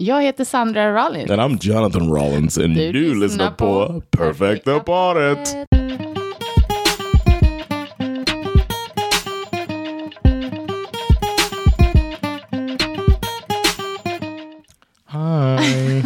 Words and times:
Jag 0.00 0.22
heter 0.22 0.44
Sandra 0.44 0.92
Rollins. 0.92 1.30
And 1.30 1.40
I'm 1.40 1.58
Jonathan 1.60 2.10
Rollins 2.10 2.58
and 2.58 2.74
Du 2.74 2.92
du, 2.92 3.14
lyssnar 3.20 3.50
på 3.50 4.02
Perfekta 4.10 4.80
paret. 4.80 5.56
Hi. 15.06 16.02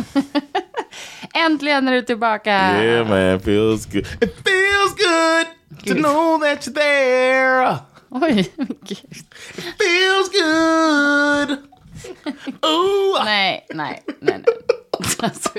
Äntligen 1.35 1.89
är 1.89 1.93
du 1.93 2.03
tillbaka. 2.03 2.51
yeah 2.85 3.09
man, 3.09 3.41
feels 3.41 3.87
good. 3.87 4.07
It 4.21 4.35
feels 4.45 4.95
good 4.97 5.47
to 5.87 5.95
Gud. 5.95 6.03
know 6.03 6.39
that 6.41 6.67
you're 6.67 6.75
there. 6.75 7.79
Oj, 8.11 8.51
gud. 8.57 9.25
Feels 9.79 10.29
good. 10.29 11.59
Ooh. 12.67 13.25
Nej, 13.25 13.67
nej, 13.75 14.03
nej. 14.21 14.43
nej. 14.45 14.45
Alltså, 15.19 15.51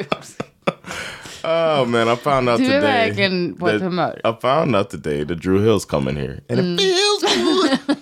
Oh 1.44 1.86
man, 1.86 2.09
I 2.14 2.16
found 2.16 2.50
out 2.50 2.58
Du 2.59 2.66
är 2.66 2.81
today. 2.81 2.81
verkligen 2.81 3.56
på 3.56 3.67
ett 3.70 3.76
that- 3.81 3.84
humör. 3.84 4.22
I 4.23 4.42
found 4.42 4.76
out 4.76 4.90
today 4.90 5.26
that 5.28 5.38
Drew 5.42 5.59
Hill's 5.67 5.88
coming 5.88 6.16
here. 6.16 6.42
And 6.50 6.59
Mm. 6.59 6.73
it 6.73 6.82
feels 6.82 7.23
good. 7.38 7.98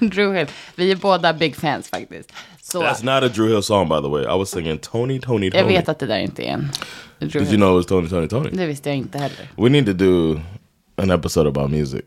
Drew 0.10 0.32
Hill. 0.34 0.46
Vi 0.76 0.90
är 0.92 0.96
båda 0.96 1.32
big 1.32 1.56
fans 1.56 1.88
faktiskt. 1.88 2.32
Så 2.62 2.82
That's 2.82 3.04
not 3.04 3.24
a 3.24 3.28
Drew 3.34 3.48
Hill 3.48 3.62
song, 3.62 3.88
by 3.88 3.94
the 4.02 4.08
way. 4.08 4.22
I 4.22 4.38
was 4.38 4.50
singing 4.50 4.78
Tony, 4.78 5.20
Tony, 5.20 5.50
Tony. 5.50 5.60
jag 5.62 5.66
vet 5.68 5.88
att 5.88 5.98
det 5.98 6.06
där 6.06 6.18
inte 6.18 6.42
är 6.42 6.48
en 6.52 6.70
Drew 7.18 7.30
Did 7.44 7.48
you 7.52 7.56
know 7.56 7.70
it 7.70 7.76
was 7.76 7.86
Tony, 7.86 8.08
Tony, 8.08 8.28
Tony? 8.28 8.50
Det 8.52 8.66
visste 8.66 8.88
jag 8.88 8.96
inte 8.96 9.18
heller. 9.18 9.48
We 9.56 9.68
need 9.68 9.86
to 9.86 9.92
do 9.92 10.40
an 10.96 11.10
episode 11.10 11.48
about 11.48 11.70
music 11.70 12.00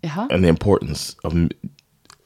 Jaha. 0.00 0.28
and 0.32 0.42
the 0.42 0.48
importance 0.48 1.16
of. 1.22 1.32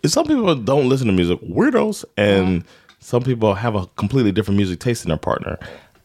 Some 0.07 0.27
people 0.27 0.55
don't 0.55 0.89
listen 0.89 1.07
to 1.07 1.13
music, 1.13 1.41
weirdos, 1.41 2.05
and 2.17 2.63
uh-huh. 2.63 2.97
some 3.01 3.23
people 3.23 3.55
have 3.55 3.75
a 3.75 3.87
completely 3.97 4.33
different 4.33 4.57
music 4.57 4.81
taste 4.81 5.05
in 5.05 5.09
their 5.09 5.19
partner. 5.19 5.59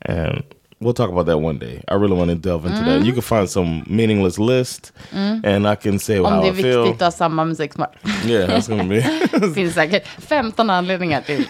And 0.03 0.44
we'll 0.80 0.94
talk 0.94 1.09
about 1.09 1.25
that 1.25 1.39
one 1.39 1.58
day. 1.58 1.83
I 1.88 1.95
really 1.95 2.16
want 2.16 2.30
to 2.30 2.36
delve 2.36 2.66
into 2.66 2.81
that. 2.83 3.00
You 3.00 3.06
mm-hmm. 3.06 3.14
can 3.14 3.22
find 3.22 3.50
some 3.50 3.83
meaningless 3.88 4.39
list, 4.39 4.91
mm-hmm. 5.11 5.45
and 5.45 5.67
I 5.67 5.75
can 5.75 6.00
say 6.00 6.19
Om 6.19 6.25
how 6.25 6.41
det 6.41 6.47
är 6.47 6.52
I 6.52 6.61
feel. 6.61 6.83
viktigt 6.83 7.02
att 7.02 7.14
samma 7.14 7.45
musiksmak. 7.45 7.95
Yeah, 8.25 8.47
that's 8.47 8.67
gonna 8.67 8.83
be. 8.83 9.02
Finns 9.56 9.73
säkert 9.73 10.08
15 10.08 10.69
anledningar 10.69 11.22
till 11.22 11.45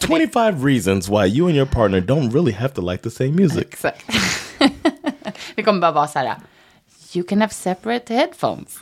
25 0.00 0.64
reasons 0.64 1.08
why 1.08 1.26
you 1.26 1.46
and 1.46 1.56
your 1.56 1.66
partner 1.66 2.00
don't 2.00 2.30
really 2.30 2.52
have 2.52 2.74
to 2.74 2.80
like 2.80 3.02
the 3.02 3.10
same 3.10 3.30
music. 3.36 3.66
Exakt. 3.72 4.04
det 5.54 5.62
kommer 5.62 5.80
bara 5.80 5.92
vara 5.92 6.08
så 6.08 6.18
här. 6.18 6.36
You 7.14 7.24
can 7.24 7.40
have 7.40 7.52
separate 7.52 8.14
headphones. 8.14 8.78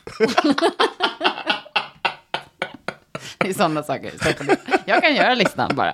Det 3.38 3.48
är 3.48 3.52
sådana 3.54 3.82
saker. 3.82 4.12
Så 4.22 4.56
jag 4.84 5.02
kan 5.02 5.14
göra 5.14 5.34
listan 5.34 5.70
bara. 5.74 5.92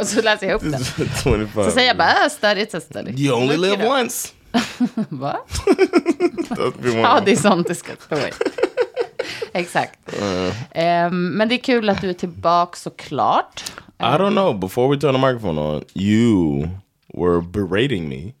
Och 0.00 0.06
så 0.06 0.22
läser 0.22 0.46
jag 0.46 0.54
upp 0.54 0.72
den. 0.72 0.84
25. 1.22 1.64
Så 1.64 1.70
säger 1.70 1.88
jag 1.88 1.96
bara, 1.96 2.14
ah, 2.24 2.28
study, 2.30 2.64
it's 2.64 2.76
a 2.76 2.80
study. 2.80 3.12
You 3.24 3.36
only 3.36 3.56
Look 3.56 3.78
live 3.78 3.88
once. 3.88 4.28
Va? 5.08 5.36
Ja, 7.02 7.22
det 7.24 7.32
är 7.32 7.36
sånt 7.36 7.68
det 7.68 7.74
ska 7.74 7.92
stå 8.06 8.16
i. 8.16 8.30
Exakt. 9.52 9.98
Ehm, 10.70 11.28
men 11.28 11.48
det 11.48 11.54
är 11.54 11.58
kul 11.58 11.88
att 11.88 12.00
du 12.00 12.10
är 12.10 12.14
tillbaka 12.14 12.76
såklart. 12.76 13.72
I 14.00 14.02
don't 14.02 14.30
know. 14.30 14.60
Before 14.60 14.94
we 14.94 15.00
turn 15.00 15.14
the 15.14 15.26
microphone 15.26 15.60
on, 15.60 15.84
you 15.94 16.68
were 17.14 17.40
berating 17.40 18.08
me 18.08 18.32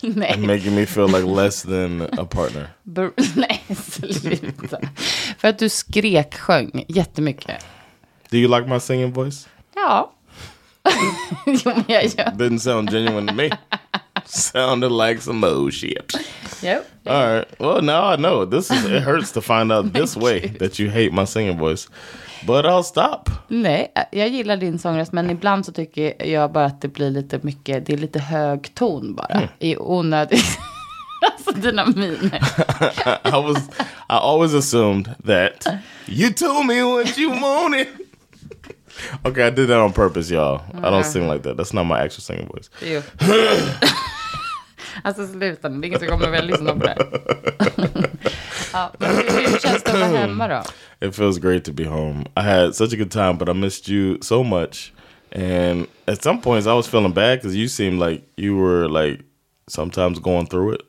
Nej, 0.00 0.36
making 0.38 0.74
me 0.74 0.86
feel 0.86 1.08
like 1.08 1.42
less 1.42 1.62
than 1.62 2.02
a 2.02 2.24
partner. 2.24 2.68
nej, 3.36 3.64
sluta. 3.76 4.78
För 5.38 5.48
att 5.48 5.58
du 5.58 5.68
skrek, 5.68 6.34
sjöng 6.34 6.84
jättemycket. 6.88 7.66
Do 8.30 8.36
you 8.38 8.48
like 8.48 8.68
my 8.68 8.80
singing 8.80 9.12
voice? 9.12 9.48
Ja. 9.74 10.12
jo, 11.46 11.60
men 11.64 11.84
jag 11.88 12.04
gör. 12.04 12.30
Didn't 12.36 12.58
sound 12.58 12.90
genuine 12.90 13.26
to 13.26 13.34
me. 13.34 13.50
Sounded 14.24 14.92
like 14.92 15.20
some 15.20 15.46
old 15.46 15.72
shit. 15.74 16.12
Jo. 16.62 16.82
All 17.06 17.34
right. 17.34 17.60
Well, 17.60 17.82
now 17.82 18.12
I 18.12 18.16
know. 18.16 18.44
This 18.44 18.70
is 18.70 18.84
it 18.84 19.02
hurts 19.02 19.32
to 19.32 19.40
find 19.40 19.72
out 19.72 19.92
this 19.92 20.16
way 20.16 20.48
that 20.58 20.78
you 20.78 20.90
hate 20.90 21.12
my 21.12 21.24
singing 21.24 21.58
voice. 21.58 21.88
But 22.46 22.64
I'll 22.64 22.82
stop. 22.82 23.30
Nej, 23.48 23.92
jag 24.12 24.28
gillar 24.28 24.56
din 24.56 24.78
sångröst, 24.78 25.12
men 25.12 25.30
ibland 25.30 25.66
så 25.66 25.72
tycker 25.72 26.26
jag 26.26 26.52
bara 26.52 26.64
att 26.64 26.80
det 26.80 26.88
blir 26.88 27.10
lite 27.10 27.38
mycket, 27.42 27.86
det 27.86 27.92
är 27.92 27.96
lite 27.98 28.18
hög 28.18 28.74
ton 28.74 29.14
bara. 29.14 29.48
I 29.58 29.76
onödigt. 29.76 30.58
alltså 31.32 31.52
dina 31.60 31.86
miner. 31.86 32.40
I 33.24 33.42
was 33.42 33.58
I 34.08 34.14
always 34.14 34.54
assumed 34.54 35.14
that 35.26 35.66
you 36.06 36.32
told 36.32 36.66
me 36.66 36.82
what 36.82 37.18
you 37.18 37.40
wanted. 37.40 37.86
Okay, 39.24 39.46
I 39.46 39.50
did 39.50 39.68
that 39.68 39.78
on 39.78 39.92
purpose, 39.92 40.30
y'all. 40.30 40.60
I 40.72 40.90
don't 40.90 41.04
sing 41.04 41.28
like 41.28 41.42
that. 41.42 41.56
That's 41.58 41.74
not 41.74 41.84
my 41.84 41.98
actual 42.00 42.22
singing 42.22 42.48
voice. 42.48 42.70
Alltså 45.04 45.26
sluta 45.26 45.68
nu, 45.68 45.80
det 45.80 45.86
är 45.86 45.88
ingen 45.88 45.98
som 46.00 46.08
kommer 46.08 46.30
vilja 46.30 46.42
lyssna 46.44 46.72
på 46.72 46.86
det 46.86 46.96
ja, 48.76 48.92
hur, 49.00 49.50
hur 49.50 49.58
känns 49.58 49.82
det 49.82 49.92
att 49.92 50.00
vara 50.00 50.18
hemma 50.20 50.48
då? 50.48 50.62
It 51.06 51.16
feels 51.16 51.38
great 51.38 51.64
to 51.64 51.72
be 51.72 51.84
home. 51.84 52.24
I 52.36 52.40
had 52.40 52.74
such 52.74 52.92
a 52.92 52.96
good 52.96 53.10
time, 53.10 53.32
but 53.38 53.48
I 53.48 53.52
missed 53.52 53.88
you 53.88 54.18
so 54.22 54.42
much. 54.42 54.92
And 55.32 55.86
at 56.06 56.22
some 56.22 56.40
points, 56.40 56.66
I 56.66 56.74
was 56.74 56.86
feeling 56.86 57.12
bad 57.12 57.38
because 57.38 57.56
you 57.56 57.68
seemed 57.68 57.98
like 57.98 58.22
you 58.36 58.56
were 58.56 58.88
like 58.88 59.20
sometimes 59.68 60.18
going 60.18 60.46
through 60.46 60.74
it. 60.74 60.82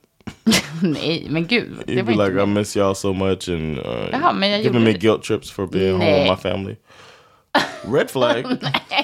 Nej, 0.82 1.28
men 1.30 1.46
gud. 1.46 1.84
Det 1.86 1.94
You'd 1.94 2.06
var 2.06 2.14
be 2.14 2.16
like, 2.16 2.44
I 2.44 2.46
miss 2.46 2.76
y'all 2.76 2.96
so 2.96 3.14
much, 3.14 3.48
and 3.48 3.80
uh, 3.80 4.10
Jaha, 4.12 4.34
giving 4.40 4.64
gjorde 4.64 4.86
me 4.86 4.94
guilt 4.94 5.24
trips 5.24 5.50
for 5.50 5.68
being 5.68 5.98
home 5.98 6.14
with 6.14 6.28
my 6.28 6.36
family. 6.36 6.78
Red 7.86 8.12
flag. 8.12 8.46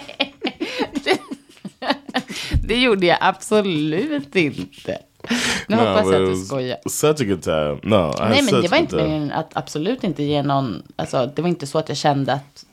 Det 2.73 2.79
gjorde 2.79 3.05
jag 3.05 3.17
absolut 3.21 4.35
inte. 4.35 4.97
Nu 5.67 5.75
hoppas 5.75 6.03
but 6.03 6.13
jag 6.13 6.23
att 6.23 6.29
du 6.29 6.35
skojar. 6.45 6.77
Such 6.89 7.21
a 7.21 7.23
good 7.23 7.41
time. 7.41 7.77
No, 7.83 8.13
Nej, 8.29 8.41
men 8.51 8.61
det 8.61 8.67
var 8.71 8.77
inte 8.77 8.95
meningen 8.95 9.31
att 9.31 9.49
absolut 9.57 10.03
inte 10.03 10.23
ge 10.23 10.43
någon, 10.43 10.83
alltså 10.95 11.31
det 11.35 11.41
var 11.41 11.49
inte 11.49 11.67
så 11.67 11.77
att 11.77 11.89
jag 11.89 11.97
kände 11.97 12.33
att 12.33 12.65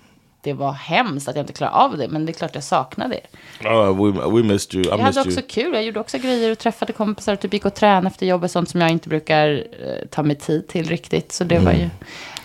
det 0.43 0.53
var 0.53 0.73
hemskt 0.73 1.29
att 1.29 1.37
jag 1.37 1.43
inte 1.43 1.53
klarade 1.53 1.77
av 1.77 1.99
det, 1.99 2.09
men 2.09 2.27
det 2.27 2.33
är 2.33 2.35
klart 2.35 2.55
jag 2.55 2.65
saknade 2.65 3.15
er. 3.17 3.69
Oh, 3.69 4.13
we 4.13 4.31
we 4.43 4.43
missed 4.53 4.75
you. 4.75 4.85
I 4.85 4.89
Jag 4.89 4.99
missed 4.99 5.05
hade 5.17 5.21
också 5.21 5.41
you. 5.41 5.49
kul, 5.49 5.75
jag 5.75 5.85
gjorde 5.85 6.01
också 6.01 6.19
grejer 6.19 6.53
och 6.53 6.59
träffade 6.59 6.93
kompisar 6.93 7.33
och 7.33 7.41
typ 7.41 7.53
gick 7.53 7.65
och 7.65 7.75
tränade 7.75 8.07
efter 8.07 8.27
jobbet, 8.27 8.51
sånt 8.51 8.69
som 8.69 8.81
jag 8.81 8.91
inte 8.91 9.09
brukar 9.09 9.49
eh, 9.81 10.07
ta 10.11 10.23
mig 10.23 10.37
tid 10.37 10.69
till 10.69 10.85
riktigt. 10.89 11.33
Så 11.33 11.45
det 11.45 11.59
var 11.59 11.71
Mm. 11.73 11.83
ju, 11.83 11.89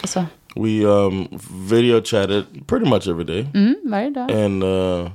alltså, 0.02 0.26
We 0.56 0.84
um 0.86 1.28
video 1.70 2.02
chatted 2.04 2.44
pretty 2.68 2.90
much 2.90 3.08
every 3.08 3.24
day, 3.26 3.48
mm, 3.54 3.76
varje 3.84 4.10
dag. 4.10 4.32
and 4.32 4.64
uh 4.64 5.10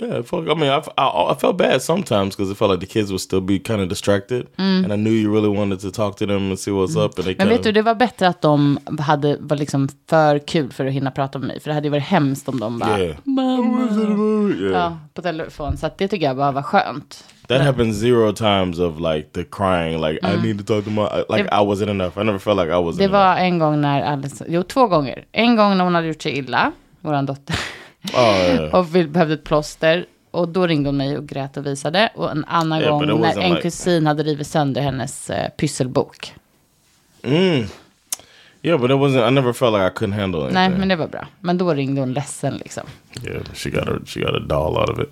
yeah, 0.00 0.22
fuck. 0.22 0.48
I 0.48 0.54
mean, 0.54 0.70
I, 0.70 0.82
I, 0.98 1.32
I 1.32 1.34
felt 1.40 1.56
bad 1.56 1.82
sometimes 1.82 2.36
because 2.36 2.52
it 2.52 2.58
felt 2.58 2.70
like 2.70 2.80
the 2.86 2.92
kids 2.92 3.10
would 3.10 3.20
still 3.20 3.40
be 3.40 3.58
kind 3.58 3.80
of 3.82 3.88
distracted, 3.88 4.46
and 4.56 4.92
I 4.92 4.96
knew 4.96 5.12
you 5.12 5.32
really 5.34 5.58
wanted 5.58 5.80
to 5.80 5.90
talk 5.90 6.16
to 6.16 6.26
them 6.26 6.50
and 6.50 6.58
see 6.58 6.70
what's 6.72 6.96
up, 6.96 7.18
and 7.18 7.26
Mm. 7.26 7.34
Men 7.38 7.48
vet 7.48 7.62
du, 7.62 7.72
det 7.72 7.82
var 7.82 7.94
bättre 7.94 8.28
att 8.28 8.42
de 8.42 8.78
hade, 9.00 9.36
var 9.40 9.56
liksom 9.56 9.88
för 10.10 10.38
kul 10.38 10.72
för 10.72 10.86
att 10.86 10.92
hinna 10.92 11.10
prata 11.10 11.38
med 11.38 11.48
mig. 11.48 11.60
För 11.60 11.68
det 11.70 11.74
hade 11.74 11.86
ju 11.86 11.90
varit 11.90 12.02
hemskt 12.02 12.48
om 12.48 12.60
de 12.60 12.78
bara, 12.78 13.00
yeah, 13.00 13.16
mamma, 13.24 14.54
yeah. 14.60 14.72
ja, 14.72 14.98
på 15.14 15.22
telefon. 15.22 15.76
Så 15.76 15.90
det 15.98 16.08
tycker 16.08 16.26
jag 16.26 16.36
bara 16.36 16.52
var 16.52 16.62
skönt. 16.62 17.24
That 17.48 17.62
happened 17.62 17.94
zero 17.96 18.32
times 18.32 18.78
of 18.78 19.00
like 19.00 19.28
the 19.32 19.44
crying, 19.44 20.00
like 20.00 20.18
I 20.22 20.36
need 20.46 20.58
to 20.66 20.74
talk 20.74 20.84
to 20.84 20.90
my 20.90 21.02
like 21.36 21.40
It- 21.40 21.62
I 21.62 21.64
wasn't 21.66 21.90
enough. 21.90 22.18
I 22.18 22.24
never 22.24 22.38
felt 22.38 22.56
like 22.58 22.68
I 22.70 22.74
wasn't. 22.74 22.98
Det 22.98 23.04
enough. 23.04 23.18
var 23.20 23.36
en 23.36 23.58
gång 23.58 23.80
när 23.80 24.02
Alice, 24.02 24.44
jo 24.48 24.62
två 24.62 24.86
gånger. 24.86 25.24
En 25.32 25.56
gång 25.56 25.76
när 25.76 25.84
hon 25.84 25.94
hade 25.94 26.06
gjort 26.06 26.22
sig 26.22 26.38
illa, 26.38 26.72
våran 27.00 27.26
dotter, 27.26 27.54
Oh. 27.54 27.79
och 28.72 28.96
vi 28.96 29.04
behövde 29.06 29.34
ett 29.34 29.44
plåster. 29.44 30.06
Och 30.30 30.48
då 30.48 30.66
ringde 30.66 30.88
hon 30.88 30.96
mig 30.96 31.18
och 31.18 31.26
grät 31.26 31.56
och 31.56 31.66
visade. 31.66 32.12
Och 32.14 32.30
en 32.30 32.44
annan 32.44 32.80
Yeah, 32.80 32.90
gång 32.90 33.02
it 33.02 33.20
när 33.20 33.38
en 33.42 33.52
like- 33.52 33.62
kusin 33.62 34.06
hade 34.06 34.22
rivit 34.22 34.46
sönder 34.46 34.82
hennes 34.82 35.30
eh, 35.30 35.50
pysselbok. 35.50 36.34
Mm. 37.22 37.66
Yeah, 38.62 38.80
but 38.80 38.90
it 38.90 38.96
wasn't. 38.96 39.28
I 39.28 39.30
never 39.30 39.52
felt 39.52 39.72
like 39.72 39.86
I 39.86 39.90
couldn't 39.90 40.20
handle 40.20 40.40
anything. 40.40 40.54
Nej, 40.54 40.70
men 40.70 40.88
det 40.88 40.96
var 40.96 41.06
bra. 41.08 41.26
Men 41.40 41.58
då 41.58 41.74
ringde 41.74 42.00
hon 42.00 42.12
ledsen 42.12 42.56
liksom. 42.56 42.82
Yeah, 43.26 43.42
she 43.54 43.70
got 43.70 43.88
a 43.88 43.98
she 44.06 44.20
got 44.20 44.34
a 44.34 44.38
doll 44.38 44.76
out 44.76 44.88
of 44.90 44.98
it. 45.00 45.08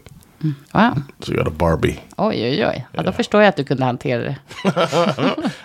Wow. 0.73 0.95
She 1.21 1.35
got 1.35 1.47
a 1.47 1.51
Barbie. 1.51 2.01
Oj, 2.17 2.43
oj, 2.45 2.67
oj. 2.67 2.87
Ja, 2.93 3.03
då 3.03 3.13
förstår 3.13 3.41
jag 3.41 3.49
att 3.49 3.57
du 3.57 3.65
kunde 3.65 3.85
hantera 3.85 4.23
det. 4.23 4.37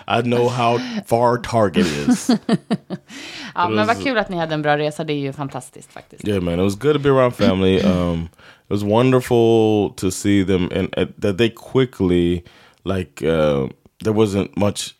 I 0.18 0.22
know 0.22 0.48
how 0.50 0.78
far 1.06 1.36
Target 1.36 1.86
is. 1.86 2.30
Ja, 3.54 3.68
men 3.68 3.86
vad 3.86 4.02
kul 4.02 4.18
att 4.18 4.28
ni 4.28 4.36
hade 4.36 4.54
en 4.54 4.62
bra 4.62 4.78
resa. 4.78 5.04
Det 5.04 5.12
är 5.12 5.18
ju 5.18 5.32
fantastiskt 5.32 5.92
faktiskt. 5.92 6.28
Yeah, 6.28 6.42
man, 6.42 6.54
it 6.54 6.60
was 6.60 6.74
good 6.74 6.94
to 6.94 6.98
be 6.98 7.08
around 7.08 7.34
family. 7.34 7.80
Um, 7.94 8.28
it 8.66 8.70
was 8.70 8.82
wonderful 8.82 9.90
to 9.96 10.10
see 10.10 10.44
them, 10.44 10.70
and 10.72 10.98
uh, 10.98 11.06
that 11.20 11.38
they 11.38 11.50
quickly, 11.50 12.42
like, 12.84 13.22
uh, 13.22 13.68
there 14.02 14.12
wasn't 14.12 14.56
much 14.56 14.94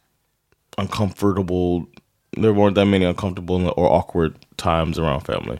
uncomfortable. 0.79 1.87
There 2.37 2.53
weren't 2.53 2.75
that 2.75 2.87
many 2.87 3.05
uncomfortable 3.05 3.69
or 3.77 3.87
awkward 3.93 4.35
times 4.57 4.99
around 4.99 5.21
family. 5.21 5.59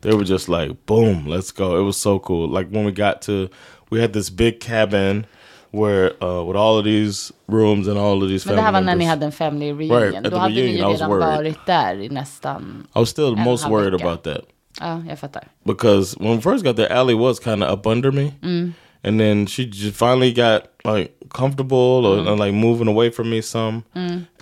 They 0.00 0.14
were 0.14 0.24
just 0.24 0.48
like, 0.48 0.86
boom, 0.86 1.26
let's 1.26 1.52
go. 1.52 1.76
It 1.78 1.82
was 1.84 1.96
so 1.96 2.18
cool. 2.18 2.48
Like 2.48 2.68
when 2.70 2.84
we 2.84 2.92
got 2.92 3.22
to, 3.22 3.48
we 3.90 4.00
had 4.00 4.12
this 4.12 4.30
big 4.30 4.60
cabin 4.60 5.26
where 5.70 6.12
uh, 6.24 6.42
with 6.44 6.56
all 6.56 6.78
of 6.78 6.84
these 6.84 7.32
rooms 7.46 7.86
and 7.88 7.98
all 7.98 8.22
of 8.22 8.28
these. 8.28 8.46
Men 8.46 8.56
det 8.56 8.62
här 8.62 8.72
var 8.72 8.80
när 8.80 8.96
ni 8.96 9.04
hade 9.04 9.26
en 9.26 9.32
family 9.32 9.72
reunion. 9.72 10.02
Right, 10.02 10.14
at 10.26 10.30
Då 10.32 10.36
hade 10.38 10.54
ni 10.54 10.62
reunion, 10.62 10.76
I 10.76 10.78
ju 10.78 10.84
was 10.92 11.00
redan 11.00 11.10
worried. 11.10 11.36
varit 11.36 11.66
där 11.66 12.00
i 12.00 12.08
nästan... 12.08 12.86
I 12.96 12.98
was 12.98 13.08
still 13.10 13.36
most 13.36 13.68
worried 13.68 13.92
vecka. 13.92 14.04
about 14.06 14.22
that. 14.24 14.44
Ja, 14.80 15.02
jag 15.08 15.18
fattar. 15.18 15.44
because 15.64 16.16
when 16.20 16.36
we 16.36 16.40
first 16.40 16.64
got 16.64 16.76
there, 16.76 16.92
Allie 16.92 17.14
was 17.14 17.40
kind 17.40 17.62
of 17.64 17.70
up 17.70 17.86
under 17.86 18.12
me, 18.12 18.32
Mm. 18.42 18.72
and 19.04 19.20
then 19.20 19.46
she 19.46 19.64
just 19.66 19.96
finally 19.96 20.32
got 20.32 20.62
like 20.84 21.12
comfortable 21.28 22.04
or 22.06 22.16
Mm. 22.18 22.28
and, 22.28 22.38
like 22.40 22.52
moving 22.54 22.88
away 22.88 23.10
from 23.10 23.28
me 23.30 23.40
some, 23.42 23.82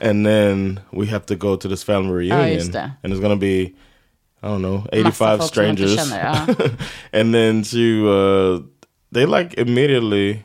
and 0.00 0.26
then 0.26 0.80
we 0.92 1.06
have 1.06 1.26
to 1.26 1.36
go 1.36 1.56
to 1.56 1.68
this 1.68 1.82
family 1.84 2.12
reunion, 2.12 2.58
just 2.58 2.74
and 3.02 3.12
it's 3.12 3.20
gonna 3.20 3.36
be, 3.36 3.74
I 4.42 4.48
don't 4.48 4.62
know, 4.62 4.84
eighty 4.92 5.04
Massa 5.04 5.24
five 5.24 5.38
folk 5.40 5.54
som 5.54 5.64
inte 5.64 5.88
strangers, 5.88 5.96
känner, 5.96 6.18
ja. 6.24 6.46
and 7.20 7.34
then 7.34 7.62
to 7.62 8.08
uh, 8.08 8.60
they 9.12 9.26
like 9.26 9.54
immediately. 9.60 10.42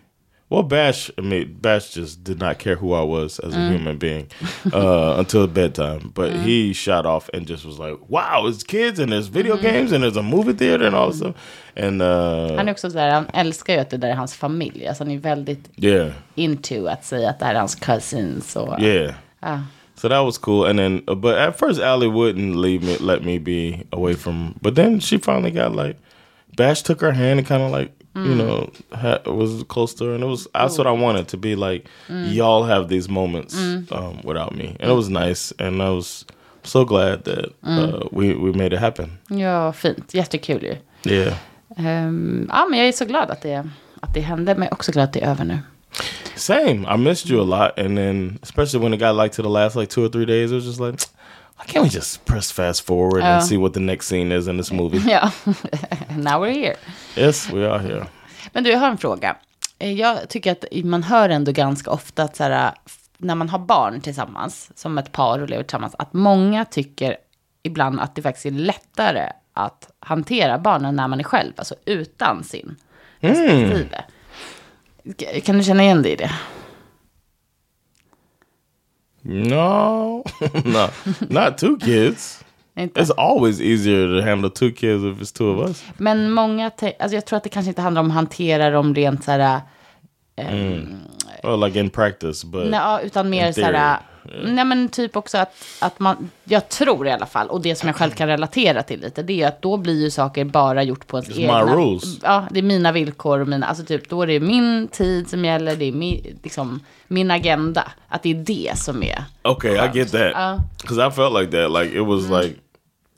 Well, 0.51 0.63
Bash, 0.63 1.09
I 1.17 1.21
mean, 1.21 1.57
Bash 1.61 1.93
just 1.93 2.23
did 2.25 2.37
not 2.39 2.59
care 2.59 2.75
who 2.75 2.93
I 2.93 3.03
was 3.03 3.39
as 3.39 3.53
a 3.53 3.57
Mm. 3.57 3.71
human 3.71 3.97
being 3.97 4.27
uh, 4.73 5.15
until 5.19 5.47
bedtime. 5.47 6.11
But 6.13 6.31
he 6.45 6.73
shot 6.73 7.05
off 7.05 7.29
and 7.33 7.47
just 7.47 7.65
was 7.65 7.79
like, 7.79 7.97
"Wow, 8.09 8.47
it's 8.49 8.63
kids 8.63 8.99
and 8.99 9.11
there's 9.11 9.27
video 9.27 9.55
Mm-hmm. 9.55 9.65
games 9.71 9.91
and 9.93 10.03
there's 10.03 10.17
a 10.17 10.21
movie 10.23 10.53
theater 10.53 10.85
and 10.87 10.95
all 10.95 11.07
this 11.09 11.19
stuff." 11.19 11.35
And 11.77 12.01
uh, 12.01 12.55
Han 12.57 12.67
är 12.67 12.71
också 12.71 12.89
där, 12.89 13.09
han 13.11 13.25
älskar 13.33 13.73
ju 13.73 13.79
att 13.79 13.89
det 13.89 13.97
där 13.97 14.09
är 14.09 14.15
hans 14.15 14.35
familj. 14.35 14.87
Alltså 14.87 15.03
han 15.03 15.11
är 15.11 15.17
väldigt 15.19 15.69
yeah, 15.77 16.09
into 16.35 16.87
att 16.87 17.05
säga 17.05 17.29
att 17.29 17.39
det 17.39 17.45
här 17.45 17.55
är 17.55 17.59
hans 17.59 17.75
cousins 17.75 18.55
och... 18.55 18.79
yeah. 18.81 19.13
Ja. 19.39 19.59
So 19.95 20.09
that 20.09 20.25
was 20.25 20.37
cool. 20.37 20.65
And 20.67 20.79
then, 20.79 21.01
uh, 21.07 21.15
but 21.15 21.35
at 21.37 21.59
first, 21.59 21.79
Allie 21.81 22.07
wouldn't 22.09 22.55
leave 22.55 22.83
me, 22.85 22.97
let 22.99 23.23
me 23.23 23.39
be 23.39 23.83
away 23.91 24.15
from. 24.15 24.55
But 24.61 24.75
then 24.75 24.99
she 24.99 25.17
finally 25.19 25.51
got 25.51 25.75
like, 25.75 25.95
Bash 26.55 26.81
took 26.83 27.01
her 27.01 27.11
hand 27.11 27.39
and 27.39 27.47
kind 27.47 27.61
of 27.63 27.71
like, 27.71 27.91
you 28.15 28.35
know, 28.35 28.69
ha- 28.93 29.21
was 29.25 29.63
close 29.67 29.93
to 29.95 30.05
her, 30.05 30.13
and 30.15 30.23
it 30.23 30.27
was 30.27 30.47
that's 30.53 30.77
what 30.77 30.87
I 30.87 30.91
wanted 30.91 31.27
to 31.29 31.37
be 31.37 31.55
like. 31.55 31.85
Y'all 32.09 32.63
have 32.63 32.87
these 32.87 33.09
moments 33.09 33.55
um, 33.91 34.19
without 34.23 34.53
me, 34.55 34.75
and 34.79 34.91
it 34.91 34.95
was 34.95 35.09
nice. 35.09 35.53
And 35.59 35.81
I 35.81 35.89
was 35.89 36.25
so 36.63 36.85
glad 36.85 37.23
that 37.23 37.45
uh, 37.63 38.07
we 38.11 38.33
we 38.35 38.51
made 38.51 38.73
it 38.75 38.79
happen. 38.79 39.17
ja, 39.29 39.71
fint. 39.73 40.13
Jättekul 40.13 40.63
ju. 40.63 40.75
Yeah. 41.05 41.33
Ehm, 41.77 42.47
ja, 42.49 42.67
men 42.69 42.79
jag 42.79 42.87
är 42.87 42.91
så 42.91 43.05
glad 43.05 43.31
att 43.31 43.41
det, 43.41 43.63
att 44.01 44.13
det 44.13 44.21
hände. 44.21 44.53
Men 44.55 44.61
jag 44.63 44.71
är 44.71 44.73
också 44.73 44.91
glad 44.91 45.03
att 45.03 45.13
det 45.13 45.21
är 45.23 45.29
över 45.31 45.45
nu. 45.45 45.59
Same. 46.35 46.95
I 46.95 46.97
missed 46.97 47.31
you 47.31 47.41
a 47.41 47.45
lot, 47.45 47.85
and 47.85 47.97
then 47.97 48.39
especially 48.43 48.79
when 48.83 48.93
it 48.93 48.99
got 48.99 49.15
like 49.23 49.35
to 49.35 49.41
the 49.43 49.49
last 49.49 49.75
like 49.75 49.89
two 49.91 50.05
or 50.05 50.09
three 50.09 50.25
days, 50.25 50.51
it 50.51 50.55
was 50.55 50.65
just 50.65 50.79
like, 50.79 50.97
why 51.61 51.73
can't 51.73 51.83
we 51.83 51.89
just 51.89 52.25
press 52.25 52.51
fast 52.51 52.85
forward 52.85 53.23
and 53.23 53.41
Oh. 53.43 53.47
see 53.47 53.57
what 53.57 53.73
the 53.73 53.79
next 53.79 54.07
scene 54.07 54.31
is 54.37 54.47
in 54.47 54.57
this 54.57 54.71
movie? 54.71 54.97
Ja, 55.11 55.31
now 56.17 56.43
we're 56.45 56.53
here. 56.53 56.75
yes, 57.17 57.49
we 57.53 57.69
are 57.71 57.79
here. 57.79 58.05
Men 58.53 58.63
du, 58.63 58.69
jag 58.71 58.79
har 58.79 58.87
en 58.89 58.97
fråga. 58.97 59.35
Eh, 59.79 59.91
Jag 59.93 60.29
tycker 60.29 60.51
att 60.51 60.65
man 60.83 61.03
hör 61.03 61.29
ändå 61.29 61.51
ganska 61.51 61.91
ofta 61.91 62.23
att 62.23 62.35
så 62.35 62.43
här, 62.43 62.71
när 63.17 63.35
man 63.35 63.49
har 63.49 63.59
barn 63.59 64.01
tillsammans, 64.01 64.71
som 64.75 64.97
ett 64.97 65.11
par 65.11 65.39
och 65.39 65.49
lever 65.49 65.63
tillsammans, 65.63 65.95
att 65.99 66.13
många 66.13 66.65
tycker 66.65 67.17
ibland 67.63 67.99
att 67.99 68.15
det 68.15 68.21
faktiskt 68.21 68.45
är 68.45 68.51
lättare 68.51 69.29
att 69.53 69.89
hantera 69.99 70.59
barnen 70.59 70.95
när 70.95 71.07
man 71.07 71.19
är 71.19 71.23
själv, 71.23 71.53
alltså 71.55 71.75
utan 71.85 72.43
sin 72.43 72.75
respektive. 73.19 74.03
K- 75.19 75.25
Kan 75.43 75.57
du 75.57 75.63
känna 75.63 75.83
igen 75.83 76.01
dig 76.01 76.11
i 76.11 76.15
det? 76.15 76.31
No, 79.21 80.23
no, 80.65 80.87
not 81.29 81.57
two 81.57 81.77
kids. 81.77 82.43
Inte? 82.75 83.01
It's 83.01 83.11
always 83.17 83.61
easier 83.61 84.07
to 84.07 84.21
handle 84.29 84.49
two 84.49 84.71
kids 84.71 85.03
if 85.03 85.21
it's 85.21 85.31
two 85.31 85.45
of 85.51 85.69
us. 85.69 85.83
Men 85.97 86.31
många, 86.31 86.71
alltså 86.99 87.15
jag 87.15 87.25
tror 87.25 87.37
att 87.37 87.43
det 87.43 87.49
kanske 87.49 87.69
inte 87.69 87.81
handlar 87.81 88.01
om 88.01 88.07
att 88.07 88.13
hantera 88.15 88.69
dem 88.69 88.95
rent 88.95 89.23
så 89.23 89.31
här, 89.31 89.61
Well, 91.43 91.59
like 91.59 91.79
in 91.79 91.89
practice, 91.89 92.43
but 92.43 92.69
Nej, 92.69 93.05
utan 93.05 93.29
mer 93.29 93.51
så 93.51 93.61
här, 93.61 93.99
nej 94.43 94.65
men 94.65 94.89
typ 94.89 95.15
också 95.15 95.37
att, 95.37 95.53
att 95.79 95.99
man, 95.99 96.29
jag 96.43 96.69
tror 96.69 97.07
i 97.07 97.11
alla 97.11 97.25
fall, 97.25 97.47
och 97.47 97.61
det 97.61 97.75
som 97.75 97.87
jag 97.87 97.95
själv 97.95 98.11
kan 98.11 98.27
relatera 98.27 98.83
till 98.83 99.01
lite, 99.01 99.23
det 99.23 99.41
är 99.41 99.47
att 99.47 99.61
då 99.61 99.77
blir 99.77 100.01
ju 100.01 100.11
saker 100.11 100.45
bara 100.45 100.83
gjort 100.83 101.07
på 101.07 101.17
ens 101.17 101.29
It's 101.29 101.35
my 101.35 101.43
egna... 101.43 101.75
rules. 101.75 102.19
Ja, 102.23 102.43
det 102.51 102.59
är 102.59 102.63
mina 102.63 102.91
villkor 102.91 103.39
och 103.39 103.47
mina, 103.47 103.67
alltså 103.67 103.85
typ, 103.85 104.09
då 104.09 104.21
är 104.21 104.27
det 104.27 104.39
min 104.39 104.87
tid 104.87 105.29
som 105.29 105.45
gäller, 105.45 105.75
det 105.75 105.85
är 105.85 105.91
min, 105.91 106.39
liksom, 106.43 106.79
min 107.07 107.31
agenda, 107.31 107.91
att 108.07 108.23
det 108.23 108.29
är 108.29 108.35
det 108.35 108.77
som 108.77 109.03
är... 109.03 109.23
okay, 109.43 109.71
I 109.71 109.89
get 109.93 110.11
that 110.11 110.59
because 110.81 111.07
I 111.07 111.11
felt 111.11 111.33
like 111.33 111.51
that. 111.51 111.71
Like 111.71 111.95
it 111.95 112.05
was 112.05 112.29
like 112.29 112.55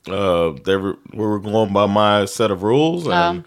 uh, 0.08 0.54
they 0.64 0.76
were 0.76 0.94
we 1.12 1.26
were 1.26 1.38
going 1.38 1.72
by 1.72 1.86
my 1.86 2.26
set 2.26 2.50
of 2.50 2.62
rules, 2.62 3.06
and 3.08 3.44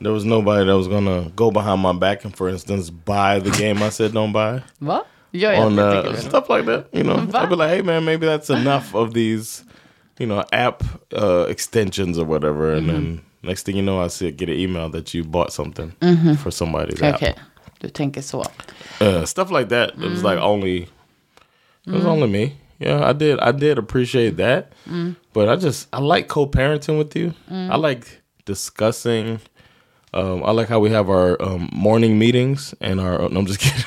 there 0.00 0.12
was 0.12 0.24
nobody 0.24 0.64
that 0.64 0.76
was 0.76 0.88
gonna 0.88 1.30
go 1.34 1.50
behind 1.50 1.82
my 1.82 1.92
back 1.92 2.24
and, 2.24 2.34
for 2.36 2.48
instance, 2.48 2.90
buy 2.90 3.40
the 3.40 3.50
game 3.50 3.82
I 3.82 3.90
said 3.90 4.12
don't 4.12 4.32
buy. 4.32 4.62
Va? 4.80 5.04
Jag 5.32 5.58
on 5.58 5.78
uh, 5.78 6.14
stuff 6.16 6.48
like 6.48 6.64
that. 6.66 6.88
You 6.92 7.02
know, 7.02 7.16
I'd 7.34 7.48
be 7.48 7.56
like, 7.56 7.70
hey 7.70 7.82
man, 7.82 8.04
maybe 8.04 8.26
that's 8.26 8.50
enough 8.50 8.94
of 8.94 9.12
these, 9.12 9.64
you 10.18 10.26
know, 10.26 10.44
app 10.52 10.82
uh, 11.12 11.46
extensions 11.48 12.18
or 12.18 12.24
whatever, 12.24 12.72
and 12.74 12.88
then 12.88 13.20
next 13.42 13.66
thing 13.66 13.76
you 13.76 13.82
know, 13.82 14.04
I 14.04 14.08
see 14.08 14.30
get 14.32 14.48
an 14.48 14.54
email 14.56 14.88
that 14.90 15.14
you 15.14 15.24
bought 15.24 15.52
something 15.52 15.92
for 16.36 16.50
somebody's 16.50 17.00
Okej, 17.00 17.28
app. 17.28 17.38
du 17.80 17.88
tänker 17.88 18.22
så. 18.22 18.44
Uh, 19.00 19.24
stuff 19.24 19.50
like 19.50 19.68
that. 19.68 19.90
It 19.90 20.10
was 20.10 20.22
like 20.22 20.38
only, 20.38 20.88
it 21.86 21.92
was 21.92 22.04
only 22.06 22.28
me. 22.28 22.52
Yeah, 22.78 23.10
I 23.10 23.12
did. 23.12 23.38
I 23.40 23.52
did 23.52 23.78
appreciate 23.78 24.36
that, 24.36 24.72
but 25.32 25.48
I 25.48 25.56
just 25.56 25.88
I 25.92 26.00
like 26.00 26.28
co-parenting 26.28 26.98
with 26.98 27.16
you. 27.16 27.32
I 27.50 27.76
like 27.76 28.22
discussing. 28.44 29.40
Um, 30.14 30.42
I 30.44 30.50
like 30.52 30.68
how 30.68 30.78
we 30.80 30.90
have 30.90 31.10
our 31.10 31.36
um, 31.42 31.68
morning 31.72 32.18
meetings 32.18 32.74
and 32.80 33.00
our. 33.00 33.28
No, 33.28 33.40
I'm 33.40 33.46
just 33.46 33.60
kidding. 33.60 33.84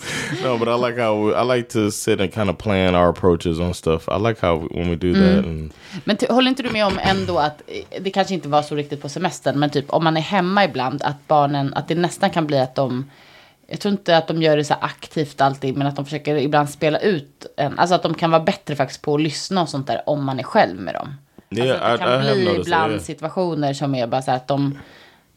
No, 0.44 0.58
but 0.58 0.68
I 0.68 0.86
like 0.90 1.02
how 1.02 1.30
I 1.30 1.56
like 1.56 1.68
to 1.68 1.90
sit 1.90 2.20
and 2.20 2.32
kind 2.34 2.50
of 2.50 2.58
plan 2.58 2.94
our 2.94 3.08
approaches 3.08 3.58
on 3.60 3.74
stuff. 3.74 4.08
I 4.08 4.18
like 4.28 4.46
how 4.46 4.68
when 4.70 4.90
we 4.90 4.96
do 4.96 5.12
that. 5.14 5.44
And 5.44 5.72
Men 6.04 6.16
håller 6.28 6.48
inte 6.48 6.62
du 6.62 6.70
med 6.70 6.86
om 6.86 6.98
ändå 7.02 7.38
att 7.38 7.62
eh, 7.66 8.02
det 8.02 8.10
kanske 8.10 8.34
inte 8.34 8.48
var 8.48 8.62
så 8.62 8.74
riktigt 8.74 9.02
på 9.02 9.08
semestern, 9.08 9.58
men 9.58 9.70
typ 9.70 9.84
om 9.88 10.04
man 10.04 10.16
är 10.16 10.20
hemma 10.20 10.64
ibland, 10.64 11.02
att 11.02 11.28
barnen, 11.28 11.74
att 11.74 11.88
det 11.88 11.94
nästan 11.94 12.30
kan 12.30 12.46
bli 12.46 12.58
att 12.58 12.74
de, 12.74 13.10
jag 13.68 13.80
tror 13.80 13.92
inte 13.92 14.16
att 14.16 14.28
de 14.28 14.42
gör 14.42 14.56
det 14.56 14.64
så 14.64 14.74
aktivt 14.80 15.40
alltid, 15.40 15.76
men 15.76 15.86
att 15.86 15.96
de 15.96 16.04
försöker 16.04 16.36
ibland 16.36 16.70
spela 16.70 16.98
ut 16.98 17.46
en, 17.56 17.78
alltså 17.78 17.94
att 17.94 18.02
de 18.02 18.14
kan 18.14 18.30
vara 18.30 18.42
bättre 18.42 18.76
faktiskt 18.76 19.02
på 19.02 19.14
att 19.14 19.20
lyssna 19.20 19.62
och 19.62 19.68
sånt 19.68 19.86
där 19.86 20.02
om 20.06 20.24
man 20.24 20.38
är 20.38 20.42
själv 20.44 20.80
med 20.80 20.94
dem. 20.94 21.14
Yeah, 21.50 21.90
alltså 21.92 22.04
att 22.04 22.10
det 22.10 22.16
I- 22.16 22.18
I 22.18 22.18
kan 22.18 22.26
have 22.26 22.34
bli 22.34 22.60
ibland 22.60 22.82
that, 22.84 22.90
yeah. 22.90 23.02
situationer 23.02 23.72
som 23.74 23.94
är 23.94 24.06
bara 24.06 24.22
så 24.22 24.30
här 24.30 24.36
att 24.38 24.48
de, 24.48 24.78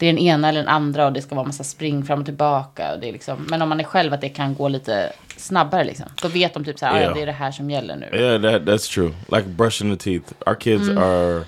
det 0.00 0.06
är 0.06 0.12
den 0.12 0.18
ena 0.22 0.48
eller 0.48 0.60
den 0.60 0.68
andra 0.68 1.06
och 1.06 1.12
det 1.12 1.22
ska 1.22 1.34
vara 1.34 1.46
massa 1.46 1.64
spring 1.64 2.04
fram 2.04 2.18
och 2.18 2.24
tillbaka. 2.24 2.92
Och 2.92 3.00
det 3.00 3.08
är 3.08 3.12
liksom, 3.12 3.46
men 3.50 3.62
om 3.62 3.68
man 3.68 3.80
är 3.80 3.84
själv 3.84 4.12
att 4.12 4.20
det 4.20 4.28
kan 4.28 4.54
gå 4.54 4.68
lite 4.68 5.12
snabbare 5.36 5.84
liksom. 5.84 6.06
Då 6.22 6.28
vet 6.28 6.54
de 6.54 6.64
typ 6.64 6.78
så 6.78 6.86
här, 6.86 6.92
"Ah, 6.94 6.98
Yeah. 7.00 7.14
det 7.14 7.22
är 7.22 7.26
det 7.26 7.32
här 7.32 7.50
som 7.50 7.70
gäller 7.70 7.96
nu. 7.96 8.06
yeah, 8.12 8.42
that 8.42 8.62
that's 8.62 8.94
true. 8.94 9.12
Like 9.28 9.48
brushing 9.48 9.96
the 9.96 10.04
teeth. 10.04 10.32
Our 10.46 10.54
kids 10.54 10.88
are 10.88 11.44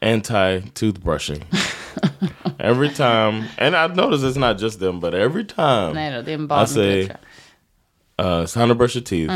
anti 0.00 0.60
toothbrushing. 0.74 1.44
every 2.58 2.88
time, 2.88 3.44
and 3.58 3.74
I've 3.76 3.94
noticed 3.96 4.24
it's 4.24 4.36
not 4.48 4.62
just 4.62 4.80
them, 4.80 5.00
but 5.00 5.14
every 5.14 5.44
time 5.44 5.92
Nej 5.94 6.12
då, 6.12 6.22
det 6.22 6.32
är 6.32 6.34
en 6.34 6.64
I 6.64 6.66
say 6.66 7.02
uh, 8.22 8.42
it's 8.42 8.54
time 8.54 8.68
to 8.68 8.74
brush 8.74 8.96
your 8.96 9.04
teeth. 9.04 9.32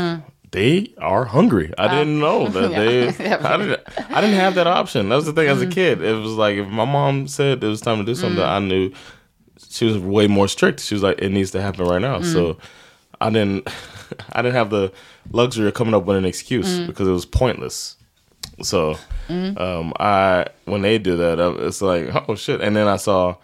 They 0.51 0.93
are 0.97 1.25
hungry. 1.25 1.71
I 1.77 1.87
didn't 1.87 2.19
know 2.19 2.47
that 2.47 2.69
they. 2.71 3.07
I 3.33 3.57
didn't. 3.57 3.81
I 4.09 4.21
didn't 4.21 4.35
have 4.37 4.55
that 4.55 4.67
option. 4.67 5.09
That 5.09 5.15
was 5.15 5.25
the 5.25 5.33
thing 5.33 5.47
as 5.47 5.61
a 5.61 5.67
mm. 5.67 5.71
kid. 5.71 6.01
It 6.01 6.13
was 6.13 6.33
like 6.33 6.57
if 6.57 6.67
my 6.67 6.85
mom 6.85 7.27
said 7.27 7.63
it 7.63 7.67
was 7.67 7.81
time 7.81 7.99
to 7.99 8.03
do 8.03 8.15
something, 8.15 8.43
mm. 8.43 8.47
I 8.47 8.59
knew 8.59 8.91
she 9.69 9.85
was 9.85 9.97
way 9.97 10.27
more 10.27 10.47
strict. 10.47 10.79
She 10.79 10.95
was 10.95 11.03
like, 11.03 11.19
"It 11.19 11.29
needs 11.29 11.51
to 11.51 11.61
happen 11.61 11.85
right 11.85 12.01
now." 12.01 12.21
So 12.21 12.53
mm. 12.53 12.59
I 13.21 13.29
didn't. 13.29 13.67
I 14.33 14.41
didn't 14.41 14.55
have 14.55 14.71
the 14.71 14.91
luxury 15.31 15.67
of 15.67 15.75
coming 15.75 15.93
up 15.93 16.05
with 16.05 16.17
an 16.17 16.25
excuse 16.25 16.79
because 16.79 17.07
it 17.07 17.11
was 17.11 17.27
pointless. 17.27 17.95
So 18.63 18.97
um, 19.29 19.93
I 19.99 20.47
when 20.65 20.81
they 20.81 20.97
did 20.97 21.17
that, 21.17 21.39
it's 21.59 21.81
like 21.81 22.09
oh 22.27 22.35
shit. 22.35 22.61
And 22.61 22.75
then 22.75 22.87
I 22.87 22.95
saw 22.95 23.35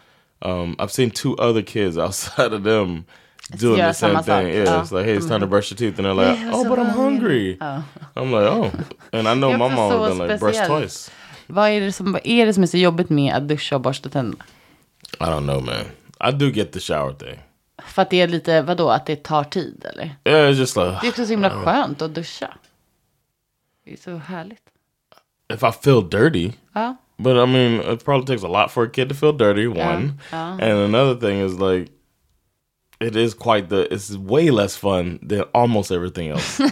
um, 0.41 0.75
I've 0.79 0.91
seen 0.91 1.11
two 1.11 1.37
other 1.37 1.61
kids 1.61 1.97
outside 1.97 2.51
of 2.51 2.63
them 2.63 3.05
doing 3.49 3.77
Yeah, 3.77 3.87
the 3.87 3.93
same 3.93 4.23
thing. 4.23 4.47
Yeah, 4.47 4.65
Ja. 4.65 4.81
it's 4.81 4.91
like 4.91 5.05
hey, 5.05 5.17
it's 5.17 5.27
time 5.27 5.39
to 5.39 5.47
brush 5.47 5.71
your 5.71 5.77
teeth, 5.77 5.99
and 5.99 6.05
they're 6.07 6.13
like, 6.27 6.39
Yeah, 6.39 6.55
oh, 6.55 6.63
så 6.63 6.69
but 6.69 6.79
I'm 6.79 6.85
hungry. 6.85 7.57
hungry. 7.59 7.83
I'm 8.15 8.31
like 8.31 8.49
oh, 8.51 8.71
and 9.13 9.27
I 9.27 9.33
know 9.33 9.51
my 9.51 9.57
mom 9.57 9.91
has 9.91 10.17
been 10.17 10.27
like 10.27 10.39
brush 10.39 10.67
twice. 10.67 11.11
Vad 11.47 11.69
är 11.69 11.81
det, 11.81 11.91
som, 11.91 12.11
vad 12.11 12.21
är 12.25 12.45
det 12.45 12.53
som 12.53 12.63
är 12.63 12.67
så 12.67 12.77
jobbigt 12.77 13.09
med 13.09 13.33
att 13.35 13.47
duscha 13.47 13.75
och 13.75 13.81
borsta 13.81 14.09
tänderna? 14.09 14.43
I 15.19 15.23
don't 15.23 15.43
know, 15.43 15.63
man. 15.63 15.85
I 16.29 16.31
do 16.31 16.49
get 16.49 16.71
the 16.71 16.79
shower 16.79 17.13
thing. 17.13 17.39
För 17.85 18.01
att 18.01 18.09
det 18.09 18.21
är 18.21 18.27
lite, 18.27 18.61
vadå, 18.61 18.89
att 18.89 19.05
det 19.05 19.23
tar 19.23 19.43
tid 19.43 19.85
eller? 19.93 20.15
Yeah, 20.25 20.51
it's 20.51 20.53
just 20.53 20.75
like 20.75 20.97
Det 21.01 21.07
är 21.07 21.09
också 21.09 21.25
så 21.25 21.31
himla 21.31 21.49
skönt 21.49 22.01
att 22.01 22.15
duscha. 22.15 22.53
Det 23.85 23.93
är 23.93 23.97
så 23.97 24.17
härligt. 24.17 24.61
if 25.53 25.63
I 25.63 25.71
feel 25.71 26.09
dirty. 26.09 26.51
Ja. 26.73 26.95
But 27.17 27.37
I 27.37 27.45
mean, 27.45 27.93
it 27.93 28.03
probably 28.05 28.25
takes 28.25 28.43
a 28.43 28.47
lot 28.47 28.71
for 28.71 28.83
a 28.83 28.89
kid 28.93 29.09
to 29.09 29.15
feel 29.15 29.31
dirty. 29.37 29.67
One, 29.67 30.19
yeah. 30.33 30.51
and 30.53 30.95
another 30.95 31.15
thing 31.15 31.39
is 31.39 31.53
like, 31.59 31.91
it 32.99 33.15
is 33.15 33.33
quite 33.33 33.69
the. 33.69 33.91
It's 33.93 34.15
way 34.17 34.49
less 34.51 34.75
fun 34.75 35.19
than 35.21 35.41
almost 35.53 35.91
everything 35.91 36.29
else. 36.29 36.59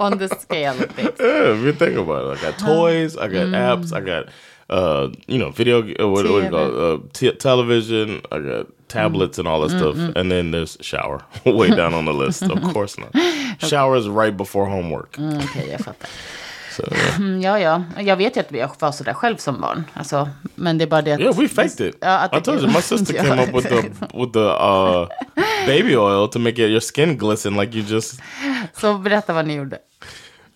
On 0.00 0.16
the 0.16 0.28
scale 0.28 0.82
of 0.82 0.90
things. 0.92 1.10
yeah, 1.20 1.52
if 1.54 1.62
you 1.62 1.72
think 1.72 1.98
about 1.98 2.24
it, 2.32 2.38
I 2.38 2.50
got 2.50 2.58
toys, 2.58 3.16
I 3.18 3.28
got 3.28 3.48
apps, 3.48 3.92
I 3.92 4.00
got, 4.00 4.28
uh, 4.70 5.10
you 5.26 5.36
know, 5.36 5.50
video. 5.50 5.80
Uh, 5.82 6.08
what, 6.08 6.24
what 6.24 6.40
do 6.40 6.42
you 6.44 6.48
call 6.50 6.66
it? 6.68 6.74
Uh, 6.74 6.98
t- 7.12 7.32
television. 7.32 8.22
I 8.32 8.38
got 8.38 8.66
tablets 8.88 9.38
and 9.38 9.46
all 9.46 9.60
that 9.60 9.70
stuff, 9.76 9.96
and 10.16 10.30
then 10.30 10.52
there's 10.52 10.78
shower 10.80 11.22
way 11.44 11.68
down 11.70 11.92
on 11.92 12.06
the 12.06 12.14
list. 12.14 12.42
Of 12.42 12.62
course 12.72 12.96
not. 12.98 13.12
Shower 13.60 13.94
is 13.96 14.08
right 14.08 14.34
before 14.34 14.66
homework. 14.66 15.12
Mm, 15.18 15.36
Okej, 15.42 15.68
jag 15.70 15.80
fattar. 15.80 16.08
Yeah. 16.78 17.16
Mm, 17.16 17.40
ja, 17.42 17.58
ja. 17.58 17.82
Jag 17.98 18.16
vet 18.16 18.36
ju 18.36 18.40
att 18.40 18.52
jag 18.52 18.70
var 18.78 18.92
sådär 18.92 19.14
själv 19.14 19.36
som 19.36 19.60
barn. 19.60 19.84
Alltså, 19.94 20.28
men 20.54 20.78
det 20.78 20.84
är 20.84 20.86
bara 20.86 21.02
det 21.02 21.12
att... 21.12 21.20
Yeah, 21.20 21.36
we 21.36 21.48
faked 21.48 21.88
it. 21.88 21.96
Ja, 22.00 22.26
I 22.32 22.40
told 22.40 22.60
you, 22.62 22.72
my 22.72 22.82
sister 22.82 23.14
came 23.14 23.42
up 23.42 23.54
with 23.54 23.68
the 23.68 23.80
with 24.18 24.32
the 24.32 24.38
uh, 24.38 25.08
baby 25.66 25.96
oil 25.96 26.28
to 26.28 26.38
make 26.38 26.52
it, 26.62 26.70
your 26.70 26.80
skin 26.80 27.18
glisten 27.18 27.56
like 27.56 27.78
you 27.78 27.86
just. 27.88 28.20
Så 28.74 28.98
berätta 28.98 29.32
vad 29.32 29.46
ni 29.46 29.54
gjorde. 29.54 29.78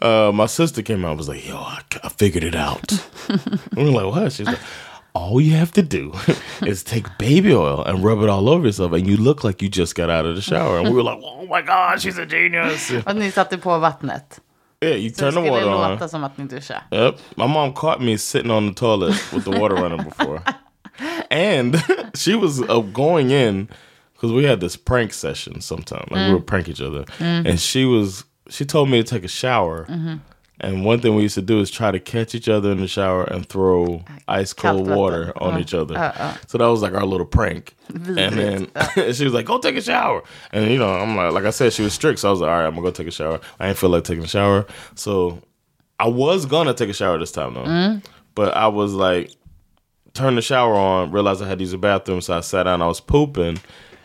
Uh, 0.05 0.33
my 0.33 0.49
sister 0.49 0.83
came 0.83 1.05
out 1.05 1.11
and 1.11 1.19
was 1.19 1.29
like, 1.29 1.49
"Yo, 1.49 1.57
I, 1.57 2.07
I 2.07 2.09
figured 2.19 2.45
it 2.45 2.55
out." 2.55 2.93
we 3.77 3.85
were 3.85 3.91
like, 3.91 4.05
"What?" 4.05 4.33
She's 4.33 4.47
like, 4.47 4.59
"All 5.13 5.41
you 5.41 5.57
have 5.57 5.73
to 5.73 5.83
do 5.83 6.13
is 6.67 6.85
take 6.85 7.05
baby 7.19 7.55
oil 7.55 7.85
and 7.87 8.05
rub 8.05 8.23
it 8.23 8.29
all 8.29 8.49
over 8.49 8.67
yourself, 8.67 8.93
and 8.93 9.07
you 9.07 9.17
look 9.17 9.45
like 9.45 9.63
you 9.65 9.71
just 9.71 9.95
got 9.97 10.11
out 10.11 10.27
of 10.27 10.37
the 10.37 10.43
shower." 10.43 10.79
And 10.79 10.89
we 10.89 10.95
were 10.95 11.03
like, 11.03 11.23
"Oh 11.23 11.47
my 11.47 11.63
god, 11.63 12.01
she's 12.01 12.19
a 12.19 12.27
genius!" 12.27 12.93
Och 13.07 13.17
ni 13.17 13.31
satte 13.31 13.59
på 13.59 13.79
vattnet. 13.79 14.41
Yeah, 14.81 14.95
you 14.95 15.11
turn 15.11 15.35
the 15.35 15.41
water 15.41 15.67
låta 15.67 16.05
on. 16.05 16.09
som 16.09 16.25
att 16.25 16.39
ni. 16.39 16.49
Yep. 16.91 17.19
My 17.37 17.47
mom 17.47 17.73
caught 17.73 18.01
me 18.01 18.19
sitting 18.19 18.51
on 18.51 18.69
the 18.69 18.75
toilet 18.75 19.33
with 19.33 19.45
the 19.45 19.51
water 19.51 19.75
running 19.77 20.05
before. 20.05 20.43
And 21.31 21.83
she 22.15 22.35
was 22.35 22.61
uh, 22.63 22.81
going 22.81 23.31
in 23.31 23.69
because 24.13 24.33
we 24.33 24.45
had 24.45 24.61
this 24.61 24.77
prank 24.77 25.13
session 25.13 25.61
sometime. 25.61 26.07
Like 26.11 26.29
we 26.29 26.35
would 26.35 26.47
prank 26.47 26.69
each 26.69 26.81
other. 26.81 27.05
And 27.19 27.59
she 27.61 27.85
was, 27.85 28.25
she 28.49 28.65
told 28.65 28.89
me 28.89 29.03
to 29.03 29.05
take 29.05 29.25
a 29.25 29.29
shower. 29.29 29.87
And 30.65 30.85
one 30.85 31.01
thing 31.01 31.15
we 31.15 31.23
used 31.23 31.35
to 31.35 31.43
do 31.43 31.61
is 31.61 31.71
try 31.71 31.91
to 31.91 32.01
catch 32.01 32.35
each 32.35 32.49
other 32.49 32.73
in 32.73 32.81
the 32.81 32.89
shower 32.89 33.25
and 33.25 33.47
throw 33.47 34.03
ice 34.27 34.53
cold 34.55 34.89
water 34.89 35.33
on 35.37 35.55
Uh, 35.55 35.59
each 35.59 35.75
other. 35.75 35.97
uh, 35.97 36.13
uh. 36.19 36.37
So 36.47 36.57
that 36.59 36.67
was 36.67 36.81
like 36.81 36.95
our 36.95 37.05
little 37.05 37.27
prank. 37.27 37.75
And 37.95 38.17
then 38.17 38.71
she 39.15 39.25
was 39.25 39.35
like, 39.35 39.45
go 39.47 39.59
take 39.59 39.77
a 39.77 39.83
shower. 39.83 40.23
And, 40.53 40.71
you 40.71 40.79
know, 40.79 40.89
I'm 40.91 41.15
like, 41.17 41.33
like 41.33 41.45
I 41.45 41.51
said, 41.51 41.73
she 41.75 41.83
was 41.83 41.93
strict. 41.93 42.19
So 42.21 42.29
I 42.29 42.31
was 42.31 42.41
like, 42.41 42.51
all 42.51 42.57
right, 42.57 42.65
I'm 42.67 42.75
going 42.75 42.85
to 42.87 42.91
go 42.91 42.95
take 42.97 43.09
a 43.09 43.11
shower. 43.11 43.41
I 43.61 43.67
didn't 43.67 43.79
feel 43.79 43.91
like 43.91 44.05
taking 44.05 44.25
a 44.25 44.29
shower. 44.29 44.67
So 44.95 45.43
I 46.01 46.09
was 46.09 46.47
going 46.47 46.67
to 46.67 46.75
take 46.75 46.89
a 46.89 46.95
shower 46.95 47.19
this 47.19 47.31
time, 47.33 47.55
though. 47.55 48.01
But 48.35 48.57
I 48.57 48.69
was 48.69 48.95
like, 48.95 49.33
turned 50.15 50.39
the 50.39 50.43
shower 50.43 50.75
on, 50.75 51.11
realized 51.13 51.43
I 51.43 51.47
had 51.49 51.59
to 51.59 51.63
use 51.63 51.73
the 51.73 51.79
bathroom. 51.79 52.21
So 52.23 52.37
I 52.37 52.41
sat 52.41 52.63
down, 52.63 52.81
I 52.81 52.87
was 52.87 53.01
pooping, 53.01 53.59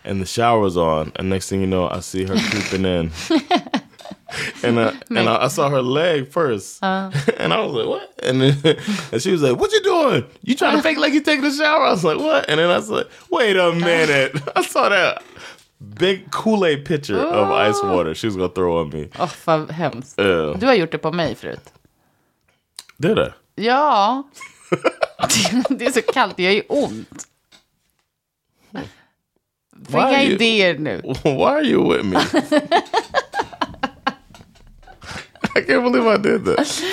and 0.03 0.21
the 0.21 0.25
shower 0.25 0.59
was 0.59 0.75
on. 0.75 1.11
And 1.15 1.29
next 1.29 1.47
thing 1.49 1.61
you 1.61 1.67
know, 1.67 1.87
I 1.89 2.01
see 2.01 2.25
her 2.25 2.35
creeping 2.49 2.85
in. 2.85 3.11
And, 4.63 4.77
uh, 4.77 4.91
and 5.09 5.27
I, 5.29 5.45
I 5.45 5.47
saw 5.47 5.69
her 5.69 5.81
leg 5.81 6.31
first, 6.31 6.79
and 6.83 7.53
I 7.53 7.59
was 7.61 7.73
like, 7.73 7.87
"What?" 7.87 8.13
And 8.23 8.41
then 8.41 8.55
and 9.11 9.21
she 9.21 9.31
was 9.31 9.41
like, 9.41 9.57
"What 9.59 9.71
you 9.71 9.81
doing? 9.83 10.23
You 10.43 10.55
trying 10.55 10.77
to 10.77 10.83
fake 10.83 10.97
like 10.99 11.13
you 11.13 11.21
taking 11.21 11.45
a 11.45 11.51
shower?" 11.51 11.85
I 11.87 11.91
was 11.91 12.03
like, 12.03 12.19
"What?" 12.19 12.49
And 12.49 12.59
then 12.59 12.69
I 12.69 12.77
was 12.77 12.89
like, 12.89 13.07
"Wait 13.31 13.55
a 13.57 13.71
minute!" 13.71 14.31
I 14.55 14.61
saw 14.63 14.89
that 14.89 15.23
big 15.99 16.29
Kool 16.31 16.65
Aid 16.65 16.85
pitcher 16.85 17.17
of 17.19 17.49
ice 17.69 17.81
water 17.83 18.13
she 18.15 18.27
was 18.27 18.35
gonna 18.35 18.49
throw 18.49 18.81
on 18.81 18.89
me. 18.89 19.07
Åh, 19.19 19.31
vad 19.45 19.71
hemskt. 19.71 20.19
Uh, 20.19 20.57
Du 20.59 20.65
har 20.67 20.73
gjort 20.73 20.91
det 20.91 20.97
på 20.97 21.11
mig 21.11 21.35
förut. 21.35 21.73
did 22.97 23.17
I? 23.19 23.31
Ja. 23.55 24.23
det 25.69 25.85
är 25.85 25.91
så 25.91 26.01
kallt, 26.01 26.37
det 26.37 26.43
gör 26.43 26.51
ju 26.51 26.63
ont. 26.67 27.25
Inga 29.89 30.23
idéer 30.23 30.77
nu. 30.79 31.01
Why 31.23 31.43
are 31.43 31.63
you 31.63 31.93
with 31.93 32.03
me? 32.05 32.19
I 35.59 35.65
can't 35.67 35.83
believe 35.83 36.05
I 36.07 36.17
did 36.17 36.45
that. 36.45 36.83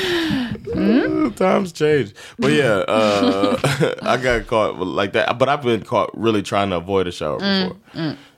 Uh, 0.77 1.31
times 1.37 1.73
change. 1.73 2.15
But 2.39 2.53
yeah, 2.53 2.85
uh, 2.89 3.57
I 4.03 4.17
got 4.17 4.47
caught 4.47 4.79
like 4.81 5.13
that. 5.13 5.39
But 5.39 5.49
I've 5.49 5.63
been 5.63 5.83
caught 5.83 6.11
really 6.15 6.43
trying 6.43 6.71
to 6.71 6.77
avoid 6.77 7.07
a 7.07 7.13
shower 7.13 7.39
before. 7.39 7.77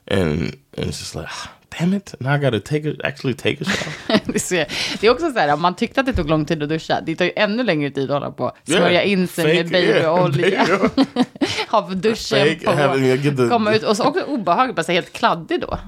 And, 0.07 0.57
and 0.77 0.89
it's 0.89 0.99
just 0.99 1.15
like, 1.15 1.27
damn 1.79 1.93
it. 1.93 2.13
Now 2.19 2.33
I 2.33 2.37
got 2.37 2.51
to 2.51 2.59
take 2.59 2.85
a, 2.85 2.93
actually 3.03 3.33
take 3.33 3.61
a 3.61 3.65
shower. 3.65 4.09
Det 5.01 5.07
är 5.07 5.11
också 5.11 5.31
så 5.31 5.39
här, 5.39 5.53
om 5.53 5.61
man 5.61 5.75
tyckte 5.75 5.99
att 5.99 6.05
det 6.05 6.13
tog 6.13 6.29
lång 6.29 6.45
tid 6.45 6.63
att 6.63 6.69
duscha, 6.69 7.01
det 7.01 7.15
tar 7.15 7.25
ju 7.25 7.31
ännu 7.35 7.63
längre 7.63 7.91
tid 7.91 8.03
att 8.11 8.19
hålla 8.21 8.31
på. 8.31 8.51
Smörja 8.67 8.91
Yeah. 9.03 9.11
in 9.11 9.27
sig 9.27 9.45
med 9.45 9.69
Fake, 9.69 9.79
yeah. 9.79 10.15
babyolja. 10.29 10.79
Baby- 10.95 11.25
ha 11.69 11.81
duschen 11.89 12.39
Fake, 12.39 12.65
på. 12.65 12.71
having- 12.71 13.15
get 13.15 13.37
the- 13.37 13.49
komma 13.49 13.75
ut 13.75 13.83
och 13.83 13.97
så 13.97 14.03
också 14.03 14.23
obehagligt, 14.23 14.75
bara 14.75 14.83
så 14.83 14.91
helt 14.91 15.13
kladdig 15.13 15.61
då. 15.61 15.79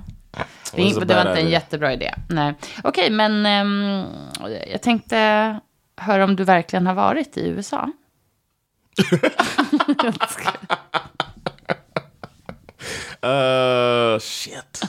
Det, 0.75 1.05
det 1.05 1.15
var 1.15 1.29
inte 1.29 1.41
en 1.41 1.49
jättebra 1.49 1.93
idé. 1.93 2.13
Nej. 2.29 2.53
Okej, 2.83 3.09
men 3.09 3.45
ehm, 3.45 4.05
jag 4.71 4.81
tänkte 4.81 5.59
höra 5.97 6.23
om 6.23 6.35
du 6.35 6.43
verkligen 6.43 6.87
har 6.87 6.93
varit 6.93 7.37
i 7.37 7.47
USA. 7.47 7.89
Uh, 13.23 14.19
shit. 14.19 14.81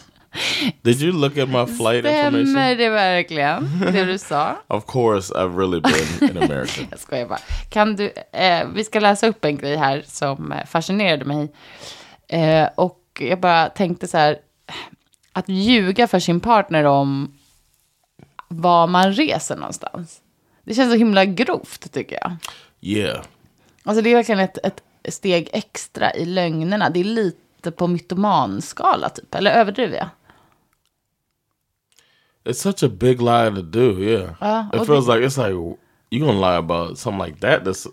Did 0.83 1.03
you 1.03 1.13
look 1.13 1.39
at 1.39 1.49
my 1.49 1.67
flight 1.67 2.05
information? 2.05 2.47
Stämmer 2.47 2.77
det 2.77 2.89
verkligen, 2.89 3.81
det 3.93 4.05
du 4.05 4.19
sa? 4.19 4.57
Of 4.69 4.87
course, 4.87 5.35
I've 5.35 5.57
really 5.57 5.81
been 5.81 6.31
in 6.31 6.43
America. 6.43 6.81
Jag 6.91 7.01
skojar 7.01 7.27
bara. 7.27 7.39
Kan 7.69 7.97
du, 7.97 8.13
eh, 8.33 8.69
vi 8.75 8.85
ska 8.85 9.01
läsa 9.01 9.27
upp 9.27 9.45
en 9.45 9.57
grej 9.57 9.77
här 9.77 10.03
som 10.07 10.55
fascinerade 10.67 11.25
mig. 11.25 11.53
Eh, 12.29 12.69
och 12.75 12.99
jag 13.21 13.41
bara 13.41 13.69
tänkte 13.69 14.07
så 14.09 14.19
här, 14.19 14.37
att 15.33 15.49
ljuga 15.49 16.07
för 16.07 16.19
sin 16.19 16.41
partner 16.41 16.85
om 16.85 17.33
var 18.49 18.87
man 18.87 19.13
reser 19.13 19.57
någonstans. 19.57 20.21
Det 20.65 20.75
känns 20.75 20.93
så 20.93 20.99
himla 20.99 21.25
grovt 21.25 21.93
tycker 21.93 22.19
jag. 22.23 22.37
yeah. 22.81 23.25
Alltså 23.85 24.03
det 24.03 24.11
är 24.11 24.15
verkligen 24.15 24.41
ett, 24.41 24.59
ett 24.63 24.83
steg 25.15 25.49
extra 25.53 26.15
i 26.15 26.25
lögnerna. 26.25 26.91
Det 26.91 27.01
är 27.01 27.05
lite 27.05 27.71
på 27.71 27.87
mytomanskala 27.87 29.09
typ, 29.09 29.35
eller 29.35 29.51
överdriver 29.51 29.97
jag? 29.97 30.09
It's 32.45 32.53
such 32.63 32.83
a 32.83 32.89
big 32.89 33.21
lie 33.21 33.51
to 33.51 33.63
do. 33.63 34.01
Yeah, 34.01 34.31
Ja, 34.41 34.67
it 34.75 34.81
och 34.81 34.87
feels 34.87 35.07
like 35.07 35.27
it's 35.27 35.39
like 35.39 35.79
you 36.11 36.27
gonna 36.27 36.41
lie 36.51 36.59
about 36.59 36.99
something 36.99 37.25
like 37.27 37.41
that. 37.41 37.65
That's 37.65 37.87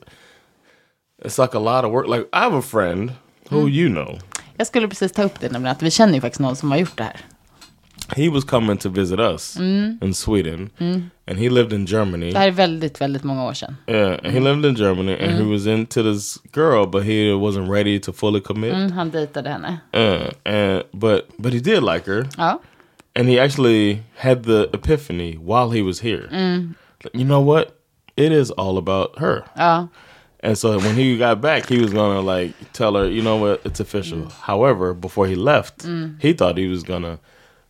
it's 1.23 1.41
like 1.41 1.57
a 1.57 1.59
lot 1.59 1.85
of 1.85 1.91
work. 1.91 2.07
Like 2.07 2.27
I 2.33 2.39
have 2.39 2.57
a 2.57 2.61
friend 2.61 3.11
who 3.49 3.67
you 3.67 3.89
know. 3.89 4.17
Jag 4.59 4.67
skulle 4.67 4.87
precis 4.87 5.11
ta 5.11 5.23
upp 5.23 5.39
det, 5.39 5.51
nämligen 5.51 5.71
att 5.75 5.81
vi 5.81 5.91
känner 5.91 6.13
ju 6.13 6.21
faktiskt 6.21 6.39
någon 6.39 6.55
som 6.55 6.71
har 6.71 6.77
gjort 6.77 6.97
det 6.97 7.03
här. 7.03 7.15
He 8.15 8.29
was 8.29 8.43
coming 8.43 8.77
to 8.77 8.89
visit 8.89 9.19
us 9.19 9.57
in 10.01 10.13
Sweden, 10.13 10.69
and 11.27 11.37
he 11.39 11.49
lived 11.49 11.73
in 11.73 11.85
Germany. 11.85 12.31
Det 12.31 12.39
här 12.39 12.47
är 12.47 12.51
väldigt, 12.51 13.01
väldigt 13.01 13.23
många 13.23 13.45
år 13.45 13.53
sedan. 13.53 13.75
Yeah, 13.87 14.11
and 14.23 14.27
he 14.33 14.39
lived 14.39 14.65
in 14.65 14.75
Germany, 14.75 15.13
and 15.13 15.31
he 15.31 15.43
was 15.43 15.67
into 15.67 16.03
this 16.03 16.37
girl, 16.55 16.85
but 16.87 17.03
he 17.03 17.31
wasn't 17.33 17.71
ready 17.71 17.99
to 17.99 18.13
fully 18.13 18.41
commit. 18.41 18.73
Mm, 18.73 18.91
han 18.91 19.09
dejtade 19.11 19.49
henne. 19.49 19.79
Uh, 19.95 20.53
and 20.53 20.83
but 20.91 21.21
but 21.37 21.53
he 21.53 21.59
did 21.59 21.83
like 21.83 22.11
her, 22.11 22.27
Ja. 22.37 22.59
and 23.19 23.29
he 23.29 23.43
actually 23.43 24.03
had 24.15 24.43
the 24.43 24.63
epiphany 24.73 25.37
while 25.37 25.69
he 25.77 25.81
was 25.81 26.01
here. 26.01 26.27
Like, 27.03 27.17
You 27.17 27.25
know 27.25 27.47
what? 27.55 27.67
It 28.15 28.31
is 28.31 28.51
all 28.51 28.77
about 28.77 29.19
her. 29.19 29.43
Ja. 29.55 29.87
And 30.43 30.57
so 30.57 30.77
when 30.79 30.95
he 30.95 31.17
got 31.17 31.41
back, 31.41 31.65
he 31.69 31.81
was 31.81 31.91
gonna 31.93 32.21
like 32.21 32.53
tell 32.73 32.93
her, 32.95 33.05
you 33.05 33.21
know 33.21 33.37
what, 33.37 33.65
it's 33.65 33.79
official. 33.81 34.19
However, 34.41 34.93
before 34.93 35.27
he 35.27 35.35
left, 35.35 35.85
he 36.21 36.33
thought 36.33 36.57
he 36.57 36.67
was 36.69 36.83
gonna, 36.83 37.17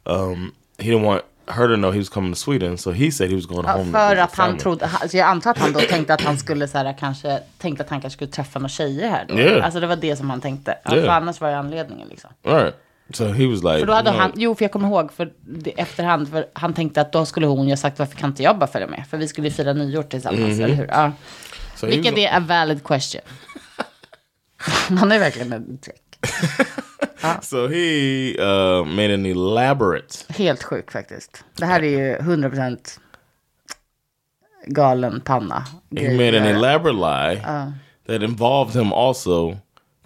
um, 0.05 0.51
he 0.77 0.89
didn't 0.91 1.03
want 1.03 1.23
her 1.47 1.67
to 1.67 1.75
know 1.75 1.91
he 1.91 1.97
was 1.97 2.09
coming 2.09 2.33
to 2.33 2.39
Sweden, 2.39 2.77
so 2.77 2.91
he 2.91 3.11
said 3.11 3.29
he 3.29 3.35
was 3.35 3.45
going 3.47 3.65
Ja, 3.65 3.71
home. 3.71 3.91
för 3.91 4.15
att 4.15 4.35
han 4.35 4.57
trodde, 4.57 4.85
alltså 4.85 5.17
jag 5.17 5.27
antar 5.27 5.51
att 5.51 5.57
han 5.57 5.73
då 5.73 5.79
tänkte 5.79 6.13
att 6.13 6.21
han 6.21 6.37
skulle 6.37 6.67
så 6.67 6.77
här, 6.77 6.95
kanske, 6.99 7.39
tänkte 7.57 7.83
att 7.83 7.89
han 7.89 8.01
kanske 8.01 8.15
skulle 8.17 8.31
träffa 8.31 8.59
några 8.59 8.69
tjejer 8.69 9.09
här 9.09 9.25
då. 9.29 9.39
Yeah. 9.39 9.65
Alltså 9.65 9.79
det 9.79 9.87
var 9.87 9.95
det 9.95 10.15
som 10.15 10.29
han 10.29 10.41
tänkte. 10.41 10.77
Yeah. 10.91 11.05
För 11.05 11.07
annars 11.07 11.41
var 11.41 11.49
det 11.49 11.57
anledningen 11.57 12.07
liksom. 12.07 12.29
All 12.45 12.53
right. 12.53 12.75
So 13.13 13.25
he 13.25 13.47
was 13.47 13.63
like, 13.63 13.79
För 13.79 13.85
då 13.85 13.93
hade 13.93 14.09
you 14.09 14.13
know, 14.13 14.21
han, 14.21 14.31
jo 14.35 14.55
för 14.55 14.63
jag 14.65 14.71
kommer 14.71 14.87
ihåg 14.87 15.11
för 15.11 15.31
det, 15.41 15.71
efterhand, 15.79 16.29
för 16.29 16.45
han 16.53 16.73
tänkte 16.73 17.01
att 17.01 17.11
då 17.11 17.25
skulle 17.25 17.45
hon 17.47 17.65
ju 17.67 17.71
ha 17.71 17.77
sagt 17.77 17.99
varför 17.99 18.15
kan 18.15 18.29
inte 18.29 18.43
jag 18.43 18.57
bara 18.57 18.67
följa 18.67 18.87
med? 18.87 19.03
För 19.09 19.17
vi 19.17 19.27
skulle 19.27 19.47
ju 19.47 19.53
fira 19.53 19.73
nyår 19.73 20.03
tillsammans, 20.03 20.59
eller 20.59 20.75
hur? 20.75 20.87
Ja. 20.87 21.11
Vilket 21.87 22.17
är 22.17 22.37
a 22.37 22.39
valid 22.39 22.83
question. 22.83 23.21
han 24.99 25.11
är 25.11 25.19
verkligen 25.19 25.53
en 25.53 25.77
trick. 25.77 26.01
So 27.41 27.67
he 27.67 28.35
uh, 28.39 28.85
made 28.85 29.13
an 29.13 29.25
elaborate. 29.25 30.33
Helt 30.33 30.63
sjuk 30.63 30.91
faktiskt. 30.91 31.43
Det 31.55 31.65
här 31.65 31.83
är 31.83 31.89
ju 31.89 32.17
100% 32.17 32.99
galen 34.65 35.21
panna. 35.21 35.65
He 35.97 36.11
made 36.11 36.37
an 36.37 36.45
elaborate 36.45 36.97
lie 36.97 37.41
that 38.07 38.21
involved 38.21 38.75
him 38.75 38.93
also 38.93 39.57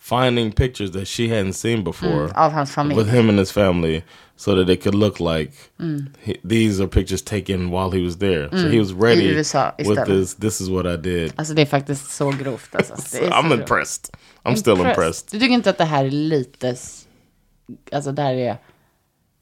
finding 0.09 0.51
pictures 0.51 0.91
that 0.91 1.07
she 1.07 1.27
hadn't 1.27 1.53
seen 1.53 1.83
before 1.83 2.29
av 2.35 2.51
hans 2.51 2.71
familj. 2.75 2.97
with 2.97 3.09
him 3.09 3.29
and 3.29 3.39
his 3.39 3.51
family 3.51 4.03
so 4.35 4.55
that 4.55 4.69
it 4.69 4.83
could 4.83 4.95
look 4.95 5.19
like 5.19 5.51
Mm. 5.79 6.05
he, 6.19 6.35
these 6.49 6.83
are 6.83 6.87
pictures 6.87 7.21
taken 7.23 7.69
while 7.71 7.89
he 7.97 8.03
was 8.05 8.17
there. 8.17 8.49
So 8.51 8.69
he 8.69 8.79
was 8.79 8.91
ready 8.93 9.21
I 9.21 9.33
USA 9.35 9.71
with 9.77 9.89
istället. 9.89 10.07
this. 10.07 10.35
This 10.35 10.61
is 10.61 10.69
what 10.69 10.85
I 10.85 10.97
did. 10.97 11.33
Alltså 11.35 11.53
det 11.53 11.61
är 11.61 11.65
faktiskt 11.65 12.11
så 12.11 12.31
grovt. 12.31 12.75
Alltså. 12.75 12.93
Det 13.11 13.25
är 13.25 13.29
så 13.31 13.35
I'm 13.35 13.47
grovt. 13.49 13.59
impressed. 13.59 14.09
I'm 14.43 14.55
still 14.55 14.73
impressed. 14.87 15.27
Du 15.31 15.39
tycker 15.39 15.53
inte 15.53 15.69
att 15.69 15.77
det 15.77 15.85
här 15.85 16.05
är 16.05 16.11
lite... 16.11 16.75
Alltså 17.91 18.11
det 18.11 18.21
här 18.21 18.33
är... 18.33 18.57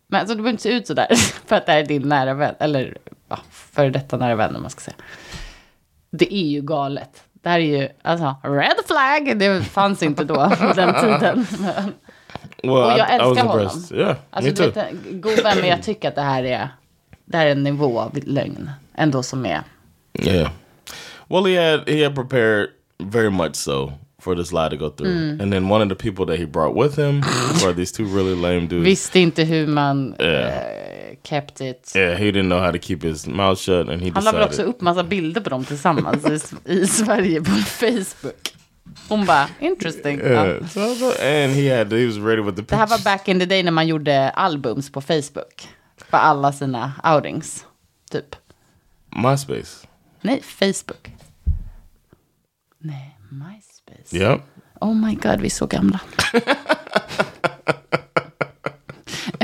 Men 0.08 0.20
alltså 0.20 0.36
du 0.36 0.42
behöver 0.42 0.52
inte 0.52 0.64
se 0.64 0.70
ut 0.74 0.88
sådär. 0.88 1.08
För 1.46 1.56
att 1.56 1.66
det 1.66 1.72
här 1.72 1.80
är 1.80 1.86
din 1.86 2.02
nära 2.10 2.34
vän. 2.34 2.56
Eller 2.60 2.98
ja, 3.30 3.40
före 3.52 3.90
detta 3.90 4.18
nära 4.18 4.36
vän 4.36 4.56
om 4.56 4.62
man 4.62 4.72
ska 4.72 4.82
säga. 4.82 4.96
Det 6.12 6.34
är 6.36 6.48
ju 6.48 6.62
galet. 6.62 7.24
Det 7.44 7.50
här 7.50 7.60
är 7.60 7.80
ju, 7.82 7.90
alltså, 8.02 8.36
red 8.44 8.74
flag. 8.88 9.40
Det 9.40 9.62
fanns 9.64 10.04
inte 10.04 10.24
då, 10.24 10.36
på 10.36 10.74
den 10.76 10.94
tiden. 11.02 11.46
Men, 11.60 11.94
Well, 12.64 12.72
och 12.74 12.92
jag 13.00 13.14
älskar 13.14 13.44
honom. 13.48 13.70
Yeah, 13.94 14.16
Alltså 14.30 14.64
vet, 14.64 14.92
god 15.12 15.44
vän, 15.44 15.58
men 15.60 15.70
jag 15.70 15.84
tycker 15.84 16.08
att 16.08 16.16
det 16.16 16.22
här 16.22 16.44
är... 16.44 16.70
Det 17.26 17.38
här 17.38 17.46
är 17.48 17.52
en 17.52 17.64
nivå 17.64 18.00
av 18.00 18.20
lögn. 18.26 18.70
Ändå 18.96 19.24
som 19.24 19.46
är... 19.46 19.62
Yeah. 20.14 20.52
Well, 21.28 21.46
he 21.46 21.72
had 21.72 21.90
he 21.90 22.04
had 22.04 22.16
prepared 22.16 22.68
very 23.04 23.30
much 23.30 23.56
so 23.56 23.92
for 24.22 24.36
this 24.36 24.52
lie 24.52 24.70
to 24.70 24.76
go 24.76 24.90
through, 24.90 25.12
Mm. 25.18 25.42
and 25.42 25.52
then 25.54 25.72
one 25.72 25.84
of 25.84 25.90
the 25.98 26.12
people 26.12 26.26
that 26.26 26.40
he 26.40 26.46
brought 26.46 26.84
with 26.84 27.00
him 27.00 27.22
were 27.64 27.74
these 27.74 27.92
two 27.98 28.04
really 28.06 28.36
lame 28.36 28.68
dudes. 28.68 28.86
Visste 28.86 29.20
inte 29.20 29.44
hur 29.44 29.68
man 29.68 30.16
Yeah. 30.20 30.48
eh, 30.48 30.81
kept 31.24 31.62
it. 31.62 31.92
Yeah, 31.96 32.18
he 32.18 32.26
didn't 32.32 32.48
know 32.50 32.60
how 32.60 32.72
to 32.72 32.78
keep 32.80 33.04
his 33.04 33.28
mouth 33.28 33.60
shut, 33.60 33.90
and 33.90 34.02
he 34.02 34.12
Han 34.14 34.24
la 34.24 34.32
väl 34.32 34.44
också 34.44 34.62
upp 34.64 34.82
massa 34.82 35.04
bilder 35.04 35.42
på 35.42 35.50
dem 35.50 35.66
tillsammans 35.66 36.26
i, 36.66 36.72
i 36.74 36.88
Sverige 36.88 37.42
på 37.42 37.52
Facebook. 37.52 38.54
Hon 39.10 39.26
bara, 39.26 39.48
interesting. 39.60 40.20
Ja. 40.20 40.26
Yeah, 40.46 40.68
so 40.68 40.80
and 41.22 41.54
he 41.54 41.78
had 41.78 41.94
he 41.94 42.06
was 42.06 42.18
ready 42.18 42.42
with 42.42 42.56
the 42.56 42.62
Det 42.62 42.76
här 42.76 42.88
var 42.88 42.98
pictures. 42.98 43.04
back 43.04 43.28
in 43.28 43.40
the 43.40 43.46
day 43.46 43.64
när 43.64 43.72
man 43.72 43.88
gjorde 43.88 44.30
albums 44.30 44.92
på 44.92 45.02
Facebook. 45.02 45.68
På 46.10 46.18
alla 46.18 46.54
sina 46.54 46.94
outings. 47.04 47.66
Typ. 48.12 48.36
MySpace. 49.16 49.88
Nej, 50.22 50.42
Facebook. 50.42 51.12
Nej, 52.80 53.18
MySpace. 53.30 54.18
Yep. 54.18 54.42
Oh 54.82 54.96
my 54.96 55.16
god, 55.16 55.40
vi 55.42 55.46
är 55.46 55.50
så 55.50 55.68
gamla. 55.68 56.00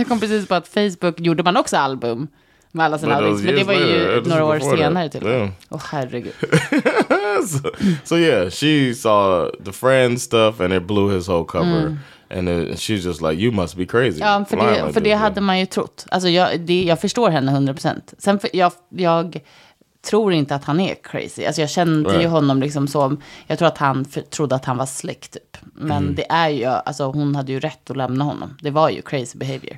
Jag 0.08 0.10
kom 0.10 0.20
precis 0.20 0.48
på 0.48 0.56
att 0.56 0.68
Facebook 0.68 1.20
gjorde 1.20 1.44
man 1.44 1.58
också 1.58 1.78
album 1.78 2.28
med 2.72 2.86
alla 2.86 2.98
sina 2.98 3.22
was 3.22 3.42
Men 3.42 3.56
det 3.56 3.64
var 3.64 3.74
ju 3.74 4.22
några 4.26 4.46
år 4.46 4.60
senare 4.60 5.10
till 5.10 5.24
och 5.24 5.30
med. 5.30 5.52
Åh 5.70 5.82
herregud. 5.92 6.34
so, 7.48 7.70
so 8.04 8.18
yeah, 8.18 8.50
she 8.50 8.94
saw 8.96 9.52
the 9.66 9.72
friend 9.72 10.22
stuff, 10.22 10.60
and 10.62 10.74
it 10.74 10.84
blew 10.84 11.16
his 11.16 11.28
whole 11.30 11.46
cover. 11.46 11.98
And 12.30 12.50
it, 12.50 12.76
she's 12.80 13.06
just 13.06 13.22
like, 13.22 13.34
"You 13.34 13.52
must 13.52 13.76
be 13.76 13.86
crazy." 13.86 14.22
Mm. 14.22 14.28
Ja, 14.28 14.46
för 14.46 14.58
det, 14.58 14.94
för 14.94 15.02
det 15.02 15.10
this." 15.10 15.20
hade 15.20 15.42
man 15.42 15.60
ju 15.60 15.66
trott. 15.66 16.06
Alltså 16.12 16.30
jag, 16.30 16.60
det, 16.60 16.84
jag 16.84 17.02
förstår 17.02 17.30
henne 17.30 17.52
100%. 17.52 18.02
Sen 18.18 18.40
för, 18.40 18.50
jag, 18.54 18.72
jag 18.90 19.40
tror 20.10 20.34
inte 20.34 20.56
att 20.56 20.64
han 20.64 20.80
är 20.80 20.96
crazy. 21.04 21.46
Alltså 21.46 21.62
jag 21.62 21.70
kände 21.70 22.12
ju 22.12 22.18
Right. 22.18 22.32
honom 22.32 22.60
liksom 22.60 22.88
så. 22.88 23.18
Jag 23.48 23.58
tror 23.58 23.68
att 23.68 23.78
han 23.78 24.06
för, 24.06 24.22
trodde 24.22 24.56
att 24.56 24.66
han 24.66 24.78
var 24.78 24.86
slick 24.86 25.28
typ. 25.28 25.58
Men 25.74 25.98
Mm. 26.04 26.16
det 26.16 26.26
är 26.32 26.50
ju, 26.50 26.66
alltså 26.66 27.04
hon 27.04 27.36
hade 27.36 27.52
ju 27.52 27.60
rätt 27.60 27.90
att 27.90 27.98
lämna 27.98 28.24
honom. 28.24 28.58
Det 28.62 28.72
var 28.72 28.90
ju 28.90 29.02
crazy 29.02 29.38
behavior. 29.38 29.78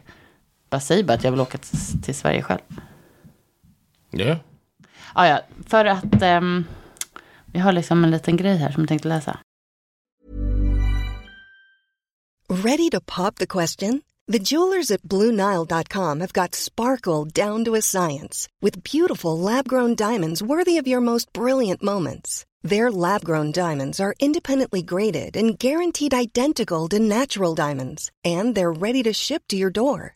Bara 0.70 0.82
säg 0.82 1.04
bara 1.04 1.14
att 1.14 1.24
jag 1.24 1.32
vill 1.32 1.42
åka 1.42 1.58
till, 2.02 2.16
Sverige 2.16 2.42
själv. 2.42 2.62
Yeah. 4.12 4.38
Ah, 5.14 5.28
ja, 5.28 5.42
för 5.68 5.86
att 5.86 6.22
ehm, 6.22 6.66
vi 7.46 7.60
har 7.60 7.72
liksom 7.72 8.04
en 8.04 8.12
liten 8.12 8.38
grej 8.38 8.58
här 8.58 8.72
som 8.72 8.82
jag 8.82 8.90
tänkte 8.90 9.08
läsa. 9.08 9.40
Ready 12.50 12.90
to 12.90 13.00
pop 13.02 13.36
the 13.36 13.48
question? 13.48 14.02
The 14.32 14.40
jewelers 14.40 14.92
at 14.92 15.02
BlueNile.com 15.04 16.20
have 16.20 16.34
got 16.34 16.56
sparkle 16.56 17.26
down 17.26 17.66
to 17.66 17.76
a 17.76 17.82
science 17.82 18.48
with 18.62 18.84
beautiful 18.84 19.40
lab 19.40 19.68
grown 19.68 19.96
diamonds 19.96 20.44
worthy 20.44 20.78
of 20.78 20.88
your 20.88 21.02
most 21.02 21.34
brilliant 21.34 21.82
moments. 21.84 22.46
Their 22.62 22.92
lab 22.92 23.24
grown 23.24 23.52
diamonds 23.52 24.00
are 24.00 24.14
independently 24.20 24.82
graded 24.82 25.36
and 25.38 25.58
guaranteed 25.58 26.14
identical 26.14 26.88
to 26.90 27.00
natural 27.00 27.56
diamonds, 27.56 28.12
and 28.24 28.54
they're 28.54 28.72
ready 28.72 29.02
to 29.04 29.14
ship 29.14 29.44
to 29.48 29.56
your 29.56 29.72
door. 29.72 30.16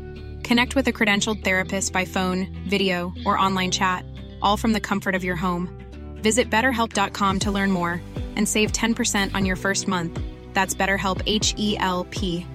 Connect 0.51 0.75
with 0.75 0.89
a 0.89 0.91
credentialed 0.91 1.45
therapist 1.45 1.93
by 1.93 2.03
phone, 2.03 2.47
video, 2.69 3.13
or 3.25 3.39
online 3.39 3.71
chat, 3.71 4.03
all 4.41 4.57
from 4.57 4.73
the 4.73 4.81
comfort 4.81 5.15
of 5.15 5.23
your 5.23 5.37
home. 5.37 5.69
Visit 6.15 6.49
betterhelp.com 6.49 7.39
to 7.39 7.51
learn 7.51 7.71
more 7.71 8.01
and 8.35 8.45
save 8.45 8.73
10% 8.73 9.33
on 9.33 9.45
your 9.45 9.55
first 9.55 9.87
month. 9.87 10.19
That's 10.53 10.75
BetterHelp 10.75 11.21
H 11.25 11.53
E 11.57 11.77
L 11.79 12.05
P. 12.11 12.45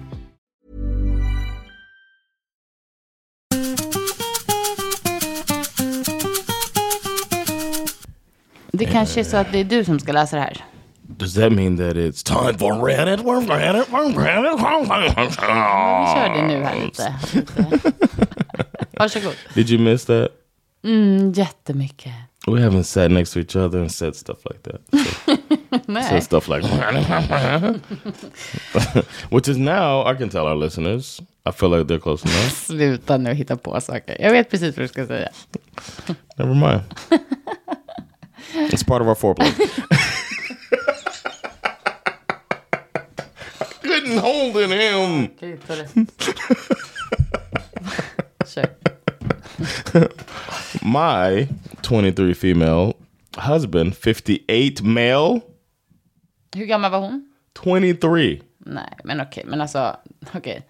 Det 8.71 8.85
kanske 8.85 9.19
är 9.19 9.23
så 9.23 9.37
att 9.37 9.51
det 9.51 9.59
är 9.59 9.63
du 9.63 9.85
som 9.85 9.99
ska 9.99 10.11
läsa 10.11 10.35
det 10.35 10.41
här. 10.41 10.65
Does 11.07 11.33
that 11.35 11.51
mean 11.51 11.75
that 11.77 11.97
it's 11.97 12.23
time 12.23 12.57
for 12.57 12.73
Reddit? 12.73 13.21
We're 13.21 13.41
Reddit. 13.41 13.89
We're 13.89 14.11
Reddit. 14.13 14.59
Vi 14.59 14.65
kör 15.35 16.33
det 16.33 16.41
nu 16.47 16.63
här 16.63 16.75
lite. 16.85 17.15
lite. 17.33 17.91
Varsågod. 18.99 19.33
Did 19.53 19.69
you 19.69 19.79
miss 19.79 20.05
that? 20.05 20.31
Mm, 20.83 21.31
jättemycket. 21.31 22.13
We 22.47 22.61
haven't 22.61 22.83
sat 22.83 23.11
next 23.11 23.31
to 23.33 23.39
each 23.39 23.55
other 23.55 23.79
and 23.79 23.91
said 23.91 24.15
stuff 24.15 24.37
like 24.45 24.59
that. 24.63 24.81
So, 25.85 26.01
said 26.09 26.23
stuff 26.23 26.47
like, 26.47 26.63
which 29.29 29.47
is 29.49 29.57
now 29.57 30.05
I 30.05 30.15
can 30.15 30.29
tell 30.29 30.47
our 30.47 30.55
listeners. 30.55 31.21
I 31.45 31.51
feel 31.51 31.69
like 31.69 31.87
they're 31.87 31.99
close 31.99 32.23
enough. 32.23 32.51
Sluta 32.67 33.17
nu 33.17 33.33
hitta 33.33 33.57
på 33.57 33.81
saker. 33.81 34.17
Jag 34.19 34.31
vet 34.31 34.49
precis 34.49 34.77
vad 34.77 34.83
du 34.83 34.87
ska 34.87 35.07
säga. 35.07 35.29
Never 36.37 36.53
mind. 36.53 36.81
it's 38.71 38.83
part 38.83 39.01
of 39.01 39.07
our 39.07 39.15
foreplay. 39.15 39.51
Couldn't 44.07 44.23
hold 44.23 44.55
him. 44.55 44.71
Ah, 44.71 45.27
okej, 45.35 45.57
ta 45.67 45.75
My 50.81 51.47
23 51.81 52.33
female 52.33 52.93
husband, 53.37 53.95
58 53.95 54.81
male, 54.81 55.41
Hur 56.55 56.65
gammal 56.65 56.91
var 56.91 56.99
hon? 56.99 57.33
23. 57.63 58.41
Nej, 58.57 58.97
men 59.03 59.21
okej. 59.21 59.43
Men 59.45 59.61
alltså, 59.61 59.95
okej. 60.33 60.67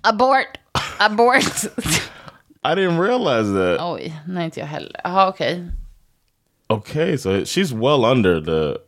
Abort! 0.00 0.58
Abort! 0.98 1.64
I 2.62 2.74
didn't 2.74 3.00
realize 3.00 3.52
that. 3.52 3.80
Oj, 3.80 4.20
nej 4.26 4.44
inte 4.44 4.60
jag 4.60 4.66
heller. 4.66 5.00
Jaha, 5.04 5.28
okej. 5.28 5.64
Okay, 6.68 7.18
so 7.18 7.44
she's 7.44 7.72
well 7.72 8.04
under 8.04 8.40
the, 8.40 8.78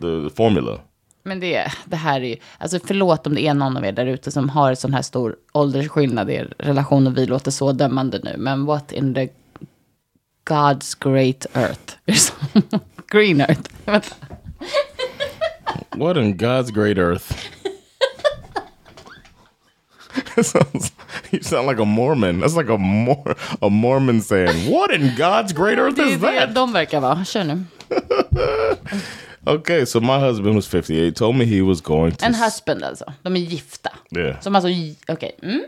the 0.00 0.30
formula. 0.30 0.80
Men 1.28 1.40
det, 1.40 1.72
det 1.84 1.96
här 1.96 2.20
är 2.20 2.24
ju, 2.28 2.36
alltså 2.58 2.78
förlåt 2.84 3.26
om 3.26 3.34
det 3.34 3.46
är 3.46 3.54
någon 3.54 3.76
av 3.76 3.84
er 3.84 3.92
där 3.92 4.06
ute 4.06 4.30
som 4.30 4.48
har 4.48 4.74
sån 4.74 4.94
här 4.94 5.02
stor 5.02 5.36
åldersskillnad 5.52 6.30
i 6.30 6.34
er 6.34 6.54
relation 6.58 7.06
och 7.06 7.18
vi 7.18 7.26
låter 7.26 7.50
så 7.50 7.72
dömande 7.72 8.20
nu. 8.24 8.34
Men 8.38 8.64
what 8.66 8.92
in 8.92 9.14
the 9.14 9.28
God's 10.48 10.96
great 11.00 11.46
earth? 11.54 11.96
Green 13.10 13.40
earth. 13.40 14.14
What 15.96 16.16
in 16.16 16.38
God's 16.38 16.70
great 16.70 16.98
earth? 16.98 17.32
Sounds, 20.42 20.92
you 21.30 21.42
sound 21.42 21.68
like 21.68 21.82
a 21.82 21.84
Mormon. 21.84 22.40
That's 22.40 22.56
like 22.56 22.72
a 22.72 22.78
Mor- 22.78 23.36
a 23.62 23.68
Mormon 23.68 24.22
saying, 24.22 24.70
"What 24.72 24.90
in 24.90 25.16
God's 25.16 25.52
great 25.52 25.78
earth 25.78 25.96
Det 25.96 26.02
är 26.02 26.06
is 26.14 26.20
det 26.20 26.40
that?" 26.40 26.54
de 26.54 26.72
verkar 26.72 27.00
vara. 27.00 27.24
Kör 27.24 27.44
nu. 27.44 27.64
Okay, 29.54 29.86
so 29.86 30.00
my 30.00 30.18
husband 30.18 30.54
was 30.56 30.66
58. 30.68 31.14
Told 31.16 31.36
me 31.36 31.44
he 31.44 31.62
was 31.62 31.80
going 31.80 32.12
to. 32.16 32.26
En 32.26 32.34
husband 32.34 32.82
alltså. 32.84 33.04
De 33.22 33.36
är 33.36 33.40
gifta. 33.40 33.90
Yeah. 34.16 34.40
Som 34.40 34.54
alltså, 34.56 34.68
okej. 35.08 35.36
Mm. 35.42 35.64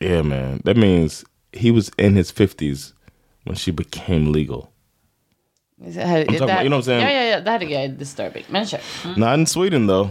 Yeah, 0.00 0.24
man. 0.24 0.62
That 0.62 0.76
means 0.76 1.24
he 1.52 1.70
was 1.72 1.90
in 1.98 2.16
his 2.16 2.32
50s 2.34 2.92
when 3.44 3.56
she 3.56 3.72
became 3.72 4.32
legal. 4.32 4.66
Här, 5.94 6.24
talking 6.24 6.42
about- 6.42 6.50
you 6.62 6.68
know 6.68 6.78
what 6.78 6.82
I'm 6.82 6.82
saying? 6.82 7.02
Ja, 7.02 7.10
ja, 7.10 7.22
ja. 7.22 7.40
Det 7.40 7.50
här 7.50 7.58
tycker 7.58 7.74
jag 7.74 7.84
är 7.84 7.88
disturbing. 7.88 8.44
Men 8.48 8.66
kör. 8.66 8.80
Mm. 9.04 9.20
Not 9.20 9.38
in 9.38 9.46
Sweden 9.46 9.88
though. 9.88 10.08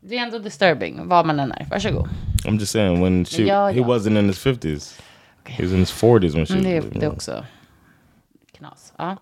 Det 0.00 0.18
är 0.18 0.22
ändå 0.22 0.38
disturbing, 0.38 1.08
vad 1.08 1.26
man 1.26 1.40
än 1.40 1.52
är. 1.52 1.66
Varsågod. 1.70 2.08
I'm 2.44 2.58
just 2.60 2.72
saying 2.72 3.02
when 3.04 3.24
she 3.24 3.42
Ja, 3.42 3.68
he 3.70 3.80
wasn't 3.80 4.18
in 4.18 4.26
his 4.28 4.38
50s. 4.46 5.00
He 5.44 5.62
was 5.64 5.72
in 5.72 5.78
his 5.78 5.90
40s 6.02 6.34
when 6.34 6.46
she 6.46 6.54
Mm, 6.54 6.64
Det, 6.64 6.98
det 7.00 7.06
är 7.06 7.12
också 7.12 7.44
knas. 8.58 8.92
Ja. 8.98 9.16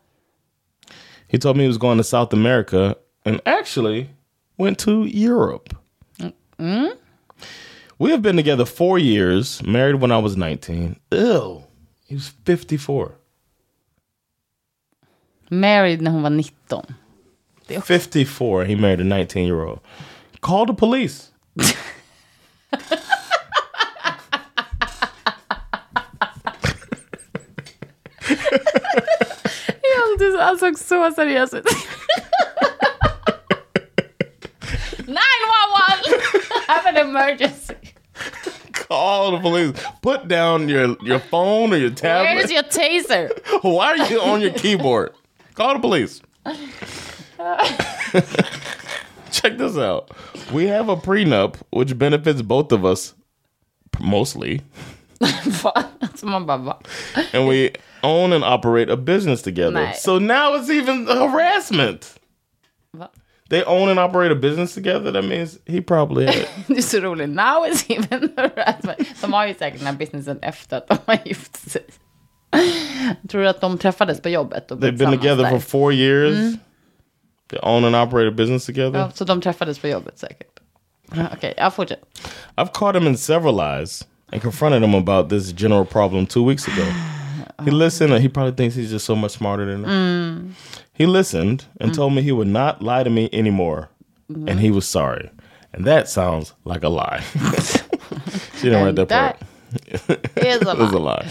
He 1.28 1.38
told 1.38 1.56
me 1.56 1.64
he 1.64 1.68
was 1.68 1.78
going 1.78 1.98
to 1.98 2.04
South 2.04 2.32
America 2.32 2.96
and 3.24 3.40
actually 3.46 4.10
went 4.58 4.78
to 4.80 5.04
Europe. 5.04 5.74
Mm-hmm. 6.20 6.96
We 7.98 8.10
have 8.10 8.22
been 8.22 8.36
together 8.36 8.64
four 8.64 8.98
years, 8.98 9.62
married 9.62 9.96
when 10.00 10.12
I 10.12 10.18
was 10.18 10.36
19. 10.36 10.96
Ew. 11.12 11.62
He 12.06 12.14
was 12.14 12.28
54. 12.44 13.12
Married 15.50 16.00
när 16.02 16.10
hon 16.10 16.22
var 16.22 16.30
19. 16.30 16.94
54. 17.82 18.64
He 18.64 18.76
married 18.76 19.00
a 19.00 19.04
19 19.04 19.44
year 19.44 19.64
old. 19.64 19.80
Call 20.40 20.66
the 20.66 20.74
police. 20.74 21.30
Du 30.18 30.38
han 30.38 30.55
såg 30.74 30.78
så 30.78 31.14
seriös 31.14 31.54
ut. 31.54 31.64
911! 35.06 35.16
I 36.68 36.72
have 36.72 36.86
an 36.86 36.96
emergency. 36.96 37.74
Call 38.72 39.32
the 39.32 39.38
police. 39.38 39.72
Put 40.02 40.28
down 40.28 40.68
your, 40.68 40.96
your 41.02 41.18
phone 41.18 41.72
or 41.72 41.76
your 41.76 41.90
tablet. 41.90 42.34
Where's 42.36 42.50
your 42.50 42.62
taser? 42.64 43.30
Why 43.62 43.98
are 43.98 44.10
you 44.10 44.20
on 44.20 44.40
your 44.40 44.52
keyboard? 44.52 45.12
Call 45.54 45.74
the 45.74 45.80
police. 45.80 46.20
Check 49.32 49.58
this 49.58 49.76
out. 49.76 50.10
We 50.52 50.66
have 50.66 50.88
a 50.88 50.96
prenup 50.96 51.56
which 51.70 51.98
benefits 51.98 52.42
both 52.42 52.72
of 52.72 52.84
us 52.84 53.14
mostly, 54.00 54.62
Fan. 55.62 55.84
Så 56.14 56.26
man 56.26 56.46
bara, 56.46 56.76
and 57.32 57.48
we 57.48 57.70
own 58.06 58.32
and 58.32 58.44
operate 58.44 58.92
a 58.92 58.96
business 58.96 59.42
together. 59.42 59.92
So 59.94 60.18
now 60.18 60.54
it's 60.56 60.70
even 60.70 61.06
harassment. 61.06 62.18
Va? 62.92 63.08
They 63.48 63.64
own 63.64 63.88
and 63.88 63.98
operate 63.98 64.32
a 64.32 64.34
business 64.34 64.74
together. 64.74 65.12
That 65.12 65.24
means 65.24 65.58
he 65.66 65.80
probably 65.80 66.26
had. 66.26 66.48
Det 66.66 66.78
är 66.78 66.82
så 66.82 67.00
roligt. 67.00 67.28
Now 67.28 67.64
is 67.64 67.90
even 67.90 68.32
harassment. 68.36 69.20
De 69.20 69.32
har 69.32 69.46
ju 69.46 69.54
säkert 69.54 69.78
den 69.78 69.86
här 69.86 69.94
businessen 69.94 70.38
efter 70.42 70.76
att 70.76 70.88
de 70.88 70.98
har 71.06 71.18
gift 71.24 71.70
sig. 71.70 71.82
Tror 73.28 73.42
du 73.42 73.48
att 73.48 73.60
de 73.60 73.78
träffades 73.78 74.20
på 74.20 74.28
jobbet? 74.28 74.70
Och 74.70 74.78
they've 74.78 74.98
been 74.98 75.18
together 75.18 75.50
for 75.50 75.58
four 75.58 75.92
years. 75.92 76.36
Mm. 76.36 76.58
They 77.50 77.58
own 77.62 77.84
and 77.84 77.96
operate 77.96 78.28
a 78.28 78.30
business 78.30 78.66
together. 78.66 78.98
Ja, 78.98 79.10
så 79.14 79.24
de 79.24 79.40
träffades 79.40 79.78
på 79.78 79.88
jobbet 79.88 80.18
säkert. 80.18 80.60
Okej, 81.34 81.54
jag 81.56 81.74
fortsätter. 81.74 82.04
I've 82.56 82.72
caught 82.72 82.96
him 82.96 83.06
in 83.06 83.16
several 83.16 83.56
lies 83.56 84.06
and 84.32 84.42
confronted 84.42 84.82
him 84.82 84.94
about 84.94 85.30
this 85.30 85.52
general 85.60 85.86
problem 85.86 86.26
two 86.26 86.48
weeks 86.48 86.68
ago. 86.68 87.15
He 87.64 87.70
listened, 87.70 88.12
and 88.12 88.22
he 88.22 88.28
probably 88.28 88.52
thinks 88.52 88.74
he's 88.74 88.90
just 88.90 89.06
so 89.06 89.16
much 89.16 89.32
smarter 89.32 89.64
than 89.64 89.82
me. 89.82 90.54
He 90.92 91.06
listened 91.06 91.64
and 91.80 91.94
told 91.94 92.12
me 92.14 92.22
he 92.22 92.32
would 92.32 92.48
not 92.48 92.82
lie 92.82 93.02
to 93.02 93.10
me 93.10 93.28
anymore, 93.32 93.88
and 94.28 94.60
he 94.60 94.70
was 94.70 94.86
sorry. 94.86 95.30
And 95.72 95.84
that 95.84 96.08
sounds 96.08 96.54
like 96.64 96.82
a 96.84 96.88
lie. 96.88 97.20
she 98.56 98.62
didn't 98.62 98.84
write 98.84 98.94
that, 98.96 99.08
that 99.08 99.40
part. 99.40 99.50
Is 99.86 100.62
a 100.62 100.70
It 100.72 100.78
was 100.78 100.92
a 100.92 100.98
lie. 100.98 101.28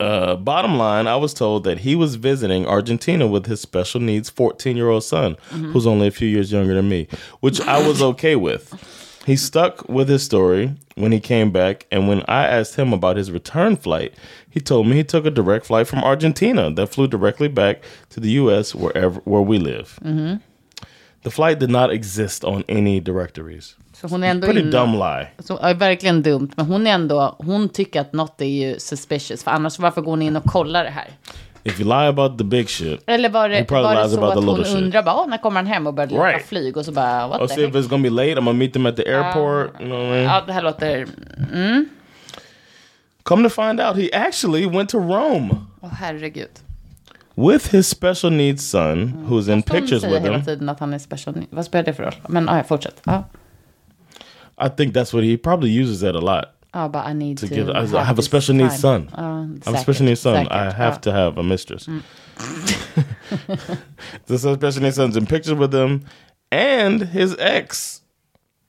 Uh, 0.00 0.34
bottom 0.36 0.78
line, 0.78 1.06
I 1.06 1.16
was 1.16 1.34
told 1.34 1.64
that 1.64 1.80
he 1.80 1.94
was 1.94 2.14
visiting 2.14 2.66
Argentina 2.66 3.26
with 3.26 3.46
his 3.46 3.60
special 3.60 4.00
needs 4.00 4.30
14 4.30 4.76
year 4.76 4.88
old 4.88 5.04
son, 5.04 5.36
who's 5.50 5.86
only 5.86 6.06
a 6.06 6.10
few 6.10 6.26
years 6.26 6.50
younger 6.50 6.74
than 6.74 6.88
me, 6.88 7.06
which 7.40 7.60
I 7.60 7.86
was 7.86 8.00
okay 8.00 8.34
with. 8.34 8.72
He 9.30 9.36
stuck 9.36 9.88
with 9.88 10.08
his 10.08 10.22
story 10.22 10.70
when 10.96 11.12
he 11.12 11.20
came 11.20 11.50
back, 11.52 11.86
and 11.92 12.08
when 12.08 12.20
I 12.28 12.60
asked 12.60 12.74
him 12.78 12.92
about 12.92 13.16
his 13.16 13.30
return 13.30 13.76
flight, 13.76 14.12
he 14.54 14.60
told 14.60 14.86
me 14.86 14.96
he 14.96 15.04
took 15.04 15.26
a 15.26 15.30
direct 15.30 15.66
flight 15.66 15.86
from 15.88 16.02
Argentina 16.04 16.70
that 16.74 16.86
flew 16.94 17.06
directly 17.06 17.48
back 17.48 17.76
to 18.14 18.20
the 18.20 18.30
U.S. 18.42 18.74
wherever 18.74 19.20
where 19.24 19.42
we 19.50 19.58
live. 19.58 19.88
The 21.22 21.30
flight 21.30 21.60
did 21.60 21.70
not 21.70 21.90
exist 21.90 22.44
on 22.44 22.64
any 22.68 23.00
directories. 23.00 23.76
Så 23.92 24.08
hon 24.08 24.22
är 24.24 24.30
ändå 24.30 24.46
Pretty 24.46 24.60
inne- 24.62 24.70
dumb 24.70 24.92
lie. 24.94 25.26
Så, 25.38 25.58
ja, 25.62 25.74
verkligen 25.74 26.22
dumt, 26.22 26.48
men 26.56 26.66
hon 26.66 26.86
är 26.86 26.90
ändå, 26.94 27.36
hon 27.38 27.68
tycker 27.68 28.00
att 28.00 28.12
något 28.12 28.40
är 28.40 28.44
ju 28.46 28.78
suspicious, 28.78 29.44
för 29.44 29.50
annars 29.50 29.78
varför 29.78 30.00
går 30.02 30.10
hon 30.12 30.22
in 30.22 30.36
och 30.36 30.44
kollar 30.44 30.84
det 30.84 30.90
här? 30.90 31.08
If 31.64 31.80
you 31.80 31.84
lie 31.88 32.08
about 32.08 32.38
the 32.38 32.44
big 32.44 32.68
shit, 32.68 33.02
Eller 33.06 33.28
var 33.28 33.48
He 33.48 33.58
det, 33.58 33.64
probably 33.64 33.84
var 33.84 33.94
det 33.94 34.02
lies 34.02 34.12
så 34.12 34.18
about 34.18 34.36
att 34.36 34.40
the 34.42 34.46
hon 34.46 34.56
little 34.58 34.72
shit. 34.72 34.82
undrar 34.82 35.02
bara, 35.02 35.26
när 35.26 35.38
kommer 35.38 35.56
han 35.56 35.66
hem 35.66 35.86
och 35.86 35.94
börjar 35.94 36.08
leta 36.08 36.24
Right. 36.24 36.46
flyg 36.46 36.76
och 36.76 36.84
så 36.84 36.92
bara, 36.92 37.28
what 37.28 37.40
I'll 37.40 37.48
the 37.48 37.54
see 37.54 37.64
if 37.64 37.74
it's 37.74 37.88
gonna 37.88 38.02
be 38.02 38.10
late. 38.10 38.30
I'm 38.32 38.44
gonna 38.44 38.52
meet 38.52 38.72
them 38.72 38.86
at 38.86 38.96
the 38.96 39.02
ah. 39.14 39.16
airport. 39.24 39.80
you 39.80 39.88
know 39.88 39.98
what 39.98 40.06
I 40.06 40.10
mean? 40.10 40.22
Ja, 40.22 40.42
det 40.46 40.52
här 40.52 40.62
låter, 40.62 41.06
mm. 41.52 41.88
Come 43.22 43.48
to 43.48 43.50
find 43.62 43.80
out, 43.80 43.96
he 43.96 44.10
actually 44.12 44.66
went 44.66 44.90
to 44.90 44.98
Rome 44.98 45.56
åh 45.80 45.90
herregud. 45.92 46.48
with 47.36 47.72
his 47.72 47.88
special 47.88 48.30
needs 48.32 48.64
son, 48.70 49.12
who's 49.28 49.48
in 49.48 49.54
Hon 49.54 49.62
pictures 49.62 50.00
säger 50.00 50.14
with 50.14 50.22
hela 50.24 50.36
him. 50.36 50.44
tiden 50.44 50.68
att 50.68 50.80
han 50.80 50.92
är 50.94 50.98
special 50.98 51.36
need. 51.36 51.46
Vad 51.50 51.64
spelar 51.64 51.84
det 51.84 51.92
för 51.92 52.02
roll? 52.02 52.12
Men 52.28 52.48
ah, 52.48 52.56
ja, 52.56 52.62
fortsätt. 52.62 53.02
Ja, 53.04 53.24
I 54.66 54.68
think 54.76 54.94
that's 54.94 55.14
what 55.14 55.24
he 55.24 55.36
probably 55.36 55.80
uses 55.82 56.00
that 56.00 56.14
a 56.16 56.20
lot. 56.20 56.44
Ja 56.74 56.88
but 56.88 57.06
I 57.06 57.12
need 57.12 57.38
to, 57.38 57.48
To 57.48 57.54
get, 57.54 57.70
I, 57.70 58.00
I 58.00 58.04
have 58.04 58.18
a 58.18 58.22
special 58.22 58.54
needs 58.54 58.78
son. 58.78 59.08
Oh, 59.16 59.22
ja, 59.22 59.48
I 59.66 59.70
have 59.70 59.74
a 59.74 59.78
special 59.78 60.06
needs 60.06 60.20
son. 60.20 60.46
säkert, 60.46 60.52
I 60.52 60.64
have 60.72 60.94
ja. 60.94 60.98
to 61.00 61.12
have 61.12 61.38
a 61.38 61.42
mistress. 61.42 61.86
Mm. 61.86 62.02
this 64.26 64.42
special 64.42 64.82
needs 64.82 64.96
son's 64.96 65.16
in 65.16 65.26
pictures 65.26 65.54
with 65.54 65.74
him, 65.74 66.04
and 66.50 67.02
his 67.02 67.36
ex. 67.38 68.02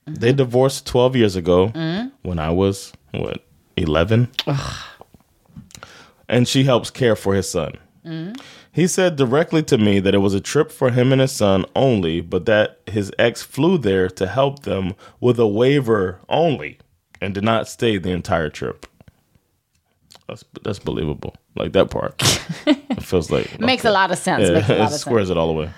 They 0.05 0.29
mm-hmm. 0.29 0.37
divorced 0.37 0.87
twelve 0.87 1.15
years 1.15 1.35
ago 1.35 1.69
mm. 1.69 2.11
when 2.23 2.39
I 2.39 2.49
was 2.49 2.91
what 3.11 3.45
eleven, 3.77 4.29
and 6.27 6.47
she 6.47 6.63
helps 6.63 6.89
care 6.89 7.15
for 7.15 7.35
his 7.35 7.49
son. 7.49 7.77
Mm. 8.05 8.35
He 8.73 8.87
said 8.87 9.15
directly 9.15 9.63
to 9.63 9.77
me 9.77 9.99
that 9.99 10.15
it 10.15 10.19
was 10.19 10.33
a 10.33 10.39
trip 10.39 10.71
for 10.71 10.89
him 10.91 11.11
and 11.11 11.21
his 11.21 11.33
son 11.33 11.65
only, 11.75 12.21
but 12.21 12.45
that 12.45 12.79
his 12.87 13.11
ex 13.19 13.43
flew 13.43 13.77
there 13.77 14.09
to 14.09 14.27
help 14.27 14.63
them 14.63 14.95
with 15.19 15.39
a 15.39 15.47
waiver 15.47 16.19
only 16.29 16.79
and 17.21 17.33
did 17.33 17.43
not 17.43 17.67
stay 17.67 17.97
the 17.99 18.11
entire 18.11 18.49
trip. 18.49 18.85
That's 20.27 20.43
that's 20.63 20.79
believable. 20.79 21.33
Like 21.55 21.71
that 21.73 21.89
part. 21.89 22.13
it 22.65 23.03
feels 23.03 23.31
like 23.31 23.59
Makes 23.59 23.85
a 23.85 23.91
lot 23.91 24.11
of 24.11 24.17
sense, 24.17 24.43
Yeah, 24.47 24.53
makes 24.55 24.69
a 24.69 24.75
lot 24.79 24.91
it 24.91 24.95
of 24.95 24.99
squares 24.99 25.29
it 25.29 25.37
all 25.37 25.47
the 25.47 25.53
way. 25.61 25.69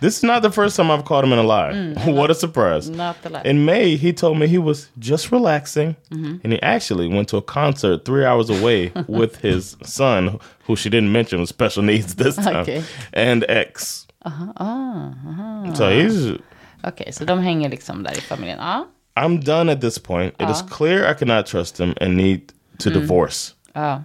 This 0.00 0.16
is 0.18 0.22
not 0.22 0.42
the 0.42 0.50
first 0.50 0.76
time 0.76 0.90
I've 0.92 1.04
caught 1.04 1.24
him 1.24 1.32
in 1.32 1.38
a 1.38 1.42
lie. 1.42 1.94
what 2.06 2.30
a 2.30 2.34
surprise. 2.34 2.88
Mm, 2.90 2.96
Not 2.96 3.16
a 3.24 3.28
lie. 3.30 3.42
In 3.44 3.64
May, 3.64 3.96
he 3.96 4.12
told 4.12 4.38
me 4.38 4.46
he 4.46 4.58
was 4.58 4.88
just 4.98 5.32
relaxing 5.32 5.96
Mm-hmm. 6.10 6.36
and 6.44 6.52
he 6.52 6.62
actually 6.62 7.08
went 7.08 7.28
to 7.28 7.36
a 7.38 7.42
concert 7.42 8.04
three 8.04 8.24
hours 8.24 8.50
away 8.50 8.92
with 9.08 9.36
his 9.42 9.76
son, 9.82 10.38
who 10.66 10.76
she 10.76 10.88
didn't 10.90 11.10
mention 11.12 11.40
was 11.40 11.48
special 11.48 11.82
needs 11.82 12.14
this 12.14 12.36
time, 12.36 12.56
Okay. 12.56 12.82
and 13.12 13.44
ex. 13.48 14.06
Uh-huh, 14.24 15.74
So 15.74 15.88
he's. 15.90 16.38
Okej, 16.84 17.12
så 17.12 17.24
de 17.24 17.38
hänger 17.40 17.68
liksom 17.68 18.02
där 18.02 18.12
i 18.18 18.20
familjen. 18.20 18.58
Ja, 18.58 18.86
I'm 19.24 19.40
done 19.40 19.72
at 19.72 19.80
this 19.80 19.98
point. 19.98 20.34
It 20.40 20.50
is 20.50 20.62
clear 20.62 21.10
I 21.10 21.14
cannot 21.14 21.46
trust 21.46 21.78
him 21.80 21.94
and 22.00 22.16
need 22.16 22.40
to 22.78 22.90
Mm. 22.90 22.94
divorce. 23.00 23.54
ja. 23.74 24.00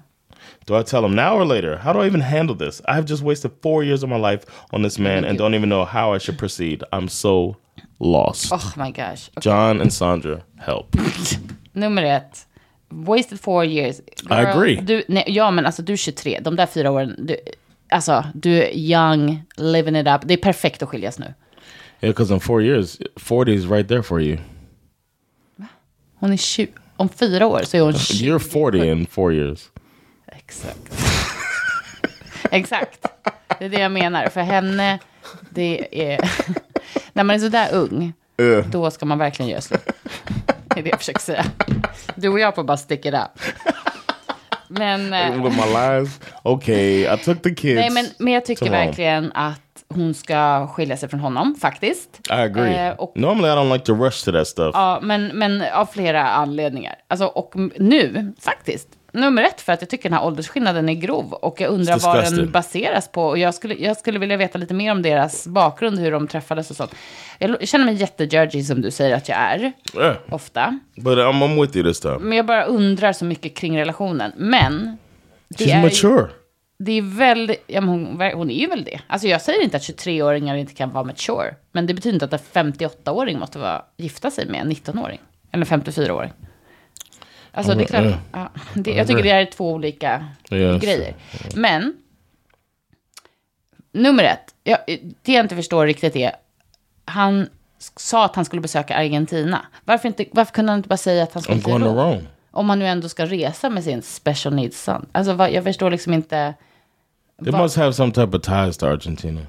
Do 0.65 0.79
I 0.79 0.83
tell 0.83 1.03
him 1.05 1.15
now 1.15 1.35
or 1.37 1.45
later? 1.45 1.77
How 1.77 1.93
do 1.93 1.99
I 2.03 2.05
even 2.07 2.21
handle 2.21 2.55
this? 2.55 2.81
I 2.87 2.93
have 2.95 3.05
just 3.05 3.21
wasted 3.23 3.51
four 3.61 3.83
years 3.83 4.03
of 4.03 4.09
my 4.09 4.31
life 4.31 4.45
on 4.71 4.81
this 4.83 4.97
man 4.99 5.25
and 5.25 5.37
don't 5.37 5.55
even 5.55 5.69
know 5.69 5.85
how 5.85 6.15
I 6.15 6.19
should 6.19 6.37
proceed. 6.39 6.83
I'm 6.93 7.09
so 7.09 7.55
lost. 7.99 8.51
Oh 8.53 8.73
my 8.77 8.91
gosh. 8.91 9.29
Okej, 9.35 9.41
John 9.43 9.81
and 9.81 9.91
Sandra, 9.93 10.41
help. 10.57 10.95
Nummer 11.73 12.03
ett. 12.03 12.47
Wasted 12.89 13.39
four 13.39 13.65
years. 13.65 13.99
I 14.29 14.45
agree. 14.45 14.75
Du, 14.81 15.03
nej, 15.07 15.23
ja, 15.27 15.51
men 15.51 15.65
alltså 15.65 15.81
du 15.81 15.93
är 15.93 15.97
23. 15.97 16.39
De 16.41 16.55
där 16.55 16.65
fyra 16.65 16.91
åren. 16.91 17.15
Du, 17.17 17.35
alltså, 17.91 18.23
du 18.33 18.63
är 18.63 18.71
young, 18.75 19.43
living 19.57 19.95
it 19.95 20.07
up. 20.07 20.21
Det 20.25 20.33
är 20.33 20.37
perfekt 20.37 20.83
att 20.83 20.89
skiljas 20.89 21.19
nu. 21.19 21.25
Yeah, 22.01 22.11
because 22.13 22.33
in 22.33 22.39
four 22.39 22.61
years, 22.61 22.97
40 23.17 23.53
is 23.53 23.65
right 23.65 23.87
there 23.87 24.03
for 24.03 24.21
you. 24.21 24.37
Hon 26.23 26.33
är 26.33 26.37
20. 26.37 26.71
Om 26.97 27.09
fyra 27.09 27.47
år 27.47 27.61
så 27.63 27.77
är 27.77 27.81
hon 27.81 27.93
20. 27.93 28.25
You're 28.25 28.39
40 28.39 28.87
in 28.87 29.05
four 29.05 29.33
years. 29.33 29.69
Exakt. 30.27 30.93
Exakt. 32.51 33.05
Det 33.59 33.65
är 33.65 33.69
det 33.69 33.79
jag 33.79 33.91
menar. 33.91 34.27
För 34.27 34.41
henne, 34.41 34.99
det 35.49 35.87
är... 36.11 36.19
När 37.13 37.23
man 37.23 37.35
är 37.35 37.39
sådär 37.39 37.69
ung, 37.73 38.13
då 38.71 38.91
ska 38.91 39.05
man 39.05 39.17
verkligen 39.17 39.51
göra 39.51 39.61
slut. 39.61 39.89
Det 40.65 40.79
är 40.79 40.83
det 40.83 40.89
jag 40.89 40.99
försöker 40.99 41.19
säga. 41.19 41.45
Du 42.15 42.29
och 42.29 42.39
jag 42.39 42.55
får 42.55 42.63
bara 42.63 42.77
stick 42.77 43.05
it 43.05 43.13
up. 43.13 43.43
Men, 44.67 45.13
eh, 45.13 45.43
With 45.43 45.57
my 45.57 45.73
lies. 45.73 46.19
Okay, 46.43 47.13
I 47.13 47.17
took 47.17 47.43
the 47.43 47.55
kids. 47.55 47.75
nej, 47.75 47.89
men, 47.89 48.05
men 48.17 48.33
jag 48.33 48.45
tycker 48.45 48.69
verkligen 48.69 49.31
att 49.31 49.62
hon 49.93 50.13
ska 50.13 50.67
skilja 50.67 50.97
sig 50.97 51.09
från 51.09 51.19
honom, 51.19 51.55
faktiskt. 51.61 52.19
I 52.29 52.33
agree. 52.33 52.75
Eh, 52.87 52.93
och 52.93 53.11
Normally, 53.15 53.47
I 53.47 53.51
don't 53.55 53.73
like 53.73 53.85
to 53.85 53.93
rush 53.93 54.25
to 54.25 54.31
that 54.31 54.47
stuff. 54.47 54.71
Ja, 54.73 54.99
men, 55.01 55.27
men 55.27 55.63
av 55.73 55.85
flera 55.85 56.29
anledningar. 56.29 56.95
Alltså, 57.07 57.25
och 57.25 57.53
nu, 57.79 58.33
faktiskt, 58.41 58.87
nummer 59.11 59.43
ett 59.43 59.61
för 59.61 59.73
att 59.73 59.81
jag 59.81 59.89
tycker 59.89 60.09
den 60.09 60.17
här 60.17 60.25
åldersskillnaden 60.25 60.89
är 60.89 60.93
grov. 60.93 61.33
Och 61.33 61.61
jag 61.61 61.69
undrar 61.71 61.99
vad 61.99 62.23
den 62.23 62.51
baseras 62.51 63.11
på. 63.11 63.23
Och 63.25 63.37
jag 63.37 63.53
skulle, 63.53 63.73
jag 63.75 63.97
skulle 63.97 64.19
vilja 64.19 64.37
veta 64.37 64.57
lite 64.57 64.73
mer 64.73 64.91
om 64.91 65.01
deras 65.01 65.47
bakgrund, 65.47 65.99
hur 65.99 66.11
de 66.11 66.27
träffades 66.27 66.69
och 66.69 66.75
sånt. 66.75 66.95
Jag 67.39 67.67
känner 67.67 67.85
mig 67.85 67.93
jätte 67.95 68.63
som 68.63 68.81
du 68.81 68.91
säger 68.91 69.15
att 69.15 69.29
jag 69.29 69.37
är, 69.37 69.71
Yeah. 69.95 70.15
ofta. 70.31 70.79
But 70.95 71.17
I'm, 71.17 71.31
I'm 71.43 71.61
with 71.61 71.77
you 71.77 71.87
this 71.87 71.99
time. 71.99 72.19
Men 72.19 72.37
jag 72.37 72.45
bara 72.45 72.63
undrar 72.63 73.13
så 73.13 73.25
mycket 73.25 73.55
kring 73.57 73.79
relationen. 73.79 74.31
Men 74.37 74.97
det 75.49 75.65
She's 75.65 75.71
är, 75.71 75.75
ju- 75.75 75.83
mature. 75.83 76.29
Det 76.77 76.91
är 76.91 77.01
väldigt, 77.01 77.63
ja, 77.67 77.81
hon, 77.81 78.05
hon 78.33 78.49
är 78.49 78.55
ju 78.59 78.67
väl 78.67 78.83
det. 78.83 79.01
Alltså 79.07 79.27
jag 79.27 79.41
säger 79.41 79.63
inte 79.63 79.77
att 79.77 79.83
23-åringar 79.83 80.55
inte 80.55 80.73
kan 80.73 80.89
vara 80.91 81.03
mature. 81.03 81.55
Men 81.71 81.87
det 81.87 81.93
betyder 81.93 82.13
inte 82.13 82.35
att 82.35 82.55
en 82.55 82.73
58-åring 82.73 83.39
måste 83.39 83.59
vara, 83.59 83.85
gifta 83.97 84.31
sig 84.31 84.45
med 84.45 84.61
en 84.61 84.71
19-åring. 84.71 85.19
Eller 85.51 85.65
54-åring. 85.65 86.33
Alltså 87.51 87.75
det 87.75 87.83
är 87.83 87.87
klart, 87.87 88.01
Mm. 88.05 88.13
ja, 88.31 88.49
det, 88.75 88.91
jag 88.91 89.07
tycker 89.07 89.23
det 89.23 89.29
är 89.29 89.45
två 89.45 89.71
olika 89.71 90.25
Yes. 90.51 90.81
grejer. 90.83 91.15
Men, 91.55 91.93
nummer 93.91 94.23
ett, 94.23 94.55
jag, 94.63 94.77
det 95.21 95.33
jag 95.33 95.45
inte 95.45 95.55
förstår 95.55 95.85
riktigt 95.85 96.15
är, 96.15 96.31
han 97.05 97.49
sa 97.95 98.25
att 98.25 98.35
han 98.35 98.45
skulle 98.45 98.61
besöka 98.61 98.95
Argentina. 98.95 99.65
Varför, 99.85 100.07
inte, 100.07 100.25
varför 100.31 100.53
kunde 100.53 100.71
han 100.71 100.79
inte 100.79 100.89
bara 100.89 100.97
säga 100.97 101.23
att 101.23 101.33
han 101.33 101.43
skulle 101.43 101.59
I'm 101.61 101.79
to 101.79 101.85
Rom? 101.95 102.27
Om 102.53 102.65
man 102.65 102.79
nu 102.79 102.87
ändå 102.87 103.09
ska 103.09 103.25
resa 103.25 103.69
med 103.69 103.83
sin 103.83 104.01
special 104.01 104.55
needs 104.55 104.83
son. 104.83 105.05
Alltså 105.11 105.33
vad, 105.33 105.51
jag 105.51 105.63
förstår 105.63 105.91
liksom 105.91 106.13
inte. 106.13 106.53
They 107.43 107.51
vad- 107.51 107.61
must 107.61 107.75
have 107.75 107.93
some 107.93 108.11
type 108.11 108.37
of 108.37 108.43
ties 108.43 108.77
to 108.77 108.85
Argentina 108.85 109.41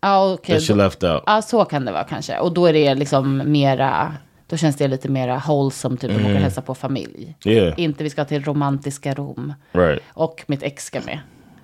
Ja, 0.00 0.32
okej. 0.32 0.54
that 0.54 0.66
she 0.66 0.74
left 0.74 1.02
out. 1.02 1.22
Ja, 1.26 1.42
så 1.42 1.64
kan 1.64 1.84
det 1.84 1.92
vara 1.92 2.04
kanske. 2.04 2.38
Och 2.38 2.54
då 2.54 2.66
är 2.66 2.72
det 2.72 2.94
liksom 2.94 3.52
mera, 3.52 4.14
då 4.46 4.56
känns 4.56 4.76
det 4.76 4.88
lite 4.88 5.08
mera 5.08 5.42
wholesome, 5.46 5.96
typ 5.96 6.10
mm. 6.10 6.24
åka 6.24 6.34
och 6.34 6.40
hälsa 6.40 6.62
på 6.62 6.74
familj. 6.74 7.36
Yeah. 7.44 7.80
Inte 7.80 8.04
vi 8.04 8.10
ska 8.10 8.24
till 8.24 8.44
romantiska 8.44 9.14
Rom. 9.14 9.54
Right. 9.72 10.02
Och 10.12 10.44
mitt 10.46 10.62
ex 10.62 10.84
ska 10.84 11.00
med. 11.00 11.18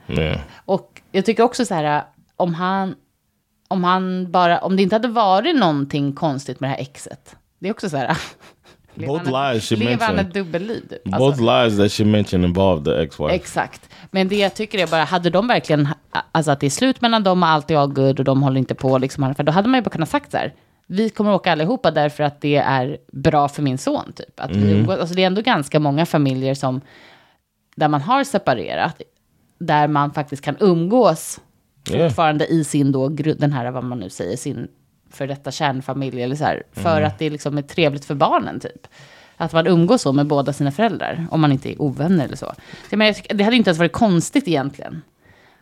Yeah. 0.08 0.40
Och 0.64 1.00
jag 1.12 1.24
tycker 1.24 1.42
också 1.42 1.64
så 1.64 1.74
här, 1.74 2.04
om 2.36 2.54
han, 2.54 2.94
om 3.68 3.84
han 3.84 4.30
bara, 4.30 4.58
om 4.58 4.76
det 4.76 4.82
inte 4.82 4.94
hade 4.94 5.08
varit 5.08 5.56
någonting 5.56 6.12
konstigt 6.12 6.60
med 6.60 6.70
det 6.70 6.74
här 6.74 6.80
exet. 6.80 7.36
Det 7.58 7.68
är 7.68 7.72
också 7.72 7.90
så 7.90 7.96
här. 7.96 8.16
Both 8.94 9.24
lies 9.24 9.68
she 9.68 9.76
han 9.76 9.84
mentioned. 9.84 10.32
dubbelliv? 10.32 10.88
typ? 10.88 11.04
Both 11.04 11.22
Alltså, 11.22 11.42
lies 11.42 11.76
that 11.76 11.92
she 11.92 12.04
mentioned 12.04 12.44
involved 12.44 12.84
the 12.84 13.02
ex-wife. 13.02 13.30
exakt. 13.34 13.88
Men 14.10 14.28
det 14.28 14.36
jag 14.38 14.54
tycker 14.54 14.78
är 14.78 14.86
bara, 14.86 15.04
hade 15.04 15.30
de 15.30 15.48
verkligen, 15.48 15.88
alltså 16.32 16.50
att 16.50 16.60
det 16.60 16.66
är 16.66 16.70
slut 16.70 17.00
mellan 17.00 17.22
dem 17.22 17.42
och 17.42 17.48
allt 17.48 17.70
är 17.70 17.76
all 17.76 17.92
good 17.92 18.18
och 18.18 18.24
de 18.24 18.42
håller 18.42 18.58
inte 18.58 18.74
på 18.74 18.98
liksom, 18.98 19.34
för 19.34 19.42
då 19.42 19.52
hade 19.52 19.68
man 19.68 19.78
ju 19.78 19.82
bara 19.84 19.90
kunnat 19.90 20.08
sagt 20.08 20.30
så 20.30 20.36
här, 20.36 20.54
vi 20.86 21.10
kommer 21.10 21.32
åka 21.34 21.52
allihopa 21.52 21.90
därför 21.90 22.24
att 22.24 22.40
det 22.40 22.56
är 22.56 22.98
bra 23.12 23.48
för 23.48 23.62
min 23.62 23.78
son, 23.78 24.12
typ. 24.16 24.40
Att 24.40 24.56
vi 24.56 24.72
umgås. 24.72 24.98
Alltså 24.98 25.14
det 25.14 25.22
är 25.22 25.26
ändå 25.26 25.42
ganska 25.42 25.80
många 25.80 26.06
familjer 26.06 26.54
som, 26.54 26.80
där 27.76 27.88
man 27.88 28.00
har 28.00 28.24
separerat, 28.24 29.02
där 29.58 29.88
man 29.88 30.12
faktiskt 30.12 30.42
kan 30.44 30.56
umgås 30.60 31.40
Yeah. 31.90 32.08
fortfarande 32.08 32.46
i 32.46 32.64
sin 32.64 32.92
då, 32.92 33.08
den 33.08 33.52
här, 33.52 33.70
vad 33.70 33.84
man 33.84 33.98
nu 33.98 34.10
säger, 34.10 34.36
sin 34.36 34.68
för 35.10 35.26
detta 35.26 35.50
kärnfamilj 35.50 36.22
eller 36.22 36.36
så 36.36 36.44
här, 36.44 36.62
för 36.72 37.02
att 37.02 37.18
det 37.18 37.30
liksom 37.30 37.58
är 37.58 37.62
trevligt 37.62 38.04
för 38.04 38.14
barnen 38.14 38.60
typ. 38.60 38.86
Att 39.36 39.52
man 39.52 39.66
umgås 39.66 40.02
så 40.02 40.12
med 40.12 40.26
båda 40.26 40.52
sina 40.52 40.72
föräldrar, 40.72 41.26
om 41.30 41.40
man 41.40 41.52
inte 41.52 41.72
är 41.72 41.82
ovänner 41.82 42.24
eller 42.24 42.36
så. 42.36 42.52
tycker- 42.90 43.34
det 43.34 43.44
hade 43.44 43.56
inte 43.56 43.70
ens 43.70 43.78
varit 43.78 43.92
konstigt 43.92 44.48
egentligen. 44.48 45.02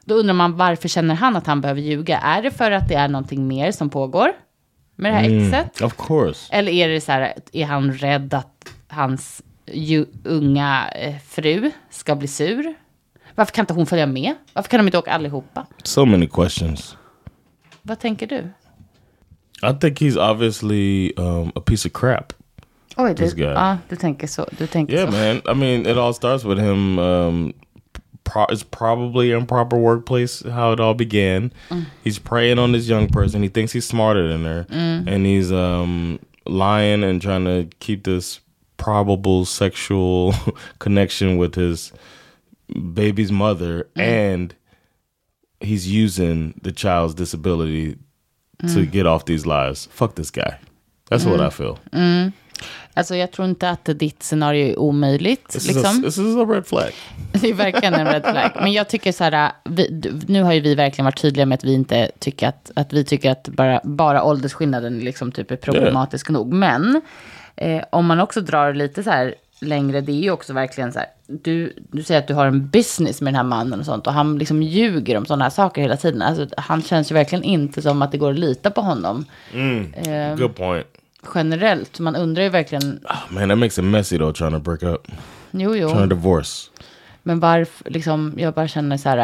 Då 0.05 0.15
undrar 0.15 0.35
man 0.35 0.57
varför 0.57 0.89
känner 0.89 1.15
han 1.15 1.37
att 1.37 1.47
han 1.47 1.61
behöver 1.61 1.81
ljuga? 1.81 2.19
Är 2.19 2.43
det 2.43 2.51
för 2.51 2.71
att 2.71 2.89
det 2.89 2.95
är 2.95 3.09
någonting 3.09 3.49
mer 3.49 3.73
som 3.73 3.91
pågår 3.91 4.33
med 4.97 5.13
det 5.13 5.17
här 5.17 5.47
exet? 5.47 5.81
Of 5.83 5.97
course. 6.07 6.55
Eller 6.55 6.73
är 6.73 6.89
det 6.89 7.01
så 7.01 7.13
här, 7.13 7.35
är 7.53 7.65
han 7.67 7.93
rädd 7.93 8.35
att 8.35 8.69
hans 8.89 9.43
ju, 9.73 10.07
unga 10.25 10.89
eh, 10.89 11.15
fru 11.29 11.71
ska 11.91 12.15
bli 12.15 12.29
sur? 12.29 12.75
Varför 13.35 13.53
kan 13.53 13.63
inte 13.63 13.73
hon 13.75 13.87
följa 13.87 14.07
med? 14.07 14.35
Varför 14.53 14.69
kan 14.71 14.79
de 14.81 14.87
inte 14.87 14.99
åka 14.99 15.13
allihopa? 15.13 15.67
So 15.83 16.05
many 16.05 16.27
questions. 16.27 16.97
Vad 17.83 17.99
tänker 17.99 18.27
du? 18.27 18.49
I 19.63 19.73
think 19.73 19.99
he's 19.99 20.17
obviously 20.17 21.17
um, 21.17 21.53
a 21.57 21.61
piece 21.61 21.85
of 21.85 21.93
crap. 21.93 22.33
Oj, 22.97 23.15
This 23.17 23.33
du, 23.35 23.43
guy. 23.45 23.53
ja, 23.53 23.79
du 23.89 23.97
tänker 23.97 24.27
så. 24.27 24.45
Du 24.59 24.67
tänker 24.67 24.93
Yeah, 24.95 25.07
så. 25.07 25.13
man. 25.13 25.43
I 25.47 25.55
mean, 25.55 25.87
it 25.87 25.97
all 25.99 26.13
starts 26.13 26.45
with 26.45 26.59
him. 26.59 26.99
Um, 26.99 27.53
pro- 28.25 28.47
it's 28.51 28.63
probably 28.65 29.31
improper 29.33 29.77
workplace 29.79 30.43
how 30.43 30.73
it 30.73 30.81
all 30.81 30.95
began. 30.95 31.53
He's 32.05 32.19
preying 32.19 32.59
on 32.59 32.73
this 32.73 32.89
young 32.89 33.09
person. 33.09 33.43
He 33.43 33.49
thinks 33.49 33.73
he's 33.73 33.87
smarter 33.87 34.29
than 34.29 34.45
her, 34.45 34.67
and 34.71 35.27
he's 35.27 35.53
um, 35.53 36.19
lying 36.47 37.05
and 37.05 37.23
trying 37.23 37.45
to 37.45 37.69
keep 37.81 38.05
this 38.05 38.41
probable 38.77 39.45
sexual 39.45 40.35
connection 40.79 41.37
with 41.39 41.55
his 41.55 41.93
baby's 42.95 43.33
mother, 43.33 43.89
and 43.97 44.55
he's 45.61 45.87
using 45.89 46.55
the 46.63 46.73
child's 46.73 47.15
disability 47.15 47.97
to 48.63 48.81
get 48.93 49.07
off 49.07 49.25
these 49.25 49.47
lies. 49.49 49.89
Fuck 49.93 50.15
this 50.15 50.31
guy. 50.31 50.53
That's 51.11 51.25
what 51.27 51.53
I 51.53 51.57
feel. 51.57 51.77
Alltså, 52.95 53.17
jag 53.17 53.33
tror 53.33 53.49
inte 53.49 53.71
att 53.71 53.85
ditt 53.85 54.23
scenario 54.23 54.67
är 54.69 54.79
omöjligt. 54.79 55.49
This, 55.49 55.69
is 55.71 55.77
a, 55.77 55.79
Liksom. 55.81 56.03
this 56.03 56.19
is 56.19 56.37
a 56.37 56.45
red 56.49 56.67
flag. 56.67 56.91
Det 57.33 57.49
är 57.51 57.55
verkligen 57.55 57.95
en 57.95 58.07
red 58.07 58.23
flag. 58.23 58.51
Men 58.55 58.73
jag 58.73 58.89
tycker 58.89 59.13
så 59.13 59.25
här, 59.25 59.53
vi, 59.65 59.89
du- 59.89 60.21
nu 60.29 60.43
har 60.43 60.53
ju 60.53 60.61
vi 60.61 60.75
verkligen 60.75 61.05
varit 61.05 61.21
tydliga 61.21 61.47
med 61.47 61.57
att 61.57 61.65
vi 61.65 61.73
inte 61.75 62.11
tycker 62.19 62.49
att, 62.49 62.71
att 62.77 62.93
vi 62.93 63.05
tycker 63.05 63.31
att 63.31 63.49
bara, 63.49 63.81
bara 63.85 64.23
åldersskillnaden 64.25 64.99
liksom 64.99 65.33
typ 65.33 65.51
är 65.51 65.57
problematisk 65.57 66.29
nog. 66.29 66.53
Men 66.53 67.03
eh, 67.57 67.83
om 67.93 68.07
man 68.07 68.21
också 68.21 68.41
drar 68.41 68.75
lite 68.75 69.03
så 69.03 69.11
här 69.11 69.35
längre, 69.61 70.01
det 70.01 70.13
är 70.13 70.23
ju 70.23 70.31
också 70.31 70.53
verkligen 70.53 70.93
så 70.93 70.99
här, 70.99 71.09
du, 71.27 71.73
du 71.93 72.03
säger 72.03 72.21
att 72.21 72.29
du 72.29 72.35
har 72.35 72.47
en 72.47 72.69
business 72.69 73.21
med 73.21 73.33
den 73.33 73.37
här 73.37 73.45
mannen 73.45 73.81
och 73.81 73.87
sånt, 73.87 74.07
och 74.07 74.13
han 74.13 74.39
liksom 74.39 74.63
ljuger 74.63 75.17
om 75.17 75.27
sådana 75.27 75.45
här 75.45 75.51
saker 75.51 75.83
hela 75.83 75.97
tiden. 75.97 76.23
Alltså, 76.23 76.47
han 76.57 76.83
känns 76.83 77.11
ju 77.11 77.15
verkligen 77.15 77.45
inte 77.45 77.83
som 77.83 78.03
att 78.03 78.13
det 78.13 78.19
går 78.19 78.31
att 78.33 78.39
lita 78.39 78.71
på 78.71 78.81
honom 78.81 79.25
eh, 79.95 80.37
Good 80.37 80.57
point. 80.57 80.87
generellt. 81.35 81.99
Man 82.01 82.17
undrar 82.17 82.43
ju 82.43 82.49
verkligen, 82.49 83.01
Oh, 83.05 83.33
man, 83.35 83.49
that 83.49 83.59
makes 83.59 83.79
it 83.79 83.85
messy 83.85 84.19
though. 84.19 84.33
Trying 84.33 84.53
to 84.53 84.59
break 84.59 84.83
up, 84.83 85.09
jo 85.51 85.77
jo, 85.77 85.89
trying 85.89 86.09
to 86.09 86.15
divorce. 86.15 86.71
men 87.23 87.41
varför, 87.41 87.91
liksom, 87.91 88.35
jag 88.37 88.55
bara 88.55 88.69
känner 88.69 88.97
så 88.97 89.09
här, 89.09 89.19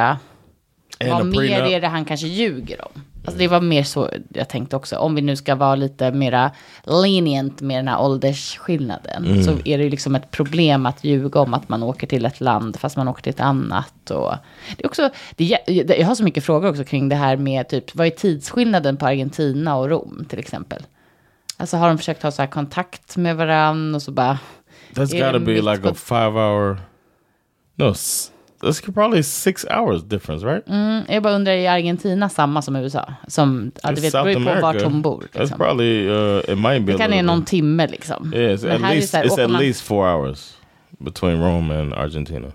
And 1.01 1.11
vad 1.11 1.27
mer 1.27 1.63
är 1.63 1.81
det 1.81 1.89
han 1.89 2.05
kanske 2.05 2.27
ljuger 2.27 2.85
om? 2.85 3.03
Alltså 3.25 3.39
det 3.39 3.49
var 3.49 3.61
mer 3.61 3.83
så 3.83 4.11
jag 4.29 4.49
tänkte 4.49 4.77
också. 4.77 4.97
Om 4.97 5.15
vi 5.15 5.23
nu 5.23 5.37
ska 5.37 5.55
vara 5.55 5.75
lite 5.75 6.13
mera 6.13 6.51
lenient 6.83 7.61
med 7.61 7.79
den 7.79 7.89
här 7.89 8.01
åldersskillnaden. 8.01 9.25
Mm. 9.25 9.43
Så 9.43 9.51
är 9.65 9.79
det 9.79 9.85
ju 9.85 9.91
liksom 9.91 10.15
ett 10.15 10.31
problem 10.31 10.87
att 10.87 11.05
ljuga 11.05 11.41
om 11.41 11.55
att 11.55 11.69
man 11.69 11.83
åker 11.83 12.07
till 12.07 12.25
ett 12.25 12.41
land 12.41 12.77
fast 12.81 12.97
man 12.97 13.09
åker 13.09 13.23
till 13.23 13.31
ett 13.31 13.41
annat. 13.41 14.11
Och 14.11 14.35
det 14.77 14.85
är 14.85 14.87
också, 14.87 15.11
det, 15.37 15.59
jag 15.99 16.07
har 16.07 16.15
så 16.15 16.25
mycket 16.25 16.45
frågor 16.45 16.71
också 16.71 16.85
kring 16.85 17.09
det 17.09 17.17
här 17.17 17.37
med 17.37 17.69
typ, 17.69 17.95
vad 17.95 18.07
är 18.07 18.11
tidsskillnaden 18.11 18.97
på 18.97 19.07
Argentina 19.07 19.77
och 19.77 19.89
Rom 19.89 20.25
till 20.29 20.39
exempel? 20.39 20.83
Alltså 21.57 21.77
har 21.77 21.89
de 21.89 21.99
försökt 21.99 22.23
ha 22.23 22.31
så 22.31 22.43
här 22.43 22.49
kontakt 22.49 23.17
med 23.17 23.37
varandra 23.37 23.97
och 23.97 24.03
så 24.03 24.13
bara... 24.13 24.39
That's 24.95 25.15
Är 25.15 25.21
got 25.21 25.33
to 25.33 25.39
det 25.39 25.45
be 25.45 25.73
like 25.73 25.89
a 25.89 25.95
five 25.95 26.41
hour. 26.41 26.79
No, 27.77 27.95
that's 28.65 28.93
probably 28.93 29.23
six 29.23 29.65
hours 29.71 30.03
difference, 30.03 30.47
right? 30.47 30.69
Mm, 30.69 31.03
jag 31.09 31.23
bara 31.23 31.35
undrar, 31.35 31.53
är 31.53 31.71
Argentina 31.71 32.29
samma 32.29 32.63
som 32.63 32.77
USA? 32.77 33.15
Som, 33.29 33.73
ja, 33.83 33.93
du 33.93 34.01
vet, 34.01 34.13
beror 34.13 34.55
på 34.55 34.61
vart 34.61 34.83
hon 34.83 35.03
bor. 35.03 35.21
That's 35.33 35.41
Liksom. 35.41 35.59
probably 35.59 36.09
uh, 36.09 36.39
it 36.39 36.59
might 36.59 36.83
be. 36.87 36.93
Det 36.93 36.99
kan 36.99 37.13
är 37.13 37.23
någon 37.23 37.45
timme 37.45 37.87
liksom. 37.87 38.33
Yeah, 38.35 38.55
it's 38.55 38.67
Men 38.67 38.85
at 38.85 38.95
least 38.95 39.15
här, 39.15 39.25
it's 39.25 39.45
at 39.45 39.51
man- 39.51 39.61
least 39.61 39.81
four 39.83 40.07
hours 40.09 40.55
between 40.99 41.41
Rome 41.43 41.81
and 41.81 41.95
Argentina. 41.95 42.53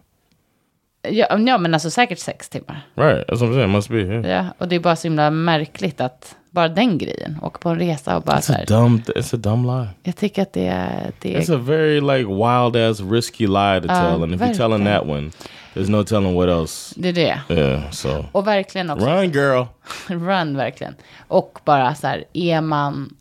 Ja, 1.10 1.38
ja, 1.40 1.58
men 1.58 1.74
alltså 1.74 1.90
säkert 1.90 2.20
sex 2.20 2.50
timmar. 2.50 2.82
Right, 2.96 3.28
that's 3.28 3.40
what 3.40 3.50
I'm 3.50 3.54
saying. 3.54 3.72
Must 3.72 3.90
be. 3.90 3.98
Yeah. 3.98 4.28
Ja, 4.28 4.46
och 4.58 4.68
det 4.68 4.76
är 4.76 4.80
bara 4.80 4.96
så 4.96 5.08
himla 5.08 5.32
märkligt 5.32 6.02
att 6.02 6.36
bara 6.52 6.70
den 6.70 6.98
grejen, 6.98 7.38
åka 7.42 7.58
på 7.58 7.70
en 7.70 7.80
resa 7.80 8.18
och 8.18 8.24
bara 8.24 8.42
så 8.42 8.54
It's 8.54 8.56
a 8.56 8.58
här. 8.60 8.66
dumb. 8.66 9.02
It's 9.16 9.36
a 9.36 9.38
dumb 9.38 9.66
lie. 9.66 9.88
Jag 10.04 10.16
tycker 10.16 10.42
att 10.42 10.54
det 10.54 10.68
är... 10.68 11.12
Det 11.20 11.38
It's 11.38 11.52
är 11.52 11.56
a 11.56 11.62
very 11.66 12.02
like 12.02 12.30
wild 12.30 12.76
ass 12.92 13.00
risky 13.12 13.48
lie 13.48 13.82
to 13.82 13.88
tell, 13.88 14.24
and 14.24 14.34
if 14.36 14.42
you're 14.42 14.58
telling 14.58 14.84
verkligen. 14.84 14.86
that 14.86 15.06
one, 15.08 15.32
there's 15.74 15.90
no 15.90 16.04
telling 16.04 16.34
what 16.36 16.50
else. 16.50 16.94
det, 16.98 17.10
är 17.10 17.14
det. 17.14 17.42
Yeah. 17.56 17.90
So 17.92 18.26
Och 18.32 18.48
verkligen 18.48 18.90
också, 18.90 19.06
run, 19.06 19.32
girl. 19.32 19.66
run 20.08 20.58
verkligen. 20.58 20.96
Och 21.28 21.60
bara 21.66 21.96
så 21.96 22.08
här, 22.08 22.24
är 22.34 22.62
man 22.62 23.16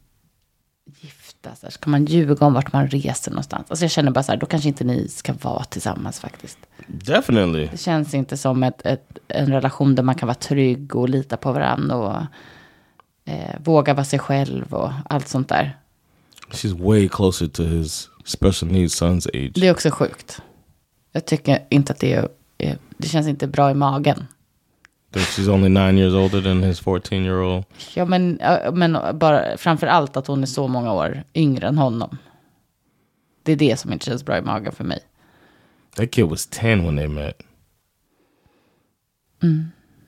gifta, 1.00 1.54
så 1.54 1.66
här, 1.66 1.70
ska 1.70 1.90
man 1.90 2.04
ljuga 2.04 2.46
om 2.46 2.54
vart 2.54 2.72
man 2.72 2.88
reser 2.88 3.30
någonstans? 3.30 3.70
Alltså 3.70 3.84
jag 3.84 3.90
känner 3.90 4.10
bara 4.10 4.22
så 4.22 4.32
här, 4.32 4.38
då 4.38 4.46
kanske 4.46 4.68
inte 4.68 4.84
ni 4.84 5.08
ska 5.08 5.32
vara 5.42 5.64
tillsammans 5.64 6.20
faktiskt. 6.20 6.58
Definitely. 6.86 7.68
Det 7.72 7.80
känns 7.80 8.14
inte 8.14 8.36
som 8.36 8.62
ett, 8.62 8.86
ett, 8.86 9.18
en 9.28 9.46
relation 9.52 9.94
där 9.94 10.02
man 10.02 10.14
kan 10.14 10.26
vara 10.26 10.34
trygg 10.34 10.96
och 10.96 11.08
lita 11.08 11.36
på 11.36 11.52
varandra 11.52 11.96
och 11.96 12.22
eh, 13.28 13.60
våga 13.64 13.94
vara 13.94 14.04
sig 14.04 14.18
själv 14.18 14.74
och 14.74 14.92
allt 15.08 15.28
sånt 15.28 15.48
där. 15.48 15.76
She's 16.50 16.84
way 16.86 17.08
closer 17.08 17.46
to 17.46 17.62
his 17.62 18.08
special 18.24 18.72
needs 18.72 19.02
son's 19.02 19.28
age. 19.28 19.52
Det 19.54 19.66
är 19.66 19.72
också 19.72 19.90
sjukt. 19.90 20.42
Jag 21.12 21.26
tycker 21.26 21.66
inte 21.70 21.92
att 21.92 21.98
det 21.98 22.12
är, 22.12 22.78
det 22.96 23.08
känns 23.08 23.28
inte 23.28 23.46
bra 23.46 23.70
i 23.70 23.74
magen. 23.74 24.26
That 25.12 25.22
she's 25.22 25.48
only 25.48 25.68
nine 25.68 25.98
years 25.98 26.14
older 26.14 26.42
than 26.42 26.62
his 26.62 26.80
14 26.80 27.18
year 27.24 27.42
old. 27.42 27.64
Ja, 27.94 28.04
men, 28.04 28.40
men 28.72 28.98
bara 29.18 29.56
framför 29.56 29.86
allt 29.86 30.16
att 30.16 30.26
hon 30.26 30.42
är 30.42 30.46
så 30.46 30.68
många 30.68 30.92
år 30.92 31.22
yngre 31.34 31.68
än 31.68 31.78
honom. 31.78 32.18
Det 33.42 33.52
är 33.52 33.56
det 33.56 33.76
som 33.76 33.92
inte 33.92 34.06
känns 34.06 34.24
bra 34.24 34.38
i 34.38 34.42
magen 34.42 34.72
för 34.72 34.84
mig. 34.84 35.00
That 35.96 36.10
kid 36.10 36.24
was 36.24 36.46
10 36.46 36.76
when 36.76 36.96
they 36.96 37.08
met. 37.08 37.42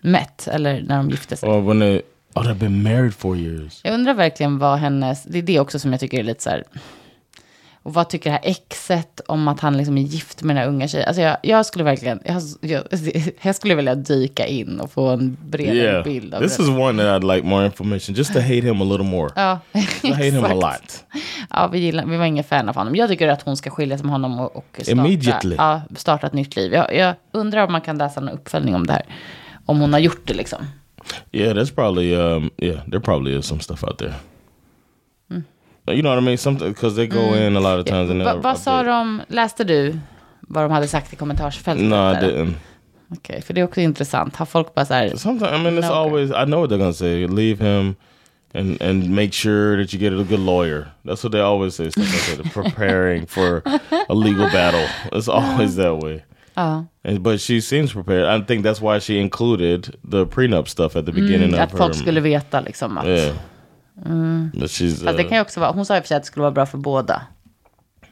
Mätt, 0.01 0.49
eller 0.49 0.83
när 0.83 0.97
de 0.97 1.11
gifte 1.11 1.37
sig. 1.37 1.49
Or 1.49 1.61
when 1.61 1.81
they, 1.81 2.03
oh, 2.35 2.43
they've 2.43 2.55
been 2.59 2.83
married 2.83 3.15
four 3.15 3.37
years. 3.37 3.81
Jag 3.85 3.95
undrar 3.95 4.15
verkligen 4.15 4.59
vad 4.59 4.79
hennes, 4.79 5.23
det 5.25 5.39
är 5.39 5.43
det 5.43 5.61
också 5.61 5.79
som 5.79 5.91
jag 5.93 6.01
tycker 6.01 6.19
är 6.19 6.23
lite 6.23 6.43
så 6.43 6.51
här, 6.51 6.65
och 7.83 7.95
vad 7.95 8.09
tycker 8.09 8.31
det 8.31 8.35
här 8.43 8.51
exet 8.51 9.21
om 9.27 9.49
att 9.49 9.61
han 9.61 9.77
liksom 9.77 9.99
är 9.99 10.03
gift 10.03 10.43
med 10.43 10.57
den 10.57 10.63
här 10.63 10.69
unga 10.69 10.89
tjejen? 10.89 11.07
Alltså 11.09 11.23
jag, 11.23 11.37
jag 11.43 11.67
skulle 11.67 11.85
verkligen, 11.85 12.21
jag, 12.25 12.43
jag, 12.61 12.83
jag 13.43 13.57
skulle 13.57 13.75
vilja 13.75 13.95
dyka 13.95 14.47
in 14.47 14.81
och 14.81 14.93
få 14.93 15.09
en 15.09 15.37
bredare 15.47 15.77
Yeah. 15.77 16.05
bild 16.05 16.35
av 16.35 16.41
This 16.43 16.57
det. 16.57 16.63
is 16.63 16.69
one 16.69 17.03
that 17.03 17.23
I'd 17.23 17.35
like 17.35 17.47
more 17.47 17.65
information 17.67 18.15
just 18.15 18.33
to 18.33 18.41
hate 18.41 18.61
him 18.61 18.81
a 18.83 18.85
little 18.85 19.07
more. 19.07 19.31
Ja, 19.37 19.59
I 19.73 20.11
hate 20.13 20.25
him 20.31 20.45
a 20.45 20.55
lot. 20.55 21.05
Ja, 21.51 21.67
vi, 21.67 21.79
gillar, 21.79 22.07
vi 22.07 22.17
var 22.17 22.25
ingen 22.25 22.45
fan 22.45 22.69
av 22.69 22.75
honom. 22.75 22.97
Jag 22.97 23.09
tycker 23.09 23.29
att 23.29 23.43
hon 23.43 23.57
ska 23.57 23.71
skilja 23.71 23.97
sig 23.99 24.05
med 24.05 24.13
honom 24.13 24.41
och, 24.41 24.57
och 24.57 24.81
starta, 24.83 25.49
ja, 25.59 25.83
starta 25.97 26.27
ett 26.27 26.33
nytt 26.33 26.57
liv. 26.57 26.73
Jag, 26.73 26.95
jag 26.97 27.15
undrar 27.33 27.67
om 27.67 27.73
man 27.73 27.81
kan 27.81 27.99
läsa 27.99 28.21
någon 28.21 28.35
uppföljning 28.35 28.75
om 28.75 28.87
det 28.87 28.93
här. 28.93 29.03
Om 29.67 29.81
hon 29.81 29.93
har 29.93 30.01
gjort 30.01 30.23
det 30.27 30.35
liksom. 30.35 30.59
Yeah, 31.33 31.53
there's 31.53 31.71
probably 31.71 32.15
um 32.15 32.51
yeah, 32.63 32.83
there 32.91 33.01
probably 33.01 33.35
is 33.39 33.47
some 33.47 33.61
stuff 33.61 33.85
out 33.85 33.99
there. 33.99 34.15
Hmm. 35.29 35.41
You 35.89 36.03
know 36.03 36.11
what 36.11 36.19
I 36.19 36.27
mean? 36.27 36.39
Some 36.39 36.57
because 36.59 36.97
they 36.97 37.07
go 37.07 37.35
in 37.35 37.57
a 37.57 37.61
lot 37.61 37.79
of 37.79 37.87
times 37.87 38.09
Va, 38.11 38.15
they'll 38.25 38.41
vad 38.41 38.59
sa 38.59 38.83
update. 38.83 38.87
de, 38.87 39.23
läste 39.29 39.65
du 39.65 39.99
vad 40.41 40.65
de 40.65 40.71
hade 40.73 40.89
sagt 40.89 41.13
i 41.13 41.17
kommentarsfältet? 41.17 41.85
No, 41.85 42.13
I 42.13 42.17
didn't. 42.17 42.55
Okej, 43.13 43.43
för 43.43 43.55
det 43.55 43.61
är 43.61 43.65
också 43.65 43.81
intressant. 43.81 44.37
Har 44.37 44.47
folk 44.47 44.75
bara 44.75 44.85
så 44.85 44.95
här, 44.95 45.17
Sometimes 45.17 45.53
I 45.53 45.63
mean 45.63 45.79
it's 45.79 45.81
No, 45.81 45.87
okay. 45.89 45.97
always 45.99 46.31
I 46.31 46.45
know 46.45 46.61
what 46.61 46.71
they're 46.71 46.79
gonna 46.79 46.93
say. 46.93 47.27
Leave 47.27 47.59
him 47.61 47.95
and 48.55 48.83
and 48.83 49.11
make 49.11 49.33
sure 49.33 49.77
that 49.77 49.93
you 49.95 49.99
get 50.01 50.13
a 50.13 50.25
good 50.31 50.41
lawyer. 50.41 50.87
That's 51.05 51.25
what 51.25 51.33
they 51.33 51.41
always 51.41 51.75
say. 51.75 51.91
Stuff 51.91 52.29
like 52.29 52.43
that. 52.43 52.53
Preparing 52.53 53.27
for 53.27 53.63
a 54.09 54.15
legal 54.15 54.47
battle. 54.51 54.87
It's 55.13 55.29
always 55.39 55.75
that 55.77 55.97
way. 56.03 56.23
Ja, 56.61 56.85
And, 57.05 57.23
but 57.23 57.41
she 57.41 57.61
seems 57.61 57.93
prepared. 57.93 58.41
I 58.41 58.45
think 58.45 58.65
that's 58.65 58.81
why 58.81 59.01
she 59.01 59.21
included 59.21 59.97
the 60.11 60.27
prenup 60.27 60.69
stuff 60.69 60.97
at 60.97 61.07
the 61.07 61.13
beginning 61.13 61.49
mm, 61.49 61.55
of 61.55 61.61
att 61.61 61.71
her. 61.71 61.79
folk 61.79 61.95
skulle 61.95 62.21
veta 62.21 62.61
liksom 62.61 62.99
att... 62.99 63.07
Yeah. 63.07 63.35
But 64.53 64.71
she's. 64.71 65.05
Fast 65.05 65.17
det 65.17 65.23
uh, 65.23 65.29
kan 65.29 65.39
ju 65.39 65.43
också 65.43 65.61
vara, 65.61 65.73
hon 65.73 65.87
sa 65.87 65.97
i 65.97 66.01
och 66.01 66.03
för 66.03 66.09
sig 66.09 66.17
att 66.17 66.23
det 66.23 66.27
skulle 66.27 66.43
vara 66.43 66.53
bra 66.53 66.67
för 66.67 66.79
båda. 66.79 67.23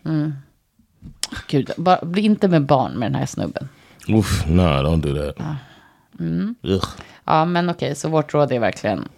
Mm. 0.04 0.32
Gud, 1.48 1.70
bara, 1.76 2.04
bli 2.04 2.22
inte 2.22 2.48
med 2.48 2.66
barn 2.66 2.92
med 2.92 3.12
den 3.12 3.14
här 3.14 3.26
snubben. 3.26 3.68
Oof, 4.08 4.46
no, 4.46 4.62
don't 4.62 5.00
do 5.00 5.14
that. 5.14 5.46
Ugh. 6.62 6.88
Ja, 7.24 7.44
men 7.44 7.70
okej, 7.70 7.94
så 7.94 8.08
vårt 8.08 8.34
råd 8.34 8.52
är 8.52 8.60
verkligen 8.60 9.08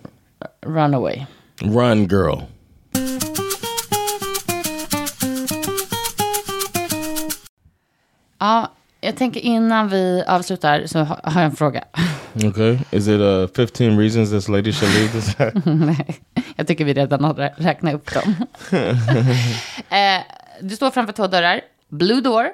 run 0.66 0.94
away. 0.94 1.26
Run, 1.60 2.08
girl. 2.08 2.40
Ja, 8.38 8.72
jag 9.00 9.16
tänker 9.16 9.40
innan 9.40 9.88
vi 9.88 10.24
avslutar 10.26 10.86
så 10.86 10.98
ha- 10.98 11.20
har 11.24 11.40
jag 11.40 11.50
en 11.50 11.56
fråga. 11.56 11.84
Okay. 12.44 12.78
Is 12.90 13.08
it 13.08 13.20
uh 13.20 13.46
15 13.56 13.98
reasons 13.98 14.30
this 14.30 14.48
lady 14.48 14.72
should 14.72 14.94
leave 14.94 15.12
this? 15.12 15.36
Nej, 15.64 16.20
jag 16.56 16.66
tycker 16.66 16.84
vi 16.84 16.92
redan 16.94 17.24
har 17.24 17.34
rä- 17.34 17.54
räknat 17.56 17.94
upp 17.94 18.14
dem. 18.14 18.34
eh, 19.90 20.22
du 20.60 20.76
står 20.76 20.90
framför 20.90 21.12
två 21.12 21.26
dörrar. 21.26 21.60
Blue 21.88 22.20
door, 22.20 22.48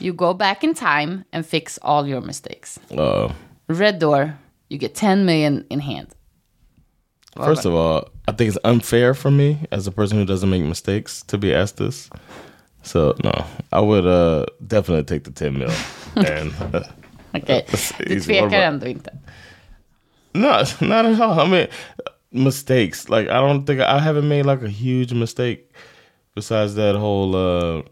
you 0.00 0.12
go 0.16 0.34
back 0.34 0.64
in 0.64 0.74
time 0.74 1.22
and 1.32 1.46
fix 1.46 1.78
all 1.82 2.08
your 2.08 2.20
mistakes. 2.20 2.80
uh, 2.90 3.32
Red 3.68 3.98
door, 3.98 4.32
you 4.68 4.80
get 4.80 4.94
10 4.94 5.24
million 5.24 5.64
in 5.70 5.80
hand. 5.80 6.08
first 7.36 7.66
of 7.66 7.74
all, 7.74 8.04
I 8.28 8.32
think 8.36 8.50
it's 8.54 8.58
unfair 8.64 9.14
for 9.14 9.30
me 9.30 9.56
as 9.70 9.88
a 9.88 9.90
person 9.92 10.18
who 10.18 10.24
doesn't 10.26 10.50
make 10.50 10.62
mistakes 10.64 11.22
to 11.22 11.38
be 11.38 11.54
asked 11.62 11.76
this. 11.86 12.10
So 12.82 13.14
no, 13.24 13.44
I 13.72 13.80
would 13.80 14.06
uh 14.06 14.46
definitely 14.66 15.04
take 15.04 15.24
the 15.24 15.30
10 15.30 15.58
mil. 15.58 15.70
and 16.16 16.52
uh, 16.74 16.82
That's 17.32 17.92
du. 17.98 18.20
Tvekar 18.20 18.62
ändå 18.62 18.86
inte. 18.86 19.10
no, 20.34 20.64
not 20.80 21.04
at 21.06 21.20
all. 21.20 21.40
I 21.40 21.46
mean, 21.48 21.66
mistakes. 22.32 23.08
Like 23.08 23.28
I 23.28 23.40
don't 23.40 23.66
think 23.66 23.80
I 23.80 23.98
haven't 23.98 24.28
made 24.28 24.46
like 24.46 24.62
a 24.62 24.68
huge 24.68 25.12
mistake 25.12 25.70
besides 26.34 26.74
that 26.74 26.96
whole 26.96 27.36
uh 27.36 27.82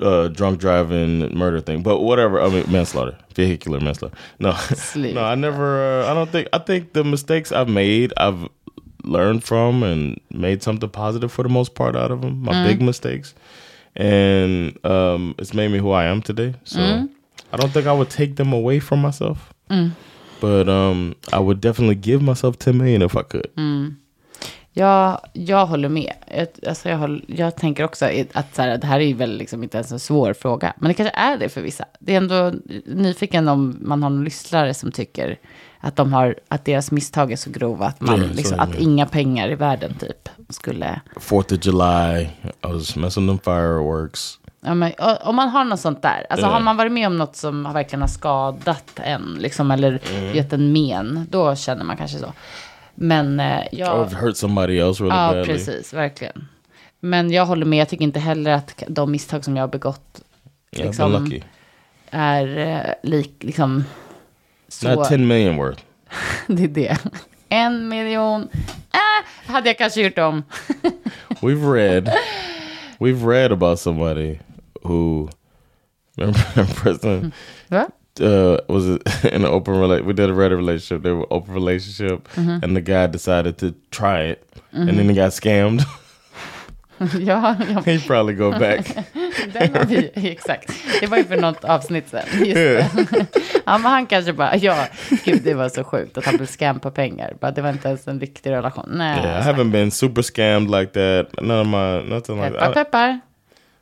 uh 0.00 0.28
drunk 0.28 0.60
driving 0.60 1.34
murder 1.38 1.60
thing. 1.60 1.82
But 1.82 2.00
whatever. 2.00 2.40
I 2.40 2.48
mean 2.48 2.64
manslaughter, 2.70 3.16
vehicular 3.34 3.80
manslaughter. 3.80 4.16
No, 4.38 4.52
Sleep. 4.74 5.14
no. 5.18 5.24
I 5.24 5.34
never. 5.34 6.02
Uh, 6.02 6.10
I 6.10 6.14
don't 6.14 6.30
think. 6.30 6.48
I 6.52 6.58
think 6.58 6.92
the 6.92 7.04
mistakes 7.04 7.52
I've 7.52 7.68
made, 7.68 8.12
I've 8.16 8.48
learned 9.04 9.44
from 9.44 9.82
and 9.82 10.20
made 10.30 10.62
something 10.62 10.90
positive 10.90 11.30
for 11.32 11.42
the 11.42 11.48
most 11.48 11.74
part 11.74 11.96
out 11.96 12.10
of 12.10 12.20
them. 12.22 12.42
My 12.42 12.66
big 12.66 12.82
mistakes, 12.82 13.34
and 13.96 14.78
um, 14.84 15.34
it's 15.38 15.54
made 15.54 15.68
me 15.70 15.78
who 15.78 15.90
I 15.90 16.04
am 16.04 16.22
today. 16.22 16.54
So 16.64 16.80
I 17.52 17.56
don't 17.56 17.72
think 17.72 17.86
I 17.86 17.92
would 17.92 18.10
take 18.10 18.36
them 18.36 18.52
away 18.52 18.80
from 18.80 19.00
myself. 19.00 19.52
But 20.40 20.68
um, 20.68 21.14
I 21.32 21.38
would 21.38 21.60
definitely 21.60 21.94
give 21.94 22.22
myself 22.22 22.58
10 22.58 22.72
million 22.72 23.02
if 23.02 23.16
I 23.16 23.22
could. 23.22 23.46
Ja, 24.78 25.22
jag 25.32 25.66
håller 25.66 25.88
med. 25.88 26.12
Jag, 26.36 26.48
alltså 26.68 26.88
jag, 26.88 26.98
håller, 26.98 27.24
jag 27.26 27.56
tänker 27.56 27.84
också 27.84 28.06
att 28.32 28.54
så 28.54 28.62
här, 28.62 28.78
det 28.78 28.86
här 28.86 29.00
är 29.00 29.04
ju 29.04 29.14
väl 29.14 29.36
liksom 29.38 29.62
inte 29.62 29.76
ens 29.76 29.92
en 29.92 30.00
svår 30.00 30.32
fråga. 30.32 30.74
Men 30.78 30.88
det 30.88 30.94
kanske 30.94 31.16
är 31.16 31.38
det 31.38 31.48
för 31.48 31.60
vissa. 31.60 31.84
Det 31.98 32.12
är 32.12 32.16
ändå 32.16 32.52
nyfiken 32.86 33.48
om 33.48 33.76
man 33.80 34.02
har 34.02 34.10
någon 34.10 34.24
lyssnare 34.24 34.74
som 34.74 34.92
tycker 34.92 35.38
att, 35.80 35.96
de 35.96 36.12
har, 36.12 36.34
att 36.48 36.64
deras 36.64 36.90
misstag 36.90 37.32
är 37.32 37.36
så 37.36 37.50
grova 37.50 37.86
att, 37.86 38.00
man, 38.00 38.20
så 38.28 38.34
liksom, 38.34 38.60
att 38.60 38.74
inga 38.74 39.06
pengar 39.06 39.48
i 39.50 39.54
världen 39.54 39.94
typ 39.94 40.28
skulle... 40.48 41.00
Fourth 41.20 41.54
of 41.54 41.66
July, 41.66 42.22
I 42.22 42.72
was 42.72 42.96
messing 42.96 43.26
them 43.28 43.38
fireworks. 43.38 44.38
Ja, 44.60 44.74
men, 44.74 44.92
om 45.24 45.36
man 45.36 45.48
har 45.48 45.64
något 45.64 45.80
sånt 45.80 46.02
där, 46.02 46.26
alltså 46.30 46.46
Ja. 46.46 46.52
har 46.52 46.60
man 46.60 46.76
varit 46.76 46.92
med 46.92 47.06
om 47.06 47.16
något 47.16 47.36
som 47.36 47.66
har 47.66 47.72
verkligen 47.72 48.00
har 48.00 48.08
skadat 48.08 48.90
en, 48.96 49.36
liksom, 49.40 49.70
eller 49.70 50.00
Mm. 50.14 50.34
gett 50.36 50.52
en 50.52 50.72
men, 50.72 51.26
då 51.30 51.54
känner 51.56 51.84
man 51.84 51.96
kanske 51.96 52.18
så. 52.18 52.32
Men 52.94 53.40
eh, 53.40 53.60
jag... 53.72 54.00
Or 54.00 54.04
hurt 54.06 54.36
somebody 54.36 54.78
else 54.78 55.02
really 55.04 55.16
Ja, 55.16 55.32
badly. 55.32 55.44
precis, 55.52 55.92
verkligen. 55.94 56.48
Men 57.00 57.30
jag 57.30 57.46
håller 57.46 57.66
med, 57.66 57.78
jag 57.78 57.88
tycker 57.88 58.04
inte 58.04 58.20
heller 58.20 58.50
att 58.50 58.82
de 58.88 59.10
misstag 59.10 59.44
som 59.44 59.56
jag 59.56 59.62
har 59.62 59.68
begått 59.68 60.20
Yeah, 60.76 60.84
I've 60.84 60.86
liksom, 60.88 61.40
är 62.10 62.58
eh, 62.58 63.10
lik, 63.10 63.32
liksom, 63.40 63.84
så, 64.68 64.94
Not 64.94 65.08
10 65.08 65.18
million 65.26 65.56
worth. 65.56 65.82
det 66.46 66.64
är 66.64 66.68
det. 66.68 66.98
En 67.48 67.88
miljon, 67.88 68.42
äh, 68.92 69.52
hade 69.52 69.68
jag 69.68 69.78
kanske 69.78 70.02
gjort 70.02 70.18
om. 70.18 70.42
We've 71.40 71.72
read, 71.72 72.10
we've 72.98 73.26
read 73.26 73.52
about 73.52 73.78
somebody 73.78 74.38
who, 74.82 75.28
remember 76.16 76.64
President, 76.82 77.34
Va? 77.68 77.86
uh, 78.20 78.56
was 78.68 78.86
it 78.88 79.24
in 79.24 79.44
an 79.44 79.50
open 79.52 79.74
relationship? 79.80 80.06
We 80.06 80.12
did 80.12 80.30
a 80.30 80.32
Reddit 80.32 80.56
relationship. 80.56 81.02
They 81.02 81.12
were 81.12 81.26
open 81.32 81.54
relationship, 81.54 82.28
Mm-hmm. 82.36 82.64
and 82.64 82.76
the 82.76 82.80
guy 82.80 83.06
decided 83.06 83.58
to 83.58 83.74
try 83.90 84.20
it, 84.30 84.42
and 84.72 84.88
then 84.98 85.08
he 85.08 85.14
got 85.14 85.32
scammed. 85.32 85.84
ja, 87.20 87.56
ja, 87.60 87.80
He'd 87.80 88.06
probably 88.06 88.34
go 88.34 88.50
back. 88.58 88.96
vi, 89.88 90.10
exakt. 90.14 90.72
Det 91.00 91.06
var 91.06 91.16
ju 91.16 91.24
för 91.24 91.36
något 91.36 91.64
avsnitt 91.64 92.08
sen. 92.08 92.22
Ja, 93.66 93.78
men 93.78 93.82
han 93.92 94.06
kanske 94.06 94.32
bara, 94.32 94.56
ja, 94.56 94.86
gud 95.24 95.40
det 95.44 95.54
var 95.54 95.68
så 95.68 95.84
sjukt 95.84 96.18
att 96.18 96.24
han 96.24 96.36
blev 96.36 96.46
scam 96.46 96.80
på 96.80 96.90
pengar. 96.90 97.36
Bara, 97.40 97.50
det 97.50 97.62
var 97.62 97.70
inte 97.70 97.88
ens 97.88 98.08
en 98.08 98.20
riktig 98.20 98.50
relation. 98.50 98.88
Nej, 98.92 99.20
Yeah, 99.24 99.48
I 99.48 99.52
haven't 99.52 99.70
been 99.70 99.90
super 99.90 100.22
scammed 100.22 100.70
like 100.70 100.92
that. 100.92 101.42
None 101.42 101.60
of 101.60 101.66
my 101.66 102.14
nothing 102.14 102.36
like 102.36 102.50
Peppar, 102.50 102.66
that. 102.66 102.74
peppar. 102.74 103.20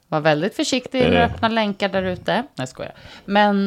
Var 0.09 0.21
väldigt 0.21 0.57
försiktig 0.57 1.01
när 1.01 1.11
du 1.11 1.17
Eh. 1.17 1.25
öppnar 1.25 1.49
länkar 1.51 1.89
där 1.89 2.03
ute. 2.03 2.43
Nej, 2.57 2.67
skojar. 2.67 2.93
Men, 3.25 3.67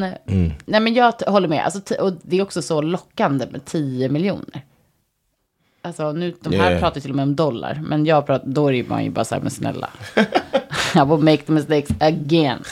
nej, 0.66 0.80
men 0.82 0.94
jag 0.94 1.14
håller 1.28 1.48
med. 1.48 1.66
Alltså, 1.66 1.96
och 1.96 2.14
det 2.24 2.38
är 2.38 2.42
också 2.42 2.62
så 2.62 2.82
lockande 2.82 3.46
med 3.52 3.66
10 3.66 4.10
miljoner. 4.10 4.62
Alltså, 5.82 6.12
nu, 6.12 6.34
de 6.42 6.54
här 6.54 6.70
Yeah. 6.72 6.82
pratar 6.82 7.02
till 7.02 7.10
och 7.10 7.16
med 7.16 7.24
om 7.24 7.36
dollar. 7.36 7.80
Men 7.84 8.06
jag 8.06 8.26
pratar, 8.26 8.48
då 8.48 8.72
är 8.74 8.84
man 8.84 9.04
ju 9.04 9.10
bara 9.10 9.26
så 9.26 9.36
här, 9.36 9.42
men 9.42 9.52
snälla. 9.52 9.90
I 10.96 11.00
will 11.00 11.18
make 11.20 11.38
the 11.38 11.52
mistakes 11.52 11.90
again. 12.00 12.64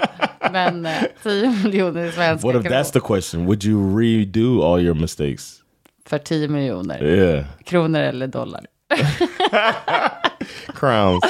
men 0.52 0.86
eh, 0.86 0.92
10 1.22 1.50
miljoner 1.64 2.10
svenska 2.10 2.46
What 2.46 2.56
if 2.56 2.62
kronor. 2.62 2.78
that's 2.82 2.92
the 2.92 3.00
question? 3.00 3.46
Would 3.46 3.64
you 3.64 3.98
redo 4.00 4.62
all 4.62 4.80
your 4.82 4.94
mistakes? 4.94 5.60
För 6.06 6.18
10 6.18 6.48
miljoner 6.48 7.02
Yeah, 7.04 7.44
kronor 7.64 8.00
eller 8.00 8.26
dollar. 8.26 8.66
crowns. 10.74 11.24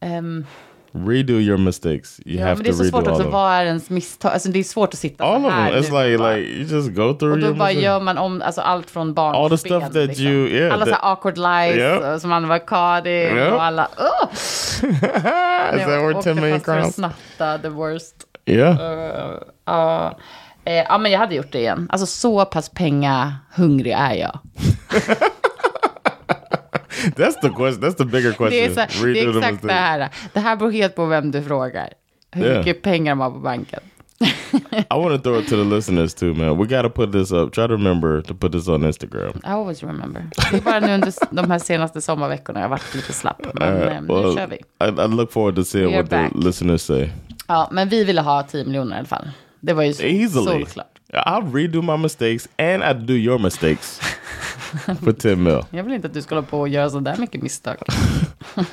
Ehm, 0.00 0.46
redo 1.08 1.32
your 1.32 1.58
mistakes. 1.58 2.20
You 2.26 2.38
ja, 2.40 2.46
have 2.46 2.54
men 2.54 2.62
det 2.64 2.68
är 2.68 2.72
to 2.72 2.76
så 2.76 2.82
redo 2.84 2.90
svårt 2.90 3.06
all 3.06 3.12
också. 3.14 3.28
Vad 3.28 3.52
är 3.52 3.64
ens 3.64 3.90
misstag? 3.90 4.32
Alltså 4.32 4.48
det 4.48 4.58
är 4.58 4.62
svårt 4.64 4.94
att 4.94 5.00
sitta 5.00 5.24
All 5.24 5.40
så 5.42 5.46
of 5.46 5.52
them. 5.52 5.62
här 5.62 5.72
It's 5.72 6.04
like 6.04 6.18
bara. 6.18 6.36
like 6.36 6.48
you 6.50 6.62
just 6.64 6.88
go 6.88 7.12
through 7.12 7.32
Och 7.32 7.38
då 7.38 7.46
bara 7.54 7.68
mistakes. 7.68 7.82
gör 7.84 8.00
man 8.00 8.18
om 8.18 8.42
alltså 8.42 8.60
allt 8.60 8.90
från 8.90 9.14
barn 9.14 9.34
All 9.34 9.50
the 9.50 9.58
stuff 9.58 9.84
that 9.84 9.94
you- 9.94 10.48
yeah, 10.48 10.74
Alla 10.74 10.84
så 10.84 10.90
that- 10.90 10.98
här 11.02 11.12
awkward 11.12 11.38
lies 11.38 11.76
Yeah. 11.76 12.18
som 12.18 12.32
advokat 12.32 13.06
Yeah. 13.06 13.54
och 13.54 13.62
alla... 13.64 13.88
Oh! 13.98 14.32
Is 15.76 15.84
that 15.84 16.02
worth 16.02 16.20
10 16.20 16.34
million 16.34 16.52
fast 16.60 16.64
för 16.64 16.72
att 16.76 16.82
crowns? 16.82 16.94
snatta, 16.94 17.58
the 17.58 17.68
worst. 17.68 18.14
Yeah. 18.46 18.80
Uh, 18.80 19.38
ja. 19.66 20.16
Eh, 20.64 20.74
ja, 20.74 20.98
men 20.98 21.12
jag 21.12 21.18
hade 21.18 21.34
gjort 21.34 21.52
det 21.52 21.58
igen. 21.58 21.86
Alltså 21.92 22.06
så 22.06 22.44
pass 22.44 22.68
pengahungrig 22.68 23.92
är 23.92 24.14
jag. 24.14 24.38
That's 27.16 27.40
the 27.40 27.48
question. 27.50 27.80
That's 27.82 27.94
the 27.96 28.04
bigger 28.04 28.32
question. 28.32 28.50
Det 28.50 28.64
är, 28.64 28.68
så, 28.88 29.04
det 29.04 29.20
är 29.20 29.32
the 29.32 29.38
exakt 29.38 29.62
det 29.62 29.72
här. 29.72 30.08
Det 30.32 30.40
här 30.40 30.56
beror 30.56 30.70
helt 30.70 30.94
på 30.94 31.06
vem 31.06 31.30
du 31.30 31.42
frågar. 31.42 31.88
hur 32.32 32.44
Yeah. 32.44 32.58
mycket 32.58 32.82
pengar 32.82 33.12
de 33.12 33.20
har 33.20 33.30
på 33.30 33.38
banken. 33.38 33.80
I 34.70 34.84
want 34.90 35.10
to 35.10 35.18
throw 35.18 35.38
it 35.40 35.48
to 35.48 35.56
the 35.56 35.64
listeners 35.76 36.14
too, 36.14 36.34
man. 36.34 36.58
We 36.58 36.64
got 36.66 36.82
to 36.82 36.90
put 36.90 37.12
this 37.12 37.32
up. 37.32 37.52
Try 37.52 37.66
to 37.66 37.72
remember 37.72 38.22
to 38.22 38.34
put 38.34 38.52
this 38.52 38.68
on 38.68 38.84
Instagram. 38.84 39.32
I 39.44 39.48
always 39.48 39.82
remember. 39.82 40.26
Det 40.50 40.56
är 40.56 40.60
bara 40.60 40.80
nu 40.80 40.94
under 40.94 41.12
de 41.30 41.50
här 41.50 41.58
senaste 41.58 42.00
sommarveckorna 42.00 42.60
jag 42.60 42.64
har 42.64 42.70
varit 42.70 42.94
lite 42.94 43.12
slapp. 43.12 43.46
Men 43.54 43.62
All 43.62 43.74
eh, 43.82 43.88
right, 43.90 44.02
nu 44.02 44.14
well, 44.14 44.36
kör 44.36 44.46
vi. 44.46 44.56
I, 44.56 45.04
I 45.04 45.16
look 45.16 45.32
forward 45.32 45.54
to 45.56 45.64
seeing 45.64 45.86
We 45.90 45.94
are 45.94 46.02
what 46.02 46.10
the 46.10 46.16
back. 46.16 46.32
listeners 46.44 46.82
say. 46.82 47.08
Ja, 47.48 47.68
men 47.72 47.88
vi 47.88 48.04
ville 48.04 48.20
ha 48.20 48.42
10 48.42 48.64
miljoner 48.64 48.96
i 48.96 48.98
alla 48.98 49.08
fall. 49.08 49.28
Det 49.60 49.72
var 49.72 49.82
ju 49.82 49.88
Easily. 49.88 50.26
solklart. 50.28 50.95
I'll 51.26 51.52
redo 51.52 51.82
my 51.82 52.02
mistakes 52.02 52.48
and 52.58 52.84
I 52.84 52.92
do 53.06 53.12
your 53.14 53.38
mistakes 53.38 54.00
for 55.04 55.12
10 55.18 55.36
mil. 55.36 55.64
Jag 55.70 55.84
vill 55.84 55.92
inte 55.92 56.06
att 56.06 56.14
du 56.14 56.22
ska 56.22 56.34
hålla 56.34 56.46
på 56.46 56.60
och 56.60 56.68
göra 56.68 56.90
så 56.90 57.00
där 57.00 57.16
mycket 57.16 57.42
misstag. 57.42 57.76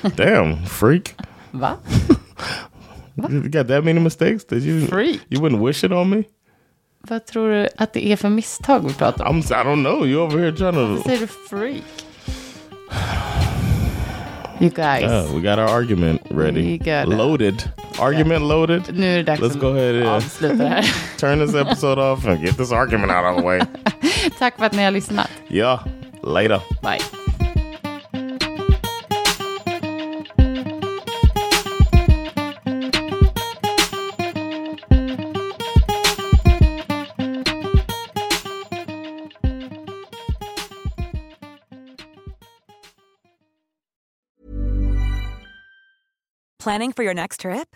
Damn, 0.16 0.66
freak. 0.66 1.16
Va? 1.52 1.78
You 3.30 3.42
got 3.50 3.68
that 3.68 3.84
many 3.84 4.00
mistakes 4.00 4.44
Did 4.46 4.64
you 4.64 4.88
Freak. 4.88 5.20
you 5.30 5.40
wouldn't 5.42 5.68
wish 5.68 5.84
it 5.84 5.92
on 5.92 6.10
me? 6.10 6.24
Vad 7.08 7.26
tror 7.26 7.50
du 7.50 7.68
att 7.78 7.94
det 7.94 8.08
är 8.08 8.16
för 8.16 8.30
misstag 8.30 8.88
vi 8.88 8.94
pratar 8.94 9.26
om? 9.26 9.42
I'm 9.42 9.62
I 9.62 9.66
don't 9.66 9.84
know. 9.84 10.08
You 10.08 10.22
over 10.22 10.40
here 10.40 10.52
trying 10.52 10.76
Varför 10.76 10.96
to 10.98 11.04
säger 11.04 11.20
du 11.20 11.28
freak? 11.28 11.84
You 14.60 14.70
guys. 14.70 15.02
Yeah, 15.04 15.26
we 15.36 15.42
got 15.42 15.60
our 15.60 15.70
argument 15.70 16.22
ready. 16.30 16.62
We 16.62 16.78
got 16.78 17.08
it. 17.14 17.18
loaded. 17.18 17.64
Argument 18.04 18.46
loaded. 18.46 18.82
Nu 18.94 19.06
är 19.06 19.12
det 19.12 19.20
er 19.20 19.24
dags 19.24 19.42
Let's 19.42 19.60
go 19.60 19.68
ahead 19.68 19.96
and 19.96 20.08
avsluta 20.08 20.56
det 20.56 20.70
här. 20.70 20.84
turn 21.18 21.40
this 21.40 21.56
episode 21.56 22.02
off 22.02 22.26
and 22.26 22.40
get 22.42 22.58
this 22.58 22.72
argument 22.72 23.12
out 23.12 23.26
of 23.26 23.38
the 23.38 23.44
way. 23.44 23.60
Tack 24.40 24.58
för 24.58 24.66
att 24.66 24.74
ni 24.74 24.84
har 24.84 24.92
lyssnat. 24.92 25.30
Yeah. 25.50 25.80
Later. 26.24 26.62
Bye. 26.82 27.00
Planning 46.64 46.94
for 46.94 47.04
your 47.04 47.14
next 47.14 47.42
trip? 47.42 47.76